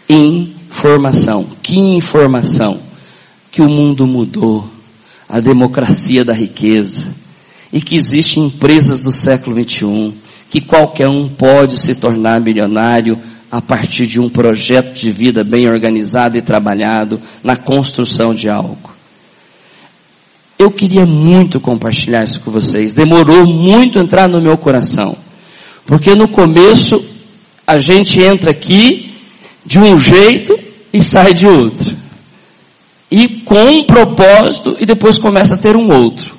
informação. 0.09 1.47
Que 1.63 1.79
informação? 1.79 2.81
Que 3.49 3.61
o 3.61 3.69
mundo 3.69 4.05
mudou. 4.05 4.69
A 5.29 5.39
democracia 5.39 6.25
da 6.25 6.33
riqueza. 6.33 7.07
E 7.71 7.79
que 7.79 7.95
existem 7.95 8.43
empresas 8.43 9.01
do 9.01 9.11
século 9.11 9.55
21 9.55 10.13
que 10.49 10.59
qualquer 10.61 11.07
um 11.07 11.27
pode 11.27 11.79
se 11.79 11.95
tornar 11.95 12.39
milionário 12.39 13.17
a 13.49 13.59
partir 13.59 14.05
de 14.05 14.19
um 14.19 14.29
projeto 14.29 14.93
de 14.93 15.09
vida 15.09 15.43
bem 15.43 15.67
organizado 15.67 16.37
e 16.37 16.43
trabalhado 16.43 17.19
na 17.43 17.55
construção 17.55 18.35
de 18.35 18.49
algo. 18.49 18.92
Eu 20.63 20.71
queria 20.71 21.05
muito 21.05 21.59
compartilhar 21.59 22.23
isso 22.23 22.39
com 22.39 22.49
vocês. 22.49 22.93
Demorou 22.93 23.45
muito 23.45 23.99
entrar 23.99 24.29
no 24.29 24.39
meu 24.39 24.57
coração. 24.57 25.13
Porque 25.85 26.15
no 26.15 26.25
começo 26.25 27.03
a 27.67 27.77
gente 27.77 28.17
entra 28.21 28.51
aqui 28.51 29.11
de 29.65 29.77
um 29.77 29.99
jeito 29.99 30.57
e 30.93 31.01
sai 31.01 31.33
de 31.33 31.45
outro. 31.45 31.93
E 33.11 33.41
com 33.41 33.61
um 33.61 33.83
propósito 33.83 34.77
e 34.79 34.85
depois 34.85 35.19
começa 35.19 35.55
a 35.55 35.57
ter 35.57 35.75
um 35.75 35.91
outro. 35.91 36.33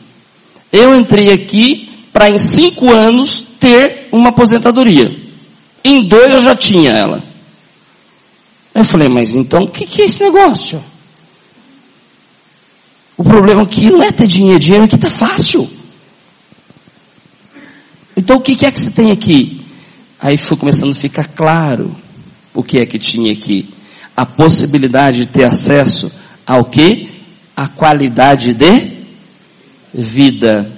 Eu 0.72 0.96
entrei 0.98 1.30
aqui 1.30 1.90
para 2.10 2.30
em 2.30 2.38
cinco 2.38 2.90
anos 2.90 3.46
ter 3.60 4.08
uma 4.10 4.30
aposentadoria. 4.30 5.14
Em 5.84 6.08
dois 6.08 6.32
eu 6.32 6.42
já 6.42 6.56
tinha 6.56 6.92
ela. 6.92 7.22
Eu 8.74 8.86
falei, 8.86 9.10
mas 9.10 9.34
então 9.34 9.64
o 9.64 9.70
que, 9.70 9.86
que 9.86 10.00
é 10.00 10.06
esse 10.06 10.20
negócio? 10.20 10.82
O 13.16 13.22
problema 13.22 13.62
aqui 13.62 13.90
não 13.90 14.02
é 14.02 14.10
ter 14.10 14.26
dinheiro, 14.26 14.58
dinheiro 14.58 14.84
aqui 14.84 14.96
está 14.96 15.10
fácil. 15.10 15.68
Então 18.16 18.36
o 18.36 18.40
que, 18.40 18.64
é 18.64 18.70
que 18.70 18.80
você 18.80 18.90
tem 18.90 19.10
aqui? 19.10 19.64
Aí 20.20 20.36
foi 20.36 20.56
começando 20.56 20.90
a 20.90 21.00
ficar 21.00 21.28
claro 21.28 21.94
o 22.52 22.62
que 22.62 22.78
é 22.78 22.86
que 22.86 22.98
tinha 22.98 23.32
aqui. 23.32 23.68
A 24.16 24.24
possibilidade 24.24 25.18
de 25.18 25.26
ter 25.26 25.44
acesso 25.44 26.10
ao 26.46 26.64
que? 26.64 27.10
A 27.56 27.68
qualidade 27.68 28.54
de 28.54 28.94
vida 29.92 30.72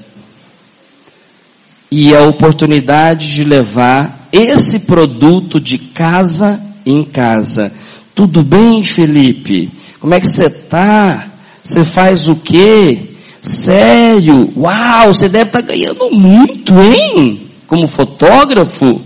e 1.91 2.15
a 2.15 2.23
oportunidade 2.23 3.29
de 3.29 3.45
levar 3.45 4.29
esse 4.33 4.81
produto 4.81 5.61
de 5.61 5.79
casa 5.79 6.61
em 6.85 7.05
casa. 7.05 7.73
Tudo 8.15 8.43
bem, 8.43 8.85
Felipe? 8.85 9.71
Como 10.01 10.15
é 10.15 10.21
que 10.21 10.27
você 10.27 10.51
tá? 10.51 11.31
Você 11.67 11.85
faz 11.85 12.29
o 12.29 12.37
quê? 12.37 12.97
Sério? 13.43 14.53
Uau, 14.57 15.13
você 15.13 15.29
deve 15.29 15.47
estar 15.47 15.63
tá 15.63 15.67
ganhando 15.67 16.13
muito, 16.13 16.73
hein? 16.81 17.49
Como 17.67 17.89
fotógrafo. 17.89 19.01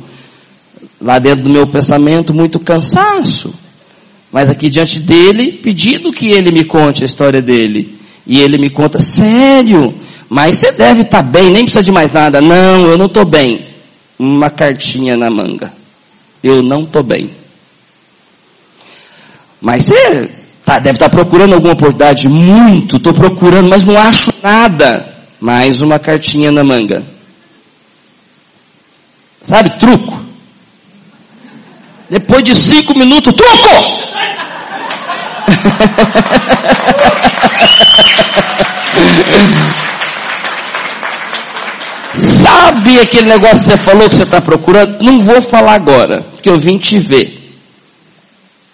Lá 1.00 1.18
dentro 1.18 1.44
do 1.44 1.50
meu 1.50 1.66
pensamento, 1.66 2.34
muito 2.34 2.60
cansaço. 2.60 3.54
Mas 4.30 4.50
aqui 4.50 4.68
diante 4.68 5.00
dele, 5.00 5.58
pedindo 5.62 6.12
que 6.12 6.26
ele 6.26 6.52
me 6.52 6.64
conte 6.64 7.02
a 7.02 7.06
história 7.06 7.40
dele. 7.40 7.98
E 8.26 8.38
ele 8.40 8.58
me 8.58 8.68
conta, 8.68 8.98
sério? 8.98 9.94
Mas 10.28 10.56
você 10.56 10.70
deve 10.72 11.00
estar 11.00 11.22
tá 11.22 11.28
bem, 11.28 11.48
nem 11.48 11.64
precisa 11.64 11.82
de 11.82 11.90
mais 11.90 12.12
nada. 12.12 12.42
Não, 12.42 12.86
eu 12.86 12.98
não 12.98 13.06
estou 13.06 13.24
bem. 13.24 13.64
Uma 14.18 14.50
cartinha 14.50 15.16
na 15.16 15.30
manga. 15.30 15.72
Eu 16.44 16.62
não 16.62 16.82
estou 16.82 17.02
bem. 17.02 17.30
Mas 19.62 19.84
você 19.84 20.39
tá, 20.70 20.78
deve 20.78 20.96
estar 20.96 21.08
tá 21.08 21.16
procurando 21.16 21.54
alguma 21.54 21.72
oportunidade. 21.72 22.28
Muito, 22.28 22.96
estou 22.96 23.12
procurando, 23.12 23.68
mas 23.68 23.82
não 23.82 23.98
acho 23.98 24.30
nada. 24.40 25.04
Mais 25.40 25.80
uma 25.80 25.98
cartinha 25.98 26.52
na 26.52 26.62
manga. 26.62 27.04
Sabe, 29.42 29.76
truco. 29.78 30.20
Depois 32.08 32.44
de 32.44 32.54
cinco 32.54 32.96
minutos, 32.96 33.32
truco! 33.32 34.00
Sabe 42.16 43.00
aquele 43.00 43.28
negócio 43.28 43.60
que 43.60 43.66
você 43.66 43.76
falou 43.76 44.08
que 44.08 44.16
você 44.16 44.24
está 44.24 44.40
procurando? 44.40 45.00
Não 45.02 45.20
vou 45.20 45.40
falar 45.40 45.74
agora, 45.74 46.22
porque 46.22 46.50
eu 46.50 46.58
vim 46.58 46.76
te 46.76 46.98
ver. 46.98 47.39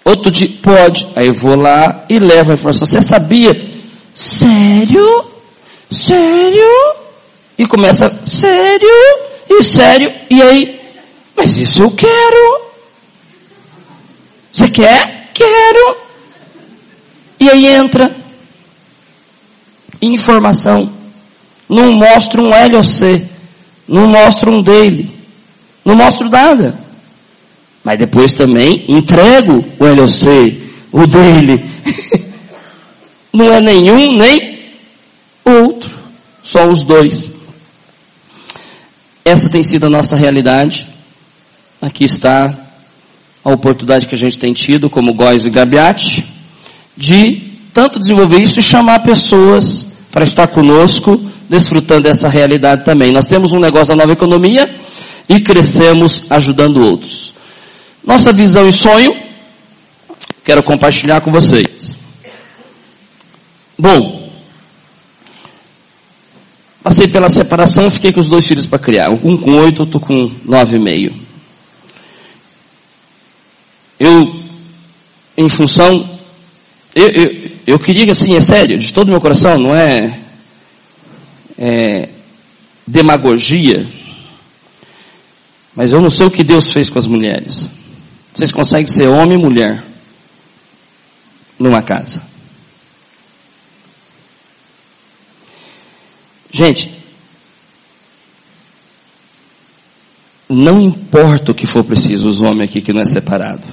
Outro 0.07 0.31
dia, 0.31 0.49
pode. 0.63 1.05
Aí 1.17 1.27
eu 1.27 1.35
vou 1.35 1.57
lá 1.57 2.05
e 2.09 2.17
levo 2.21 2.53
a 2.53 2.55
informação. 2.55 2.87
Você 2.87 3.01
sabia? 3.01 3.51
Sério? 4.15 5.25
Sério? 5.91 6.95
E 7.59 7.67
começa, 7.67 8.09
sério? 8.25 8.89
E 9.51 9.65
sério? 9.65 10.15
E 10.31 10.41
aí, 10.41 10.81
mas 11.37 11.59
isso 11.59 11.83
eu 11.83 11.91
quero. 11.91 12.67
Você 14.53 14.69
quer? 14.69 15.29
Quero. 15.35 15.97
E 17.41 17.51
aí 17.51 17.67
entra. 17.67 18.15
informação. 20.01 20.89
Não 21.69 21.91
mostro 21.91 22.45
um 22.45 22.51
LOC. 22.51 23.27
Não 23.89 24.07
mostro 24.07 24.53
um 24.53 24.63
dele. 24.63 25.11
Não 25.85 25.97
mostro 25.97 26.31
nada. 26.31 26.86
Mas 27.87 28.01
depois 28.01 28.33
também 28.33 28.85
entrego 28.89 29.65
o 29.79 29.85
LOC, 29.85 30.61
o 30.91 31.07
dele. 31.07 31.65
Não 33.33 33.49
é 33.49 33.61
nenhum 33.61 34.17
nem 34.17 34.59
outro. 35.45 35.97
Só 36.43 36.67
os 36.67 36.83
dois. 36.83 37.33
Essa 39.25 39.49
tem 39.49 39.63
sido 39.63 39.87
a 39.87 39.89
nossa 39.89 40.17
realidade. 40.17 40.85
Aqui 41.81 42.05
está 42.07 42.59
a 43.45 43.53
oportunidade 43.53 44.09
que 44.09 44.17
a 44.17 44.19
gente 44.19 44.37
tem 44.37 44.53
tido, 44.53 44.91
como 44.91 45.15
Góis 45.15 45.45
e 45.45 45.49
Gabiati, 45.51 46.27
de 46.97 47.41
tanto 47.73 48.01
desenvolver 48.01 48.43
isso 48.43 48.59
e 48.59 48.63
chamar 48.65 49.05
pessoas 49.05 49.87
para 50.11 50.25
estar 50.25 50.49
conosco, 50.49 51.21
desfrutando 51.49 52.03
dessa 52.03 52.29
realidade 52.29 52.85
também. 52.85 53.13
Nós 53.13 53.27
temos 53.27 53.53
um 53.53 53.61
negócio 53.61 53.87
da 53.87 53.95
nova 53.95 54.13
economia 54.13 54.69
e 55.29 55.39
crescemos 55.39 56.25
ajudando 56.29 56.85
outros. 56.85 57.36
Nossa 58.07 58.33
visão 58.33 58.69
e 58.69 58.73
sonho, 58.73 59.11
quero 60.45 60.63
compartilhar 60.63 61.21
com 61.21 61.33
vocês. 61.33 61.97
Bom, 63.77 64.31
passei 66.85 67.09
pela 67.09 67.29
separação, 67.29 67.91
fiquei 67.91 68.13
com 68.13 68.21
os 68.21 68.29
dois 68.29 68.47
filhos 68.47 68.65
para 68.65 68.79
criar. 68.79 69.11
Um 69.11 69.37
com 69.37 69.51
oito, 69.59 69.81
outro 69.81 69.99
com 69.99 70.31
nove 70.45 70.77
e 70.77 70.79
meio. 70.79 71.17
Eu, 73.99 74.41
em 75.37 75.49
função, 75.49 76.09
eu, 76.95 77.09
eu, 77.09 77.51
eu 77.67 77.79
queria 77.79 78.05
que 78.05 78.13
assim, 78.13 78.37
é 78.37 78.41
sério, 78.41 78.79
de 78.79 78.93
todo 78.93 79.11
meu 79.11 79.21
coração, 79.21 79.59
não 79.59 79.75
é, 79.75 80.21
é 81.59 82.09
demagogia, 82.87 83.85
mas 85.75 85.91
eu 85.91 86.01
não 86.01 86.09
sei 86.09 86.27
o 86.27 86.31
que 86.31 86.45
Deus 86.45 86.73
fez 86.73 86.89
com 86.89 87.01
as 87.01 87.07
mulheres. 87.09 87.69
Vocês 88.37 88.53
conseguem 88.53 88.87
ser 88.87 89.09
homem 89.09 89.39
e 89.39 89.41
mulher 89.41 89.83
numa 91.59 91.81
casa. 91.81 92.23
Gente, 96.53 97.03
não 100.47 100.83
importa 100.83 101.53
o 101.53 101.55
que 101.55 101.67
for 101.67 101.83
preciso, 101.83 102.29
os 102.29 102.43
homens 102.43 102.69
aqui 102.69 102.83
que 102.83 102.93
não 102.93 103.01
é 103.01 103.07
separado. 103.07 103.65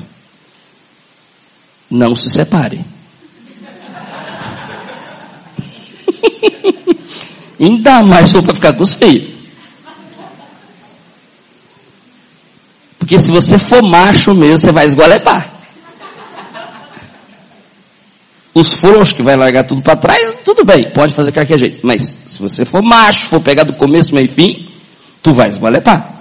Não 1.91 2.15
se 2.15 2.29
separe. 2.29 2.85
Ainda 7.59 8.01
mais 8.01 8.29
se 8.29 8.35
for 8.35 8.43
para 8.43 8.55
ficar 8.55 8.77
com 8.77 8.83
os 8.83 8.93
filhos. 8.93 9.32
Porque 13.03 13.19
se 13.19 13.29
você 13.29 13.57
for 13.57 13.83
macho 13.83 14.33
mesmo, 14.33 14.59
você 14.59 14.71
vai 14.71 14.85
esgualepar. 14.85 15.51
Os 18.53 18.69
frouxos 18.75 19.11
que 19.11 19.21
vai 19.21 19.35
largar 19.35 19.65
tudo 19.65 19.81
para 19.81 19.97
trás, 19.97 20.35
tudo 20.45 20.63
bem, 20.63 20.89
pode 20.93 21.13
fazer 21.13 21.33
qualquer 21.33 21.59
jeito. 21.59 21.85
Mas 21.85 22.15
se 22.25 22.41
você 22.41 22.63
for 22.63 22.81
macho, 22.81 23.27
for 23.27 23.41
pegar 23.41 23.65
do 23.65 23.75
começo, 23.75 24.15
meio 24.15 24.23
e 24.23 24.31
fim, 24.31 24.69
tu 25.21 25.33
vai 25.33 25.49
esgualepar. 25.49 26.13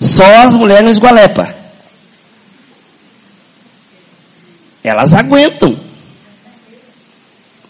Só 0.00 0.22
as 0.44 0.54
mulheres 0.54 0.84
não 0.84 0.92
esgualepam. 0.92 1.52
Elas 4.84 5.12
aguentam. 5.12 5.76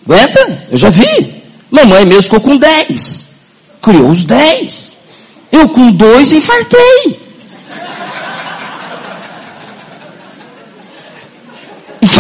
Aguenta? 0.05 0.67
Eu 0.71 0.77
já 0.77 0.91
vi. 0.91 1.43
Mamãe 1.71 2.05
mesmo 2.05 2.25
ficou 2.25 2.41
com 2.43 2.59
10. 2.59 3.25
Criou 3.81 4.11
os 4.11 4.27
10. 4.27 4.93
Eu 5.51 5.71
com 5.71 5.91
dois 5.91 6.35
infartei. 6.35 7.26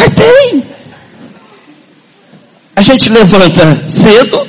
Infartei. 0.06 0.64
A 2.74 2.82
gente 2.82 3.08
levanta 3.08 3.88
cedo, 3.88 4.46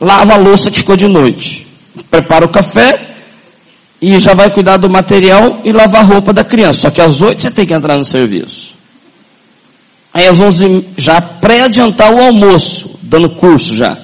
lava 0.00 0.34
a 0.34 0.36
louça 0.36 0.70
que 0.70 0.78
ficou 0.78 0.96
de 0.96 1.08
noite, 1.08 1.66
prepara 2.10 2.44
o 2.44 2.50
café 2.50 3.14
e 4.00 4.18
já 4.18 4.34
vai 4.34 4.50
cuidar 4.50 4.76
do 4.76 4.90
material 4.90 5.60
e 5.64 5.72
lavar 5.72 6.02
a 6.02 6.04
roupa 6.04 6.32
da 6.32 6.44
criança. 6.44 6.80
Só 6.80 6.90
que 6.90 7.00
às 7.00 7.20
oito 7.22 7.40
você 7.40 7.50
tem 7.50 7.66
que 7.66 7.72
entrar 7.72 7.96
no 7.98 8.04
serviço. 8.04 8.74
Aí 10.12 10.28
às 10.28 10.38
onze 10.38 10.86
já 10.96 11.20
pré-adiantar 11.20 12.12
o 12.12 12.20
almoço, 12.20 12.98
dando 13.02 13.30
curso 13.30 13.74
já. 13.74 13.96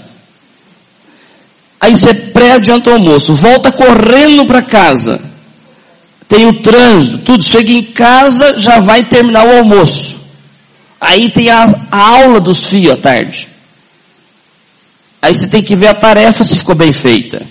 Aí 1.79 1.95
você 1.95 2.15
pré-adianta 2.15 2.91
o 2.91 2.95
almoço, 2.95 3.35
volta 3.35 3.71
correndo 3.71 4.47
para 4.47 4.63
casa. 4.63 5.21
Tem 6.27 6.47
o 6.47 6.61
trânsito, 6.61 7.19
tudo. 7.19 7.43
Chega 7.43 7.73
em 7.73 7.83
casa, 7.83 8.57
já 8.57 8.79
vai 8.79 9.03
terminar 9.03 9.45
o 9.45 9.59
almoço. 9.59 10.20
Aí 11.01 11.31
tem 11.31 11.49
a, 11.49 11.67
a 11.91 11.99
aula 11.99 12.41
dos 12.41 12.67
filhos 12.67 12.93
à 12.93 12.97
tarde. 12.97 13.49
Aí 15.23 15.35
você 15.35 15.47
tem 15.47 15.63
que 15.63 15.75
ver 15.75 15.89
a 15.89 15.95
tarefa 15.95 16.45
se 16.45 16.59
ficou 16.59 16.75
bem 16.75 16.93
feita. 16.93 17.47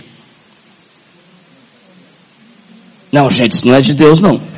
Não, 3.12 3.30
gente, 3.30 3.54
isso 3.54 3.68
não 3.68 3.74
é 3.74 3.82
de 3.82 3.94
Deus, 3.94 4.20
não. 4.20 4.40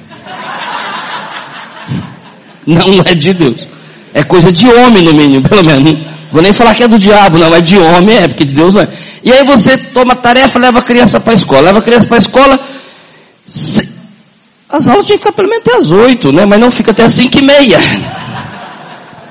Não 2.67 3.01
é 3.05 3.15
de 3.15 3.33
Deus. 3.33 3.67
É 4.13 4.23
coisa 4.23 4.51
de 4.51 4.67
homem, 4.67 5.01
no 5.01 5.13
mínimo, 5.13 5.47
pelo 5.49 5.63
menos. 5.63 6.05
Vou 6.31 6.41
nem 6.41 6.53
falar 6.53 6.75
que 6.75 6.83
é 6.83 6.87
do 6.87 6.99
diabo, 6.99 7.39
não, 7.39 7.53
é 7.55 7.59
de 7.59 7.77
homem, 7.77 8.17
é, 8.17 8.27
porque 8.27 8.45
de 8.45 8.53
Deus 8.53 8.73
não 8.73 8.81
é. 8.81 8.87
E 9.23 9.31
aí 9.31 9.43
você 9.43 9.77
toma 9.77 10.15
tarefa, 10.15 10.59
leva 10.59 10.79
a 10.79 10.83
criança 10.83 11.19
para 11.19 11.33
a 11.33 11.35
escola. 11.35 11.61
Leva 11.61 11.79
a 11.79 11.81
criança 11.81 12.07
para 12.07 12.17
a 12.17 12.19
escola. 12.19 12.59
As 14.69 14.87
aulas 14.87 15.05
tinham 15.05 15.17
que 15.17 15.25
ficar 15.25 15.31
pelo 15.31 15.49
menos 15.49 15.65
até 15.65 15.77
as 15.77 15.91
oito, 15.91 16.31
né? 16.31 16.45
Mas 16.45 16.59
não 16.59 16.71
fica 16.71 16.91
até 16.91 17.03
as 17.03 17.13
cinco 17.13 17.37
e 17.39 17.41
meia. 17.41 17.79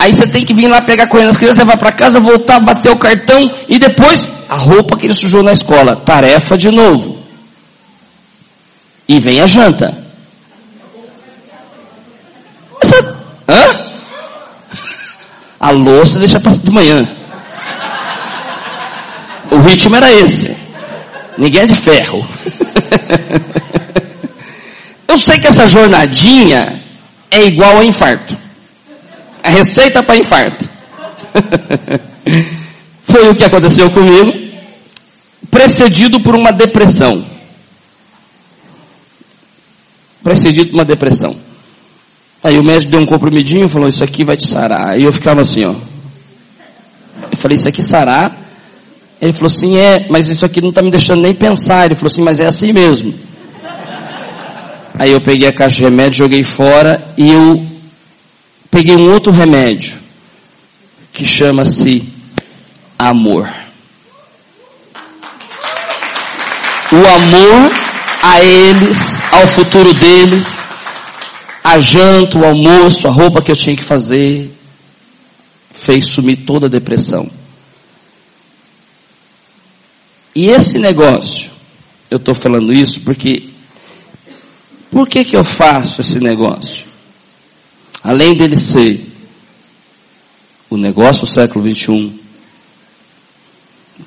Aí 0.01 0.15
você 0.15 0.27
tem 0.27 0.47
que 0.47 0.55
vir 0.55 0.67
lá 0.67 0.81
pegar 0.81 1.09
correndo 1.09 1.29
as 1.29 1.37
crianças, 1.37 1.59
levar 1.59 1.77
para 1.77 1.93
casa, 1.93 2.19
voltar, 2.19 2.59
bater 2.59 2.91
o 2.91 2.99
cartão 2.99 3.51
e 3.69 3.79
depois 3.79 4.27
a 4.49 4.57
roupa 4.57 4.97
que 4.97 5.05
ele 5.05 5.13
sujou 5.13 5.43
na 5.43 5.53
escola. 5.53 5.95
Tarefa 5.95 6.57
de 6.57 6.71
novo. 6.71 7.23
E 9.07 9.21
vem 9.21 9.43
a 9.43 9.47
janta. 9.47 10.03
Essa, 12.83 12.97
hã? 13.47 13.91
A 15.61 15.71
louça 15.71 16.19
deixa 16.19 16.41
para 16.41 16.53
de 16.53 16.71
manhã. 16.71 17.07
O 19.51 19.59
ritmo 19.59 19.97
era 19.97 20.11
esse. 20.11 20.57
Ninguém 21.37 21.65
é 21.65 21.67
de 21.67 21.75
ferro. 21.75 22.27
Eu 25.07 25.19
sei 25.19 25.39
que 25.39 25.49
essa 25.49 25.67
jornadinha 25.67 26.81
é 27.31 27.43
igual 27.43 27.77
ao 27.77 27.85
infarto. 27.85 28.40
Receita 29.51 30.03
para 30.03 30.17
infarto. 30.17 30.69
Foi 33.05 33.29
o 33.29 33.35
que 33.35 33.45
aconteceu 33.45 33.91
comigo, 33.91 34.33
precedido 35.51 36.21
por 36.23 36.35
uma 36.35 36.53
depressão. 36.53 37.25
Precedido 40.23 40.71
por 40.71 40.75
uma 40.75 40.85
depressão. 40.85 41.37
Aí 42.43 42.59
o 42.59 42.65
médico 42.65 42.93
deu 42.93 43.01
um 43.01 43.07
comprimidinho 43.07 43.67
e 43.67 43.69
falou, 43.69 43.89
isso 43.89 44.03
aqui 44.05 44.25
vai 44.25 44.37
te 44.37 44.47
sarar. 44.47 44.95
Aí 44.95 45.05
eu 45.05 45.13
ficava 45.13 45.41
assim, 45.41 45.65
ó. 45.65 45.75
Eu 47.31 47.37
falei, 47.37 47.57
isso 47.57 47.69
aqui 47.69 47.83
sarar? 47.83 48.37
Ele 49.21 49.33
falou 49.33 49.49
assim, 49.49 49.77
é, 49.77 50.07
mas 50.09 50.27
isso 50.27 50.47
aqui 50.47 50.63
não 50.63 50.71
está 50.71 50.83
me 50.83 50.91
deixando 50.91 51.21
nem 51.21 51.35
pensar. 51.35 51.87
Ele 51.87 51.95
falou 51.95 52.07
assim, 52.07 52.23
mas 52.23 52.41
é 52.41 52.47
assim 52.47 52.73
mesmo. 52.73 53.13
Aí 54.99 55.13
eu 55.13 55.21
peguei 55.21 55.49
a 55.49 55.53
caixa 55.53 55.79
de 55.79 55.83
remédio, 55.83 56.19
joguei 56.19 56.43
fora 56.43 57.13
e 57.17 57.31
eu 57.31 57.70
peguei 58.71 58.97
um 58.97 59.11
outro 59.13 59.33
remédio 59.33 59.99
que 61.13 61.25
chama-se 61.25 62.09
amor. 62.99 63.53
O 66.93 67.07
amor 67.07 67.73
a 68.23 68.43
eles, 68.43 68.97
ao 69.33 69.47
futuro 69.49 69.93
deles, 69.95 70.45
a 71.63 71.79
janta, 71.79 72.39
o 72.39 72.45
almoço, 72.45 73.07
a 73.07 73.11
roupa 73.11 73.43
que 73.43 73.51
eu 73.51 73.57
tinha 73.57 73.77
que 73.77 73.85
fazer, 73.85 74.51
fez 75.73 76.07
sumir 76.07 76.45
toda 76.45 76.67
a 76.67 76.71
depressão. 76.71 77.31
E 80.35 80.47
esse 80.47 80.79
negócio, 80.79 81.51
eu 82.11 82.17
estou 82.17 82.35
falando 82.35 82.73
isso 82.73 83.01
porque, 83.03 83.49
por 84.91 85.09
que 85.09 85.25
que 85.25 85.37
eu 85.37 85.45
faço 85.45 86.01
esse 86.01 86.19
negócio? 86.21 86.90
Além 88.03 88.37
dele 88.37 88.57
ser 88.57 89.07
o 90.69 90.77
negócio 90.77 91.23
do 91.23 91.29
século 91.29 91.65
21, 91.65 92.19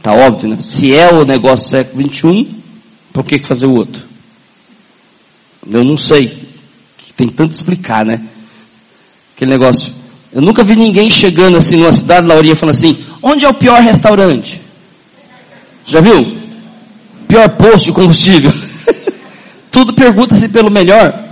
tá 0.02 0.14
óbvio, 0.14 0.50
né? 0.50 0.58
Se 0.58 0.94
é 0.96 1.12
o 1.12 1.26
negócio 1.26 1.66
do 1.66 1.72
século 1.72 2.04
21, 2.04 2.62
por 3.12 3.24
que 3.26 3.39
fazer 3.44 3.66
o 3.66 3.76
outro? 3.76 4.04
Eu 5.70 5.84
não 5.84 5.98
sei. 5.98 6.41
Tem 7.16 7.28
tanto 7.30 7.52
explicar, 7.52 8.06
né? 8.06 8.28
Aquele 9.36 9.52
negócio. 9.52 9.94
Eu 10.32 10.41
nunca 10.41 10.64
vi 10.64 10.76
ninguém 10.76 11.10
chegando 11.10 11.58
assim 11.58 11.78
numa 11.78 11.91
cidade, 11.91 12.28
Laurinha, 12.28 12.56
falando 12.56 12.76
assim, 12.76 12.98
Onde 13.26 13.46
é 13.46 13.50
o 13.50 13.54
pior 13.54 13.82
restaurante? 13.82 14.62
Já 15.86 16.02
viu? 16.02 16.38
Pior 17.26 17.48
posto 17.56 17.86
de 17.86 17.94
combustível. 17.94 18.52
Tudo 19.72 19.94
pergunta-se 19.94 20.50
pelo 20.50 20.70
melhor. 20.70 21.24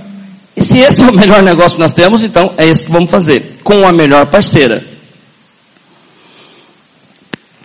E 0.56 0.62
se 0.62 0.80
esse 0.80 1.02
é 1.04 1.10
o 1.10 1.14
melhor 1.14 1.42
negócio 1.42 1.78
que 1.78 1.84
nós 1.84 1.92
temos, 1.92 2.24
então 2.24 2.54
é 2.58 2.66
isso 2.66 2.86
que 2.86 2.92
vamos 2.92 3.10
fazer. 3.10 3.58
Com 3.64 3.88
a 3.88 3.92
melhor 3.92 4.30
parceira. 4.30 4.86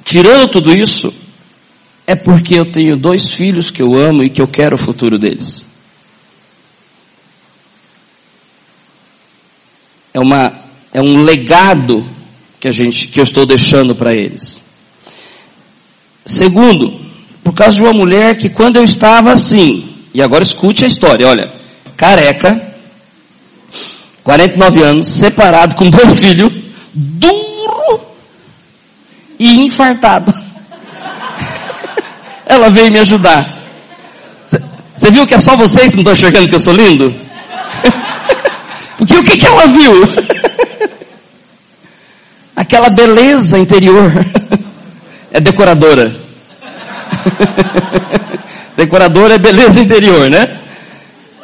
Tirando 0.05 0.49
tudo 0.49 0.72
isso, 0.72 1.12
é 2.07 2.14
porque 2.14 2.57
eu 2.57 2.70
tenho 2.70 2.97
dois 2.97 3.32
filhos 3.32 3.70
que 3.70 3.82
eu 3.82 3.95
amo 3.95 4.22
e 4.22 4.30
que 4.30 4.41
eu 4.41 4.47
quero 4.47 4.76
o 4.76 4.78
futuro 4.78 5.18
deles. 5.18 5.64
É 10.14 10.20
uma, 10.20 10.53
é 10.95 11.03
um 11.03 11.24
legado 11.24 12.07
que 12.61 12.68
a 12.68 12.72
gente, 12.72 13.09
que 13.09 13.18
eu 13.18 13.24
estou 13.24 13.45
deixando 13.45 13.95
para 13.95 14.14
eles. 14.14 14.62
Segundo, 16.24 17.01
por 17.43 17.53
causa 17.53 17.76
de 17.76 17.82
uma 17.82 17.93
mulher 17.93 18.37
que 18.39 18.49
quando 18.49 18.76
eu 18.76 18.84
estava 18.84 19.32
assim, 19.32 19.89
e 20.14 20.22
agora 20.22 20.43
escute 20.43 20.84
a 20.84 20.89
história, 20.89 21.28
olha, 21.28 21.53
careca, 21.97 22.76
49 24.27 24.83
anos, 24.83 25.09
separado 25.09 25.77
com 25.77 25.89
dois 25.89 26.18
filhos, 26.18 26.53
duro 26.93 28.01
e 29.39 29.64
infartado. 29.64 30.35
Ela 32.45 32.68
veio 32.68 32.91
me 32.91 32.99
ajudar. 32.99 33.55
Você 34.97 35.11
viu 35.12 35.27
que 35.27 35.35
é 35.35 35.39
só 35.39 35.57
vocês 35.57 35.91
que 35.91 35.97
não 35.97 36.01
estão 36.01 36.12
enxergando 36.14 36.49
que 36.49 36.55
eu 36.57 36.59
sou 36.59 36.74
lindo? 36.74 37.14
Porque 38.99 39.16
o 39.16 39.22
que, 39.22 39.37
que 39.37 39.47
ela 39.47 39.66
viu? 39.66 39.93
Aquela 42.57 42.89
beleza 42.89 43.59
interior. 43.59 44.11
É 45.31 45.39
decoradora. 45.39 46.16
decoradora 48.74 49.35
é 49.35 49.39
beleza 49.39 49.79
interior, 49.79 50.31
né? 50.31 50.65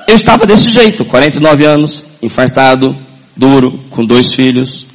Eu 0.06 0.16
estava 0.16 0.46
desse 0.46 0.68
jeito, 0.68 1.04
49 1.04 1.64
anos, 1.64 2.04
infartado, 2.20 2.96
duro, 3.36 3.78
com 3.90 4.04
dois 4.04 4.34
filhos, 4.34 4.86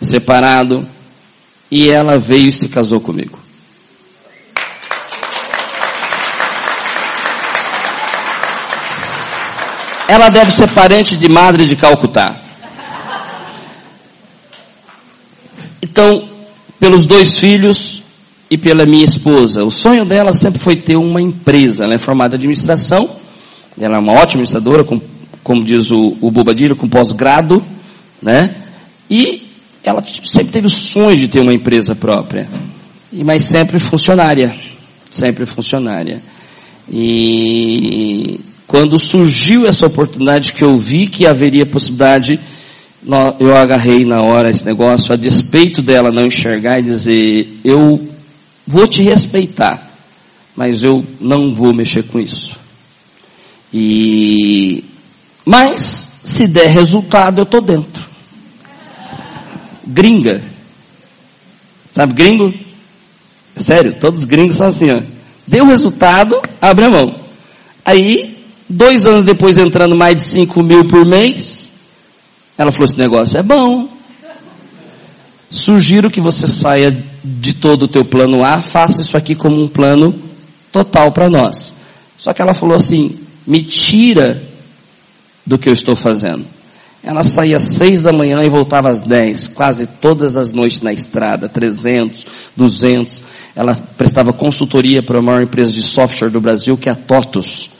separado, 0.00 0.88
e 1.70 1.88
ela 1.90 2.18
veio 2.18 2.48
e 2.48 2.52
se 2.52 2.68
casou 2.68 3.00
comigo. 3.00 3.38
Ela 10.08 10.28
deve 10.28 10.50
ser 10.50 10.70
parente 10.72 11.16
de 11.16 11.28
Madre 11.28 11.66
de 11.66 11.74
Calcutá. 11.74 12.36
Então, 15.80 16.28
pelos 16.78 17.06
dois 17.06 17.38
filhos 17.38 18.02
e 18.50 18.58
pela 18.58 18.84
minha 18.84 19.04
esposa, 19.04 19.64
o 19.64 19.70
sonho 19.70 20.04
dela 20.04 20.32
sempre 20.34 20.60
foi 20.60 20.76
ter 20.76 20.96
uma 20.96 21.22
empresa. 21.22 21.84
Ela 21.84 21.94
é 21.94 21.98
formada 21.98 22.34
em 22.34 22.38
administração, 22.38 23.21
ela 23.78 23.96
é 23.96 23.98
uma 23.98 24.12
ótima 24.12 24.42
administradora, 24.42 24.84
com, 24.84 25.00
como 25.42 25.64
diz 25.64 25.90
o, 25.90 26.16
o 26.20 26.30
Bobadilho, 26.30 26.76
com 26.76 26.88
pós-grado, 26.88 27.64
né? 28.20 28.62
E 29.10 29.42
ela 29.82 30.04
sempre 30.24 30.52
teve 30.52 30.66
o 30.66 30.70
sonho 30.70 31.16
de 31.16 31.28
ter 31.28 31.40
uma 31.40 31.54
empresa 31.54 31.94
própria. 31.94 32.48
E, 33.12 33.24
mas 33.24 33.44
sempre 33.44 33.78
funcionária. 33.78 34.54
Sempre 35.10 35.44
funcionária. 35.44 36.22
E 36.90 38.40
quando 38.66 38.98
surgiu 38.98 39.66
essa 39.66 39.86
oportunidade 39.86 40.52
que 40.52 40.64
eu 40.64 40.78
vi 40.78 41.06
que 41.06 41.26
haveria 41.26 41.66
possibilidade, 41.66 42.40
eu 43.38 43.54
agarrei 43.56 44.04
na 44.04 44.22
hora 44.22 44.50
esse 44.50 44.64
negócio, 44.64 45.12
a 45.12 45.16
despeito 45.16 45.82
dela 45.82 46.10
não 46.10 46.26
enxergar 46.26 46.78
e 46.78 46.82
dizer, 46.82 47.60
eu 47.64 48.08
vou 48.66 48.86
te 48.86 49.02
respeitar, 49.02 49.90
mas 50.56 50.82
eu 50.82 51.04
não 51.20 51.52
vou 51.52 51.74
mexer 51.74 52.04
com 52.04 52.18
isso. 52.18 52.61
E, 53.72 54.84
mas, 55.44 56.08
se 56.22 56.46
der 56.46 56.68
resultado, 56.68 57.40
eu 57.40 57.46
tô 57.46 57.60
dentro. 57.60 58.02
Gringa. 59.86 60.42
Sabe 61.92 62.12
gringo? 62.14 62.54
Sério, 63.56 63.94
todos 63.98 64.20
os 64.20 64.26
gringos 64.26 64.56
são 64.56 64.66
assim, 64.68 64.90
ó. 64.90 65.02
Deu 65.46 65.66
resultado, 65.66 66.40
abre 66.60 66.86
a 66.86 66.90
mão. 66.90 67.14
Aí, 67.84 68.38
dois 68.68 69.06
anos 69.06 69.24
depois, 69.24 69.58
entrando 69.58 69.96
mais 69.96 70.22
de 70.22 70.28
5 70.28 70.62
mil 70.62 70.84
por 70.86 71.04
mês, 71.04 71.68
ela 72.56 72.70
falou, 72.70 72.86
esse 72.86 72.98
negócio 72.98 73.38
é 73.38 73.42
bom. 73.42 73.88
Sugiro 75.50 76.10
que 76.10 76.20
você 76.20 76.46
saia 76.46 76.90
de 77.22 77.54
todo 77.54 77.82
o 77.82 77.88
teu 77.88 78.04
plano 78.04 78.42
A, 78.42 78.58
faça 78.62 79.02
isso 79.02 79.16
aqui 79.16 79.34
como 79.34 79.62
um 79.62 79.68
plano 79.68 80.14
total 80.70 81.12
para 81.12 81.28
nós. 81.28 81.74
Só 82.16 82.32
que 82.32 82.40
ela 82.40 82.54
falou 82.54 82.76
assim, 82.76 83.18
me 83.46 83.62
tira 83.62 84.42
do 85.44 85.58
que 85.58 85.68
eu 85.68 85.72
estou 85.72 85.96
fazendo. 85.96 86.46
Ela 87.02 87.24
saía 87.24 87.56
às 87.56 87.64
seis 87.64 88.00
da 88.00 88.12
manhã 88.12 88.42
e 88.44 88.48
voltava 88.48 88.88
às 88.88 89.02
dez, 89.02 89.48
quase 89.48 89.86
todas 89.86 90.36
as 90.36 90.52
noites 90.52 90.82
na 90.82 90.92
estrada, 90.92 91.48
300, 91.48 92.26
200. 92.56 93.24
Ela 93.56 93.74
prestava 93.74 94.32
consultoria 94.32 95.02
para 95.02 95.18
a 95.18 95.22
maior 95.22 95.42
empresa 95.42 95.72
de 95.72 95.82
software 95.82 96.30
do 96.30 96.40
Brasil, 96.40 96.76
que 96.76 96.88
é 96.88 96.92
a 96.92 96.96
TOTUS. 96.96 97.70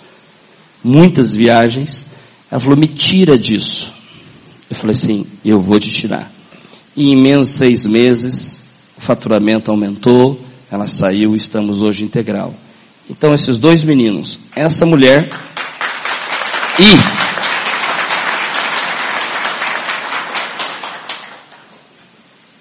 Muitas 0.83 1.37
viagens. 1.37 2.05
Ela 2.51 2.61
falou, 2.61 2.77
me 2.77 2.89
tira 2.89 3.39
disso. 3.39 3.93
Eu 4.69 4.75
falei 4.75 4.97
assim, 4.97 5.25
eu 5.45 5.61
vou 5.61 5.79
te 5.79 5.91
tirar. 5.91 6.31
E 6.97 7.13
em 7.13 7.17
menos 7.23 7.51
seis 7.51 7.87
meses, 7.87 8.59
o 8.99 9.01
faturamento 9.01 9.71
aumentou, 9.71 10.41
ela 10.71 10.87
saiu 10.87 11.35
e 11.35 11.39
estamos 11.39 11.81
hoje 11.81 12.03
integral. 12.03 12.53
Então 13.13 13.35
esses 13.35 13.59
dois 13.59 13.85
meninos, 13.85 14.39
essa 14.57 14.87
mulher 14.87 15.29
e 16.81 16.97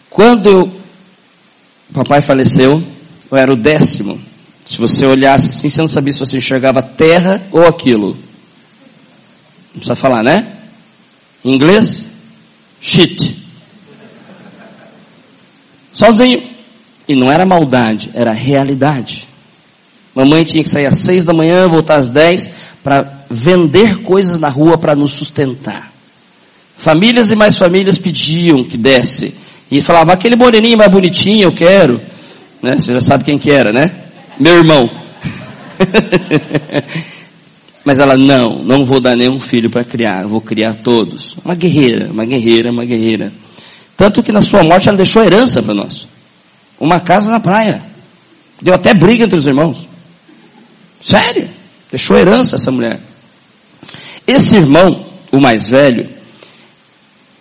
quando 0.09 0.49
eu, 0.49 0.81
papai 1.93 2.21
faleceu, 2.21 2.83
eu 3.31 3.37
era 3.37 3.53
o 3.53 3.55
décimo. 3.55 4.21
Se 4.65 4.77
você 4.77 5.05
olhasse 5.05 5.55
assim, 5.55 5.69
você 5.69 5.79
não 5.79 5.87
sabia 5.87 6.11
se 6.11 6.19
você 6.19 6.37
enxergava 6.37 6.83
terra 6.83 7.41
ou 7.49 7.65
aquilo. 7.65 8.09
Não 8.09 9.77
precisa 9.77 9.95
falar, 9.95 10.21
né? 10.21 10.51
Em 11.45 11.55
inglês, 11.55 12.05
shit. 12.81 13.41
Sozinho. 15.93 16.51
E 17.07 17.15
não 17.15 17.31
era 17.31 17.45
maldade, 17.45 18.11
era 18.13 18.33
realidade. 18.33 19.30
Mamãe 20.15 20.43
tinha 20.43 20.63
que 20.63 20.69
sair 20.69 20.85
às 20.85 20.99
seis 20.99 21.23
da 21.23 21.33
manhã, 21.33 21.67
voltar 21.67 21.97
às 21.97 22.09
dez, 22.09 22.49
para 22.83 23.05
vender 23.29 24.01
coisas 24.03 24.37
na 24.37 24.49
rua 24.49 24.77
para 24.77 24.95
nos 24.95 25.11
sustentar. 25.11 25.91
Famílias 26.77 27.31
e 27.31 27.35
mais 27.35 27.57
famílias 27.57 27.97
pediam 27.97 28.63
que 28.63 28.77
desse. 28.77 29.33
E 29.69 29.81
falava, 29.81 30.13
aquele 30.13 30.35
moreninho 30.35 30.77
mais 30.77 30.91
bonitinho 30.91 31.43
eu 31.43 31.51
quero. 31.51 32.01
Né? 32.61 32.77
Você 32.77 32.93
já 32.93 32.99
sabe 32.99 33.23
quem 33.23 33.37
que 33.37 33.51
era, 33.51 33.71
né? 33.71 33.91
Meu 34.39 34.57
irmão. 34.57 34.89
Mas 37.85 37.99
ela, 37.99 38.15
não, 38.15 38.61
não 38.63 38.85
vou 38.85 38.99
dar 38.99 39.15
nenhum 39.15 39.39
filho 39.39 39.69
para 39.69 39.83
criar, 39.83 40.27
vou 40.27 40.41
criar 40.41 40.75
todos. 40.83 41.35
Uma 41.43 41.55
guerreira, 41.55 42.11
uma 42.11 42.25
guerreira, 42.25 42.71
uma 42.71 42.85
guerreira. 42.85 43.31
Tanto 43.97 44.21
que 44.21 44.31
na 44.31 44.41
sua 44.41 44.63
morte 44.63 44.87
ela 44.87 44.97
deixou 44.97 45.23
herança 45.23 45.63
para 45.63 45.73
nós. 45.73 46.07
Uma 46.79 46.99
casa 46.99 47.31
na 47.31 47.39
praia. 47.39 47.81
Deu 48.61 48.73
até 48.73 48.93
briga 48.93 49.25
entre 49.25 49.37
os 49.37 49.47
irmãos. 49.47 49.87
Sério? 51.01 51.49
Deixou 51.89 52.15
herança 52.15 52.55
essa 52.55 52.71
mulher. 52.71 52.99
Esse 54.25 54.55
irmão, 54.55 55.05
o 55.31 55.41
mais 55.41 55.69
velho, 55.69 56.07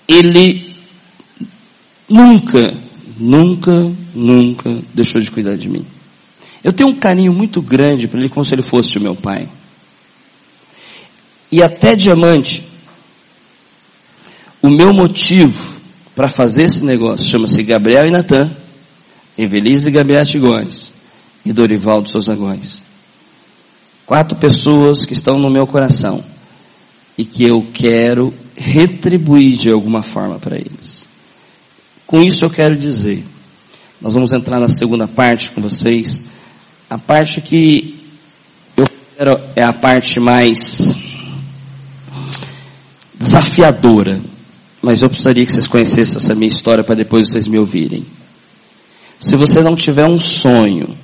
ele 0.08 0.74
nunca, 2.08 2.74
nunca, 3.16 3.92
nunca 4.14 4.78
deixou 4.94 5.20
de 5.20 5.30
cuidar 5.30 5.56
de 5.56 5.68
mim. 5.68 5.86
Eu 6.64 6.72
tenho 6.72 6.90
um 6.90 6.98
carinho 6.98 7.32
muito 7.32 7.62
grande 7.62 8.08
para 8.08 8.18
ele 8.18 8.28
como 8.28 8.44
se 8.44 8.54
ele 8.54 8.62
fosse 8.62 8.98
o 8.98 9.00
meu 9.00 9.14
pai. 9.14 9.48
E 11.52 11.62
até 11.62 11.94
diamante, 11.94 12.66
o 14.62 14.68
meu 14.68 14.92
motivo 14.92 15.78
para 16.14 16.28
fazer 16.28 16.64
esse 16.64 16.84
negócio 16.84 17.26
chama-se 17.26 17.62
Gabriel 17.62 18.06
e 18.06 18.10
Natan, 18.10 18.54
Evelise 19.38 19.88
e 19.88 19.90
Gabriel 19.90 20.24
Tigões 20.24 20.92
e 21.44 21.52
Dorival 21.52 22.02
dos 22.02 22.12
Souza 22.12 22.34
Góes. 22.34 22.89
Quatro 24.10 24.36
pessoas 24.36 25.04
que 25.04 25.12
estão 25.12 25.38
no 25.38 25.48
meu 25.48 25.68
coração 25.68 26.24
e 27.16 27.24
que 27.24 27.44
eu 27.44 27.64
quero 27.72 28.34
retribuir 28.56 29.56
de 29.56 29.70
alguma 29.70 30.02
forma 30.02 30.36
para 30.36 30.56
eles. 30.56 31.06
Com 32.08 32.20
isso 32.20 32.44
eu 32.44 32.50
quero 32.50 32.74
dizer, 32.74 33.24
nós 34.00 34.14
vamos 34.14 34.32
entrar 34.32 34.58
na 34.58 34.66
segunda 34.66 35.06
parte 35.06 35.52
com 35.52 35.60
vocês, 35.60 36.20
a 36.90 36.98
parte 36.98 37.40
que 37.40 38.04
eu 38.76 38.84
quero 39.16 39.40
é 39.54 39.62
a 39.62 39.72
parte 39.72 40.18
mais 40.18 40.92
desafiadora, 43.14 44.20
mas 44.82 45.02
eu 45.02 45.08
precisaria 45.08 45.46
que 45.46 45.52
vocês 45.52 45.68
conhecessem 45.68 46.16
essa 46.16 46.34
minha 46.34 46.48
história 46.48 46.82
para 46.82 46.96
depois 46.96 47.28
vocês 47.30 47.46
me 47.46 47.60
ouvirem. 47.60 48.04
Se 49.20 49.36
você 49.36 49.62
não 49.62 49.76
tiver 49.76 50.08
um 50.08 50.18
sonho, 50.18 50.98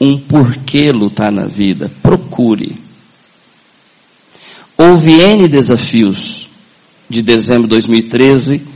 um 0.00 0.18
porquê 0.18 0.90
lutar 0.90 1.32
na 1.32 1.46
vida, 1.46 1.90
procure. 2.02 2.76
Houve 4.76 5.20
N 5.20 5.48
desafios 5.48 6.48
de 7.08 7.22
dezembro 7.22 7.62
de 7.62 7.68
2013 7.70 8.66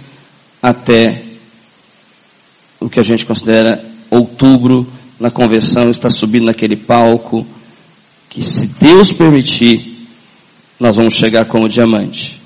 até 0.62 1.24
o 2.78 2.88
que 2.88 2.98
a 2.98 3.02
gente 3.02 3.26
considera 3.26 3.84
outubro 4.10 4.90
na 5.18 5.30
conversão, 5.30 5.90
está 5.90 6.08
subindo 6.08 6.46
naquele 6.46 6.76
palco, 6.76 7.46
que 8.28 8.42
se 8.42 8.66
Deus 8.66 9.12
permitir, 9.12 10.08
nós 10.78 10.96
vamos 10.96 11.12
chegar 11.14 11.44
como 11.44 11.68
diamante. 11.68 12.40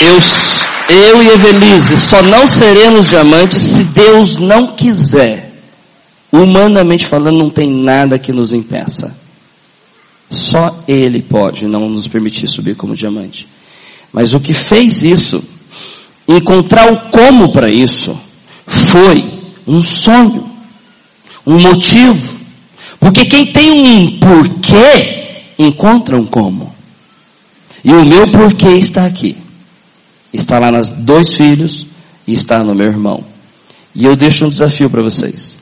Eu, 0.00 0.67
eu 0.88 1.22
e 1.22 1.28
Evelise 1.28 1.96
só 1.96 2.22
não 2.22 2.46
seremos 2.46 3.08
diamantes 3.08 3.62
se 3.62 3.84
Deus 3.84 4.38
não 4.38 4.68
quiser. 4.68 5.52
Humanamente 6.32 7.06
falando, 7.06 7.38
não 7.38 7.50
tem 7.50 7.70
nada 7.70 8.18
que 8.18 8.32
nos 8.32 8.52
impeça. 8.52 9.14
Só 10.30 10.82
Ele 10.86 11.22
pode 11.22 11.66
não 11.66 11.88
nos 11.88 12.08
permitir 12.08 12.46
subir 12.46 12.74
como 12.74 12.94
diamante. 12.94 13.46
Mas 14.12 14.32
o 14.32 14.40
que 14.40 14.52
fez 14.52 15.02
isso, 15.02 15.42
encontrar 16.26 16.92
o 16.92 17.10
como 17.10 17.52
para 17.52 17.70
isso, 17.70 18.18
foi 18.66 19.24
um 19.66 19.82
sonho, 19.82 20.48
um 21.46 21.58
motivo. 21.58 22.38
Porque 22.98 23.26
quem 23.26 23.46
tem 23.52 23.86
um 23.86 24.18
porquê, 24.18 25.42
encontra 25.58 26.16
um 26.16 26.24
como. 26.24 26.74
E 27.84 27.92
o 27.92 28.04
meu 28.04 28.30
porquê 28.30 28.70
está 28.70 29.04
aqui. 29.04 29.36
Está 30.32 30.58
lá 30.58 30.70
nos 30.70 30.88
dois 30.88 31.32
filhos 31.34 31.86
e 32.26 32.32
está 32.32 32.62
no 32.62 32.74
meu 32.74 32.86
irmão. 32.86 33.24
E 33.94 34.04
eu 34.04 34.14
deixo 34.14 34.44
um 34.46 34.48
desafio 34.48 34.90
para 34.90 35.02
vocês. 35.02 35.58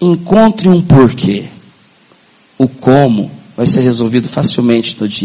Encontre 0.00 0.68
um 0.68 0.82
porquê. 0.82 1.48
O 2.58 2.68
como 2.68 3.30
vai 3.56 3.66
ser 3.66 3.80
resolvido 3.80 4.28
facilmente 4.28 5.00
no 5.00 5.08
dia. 5.08 5.24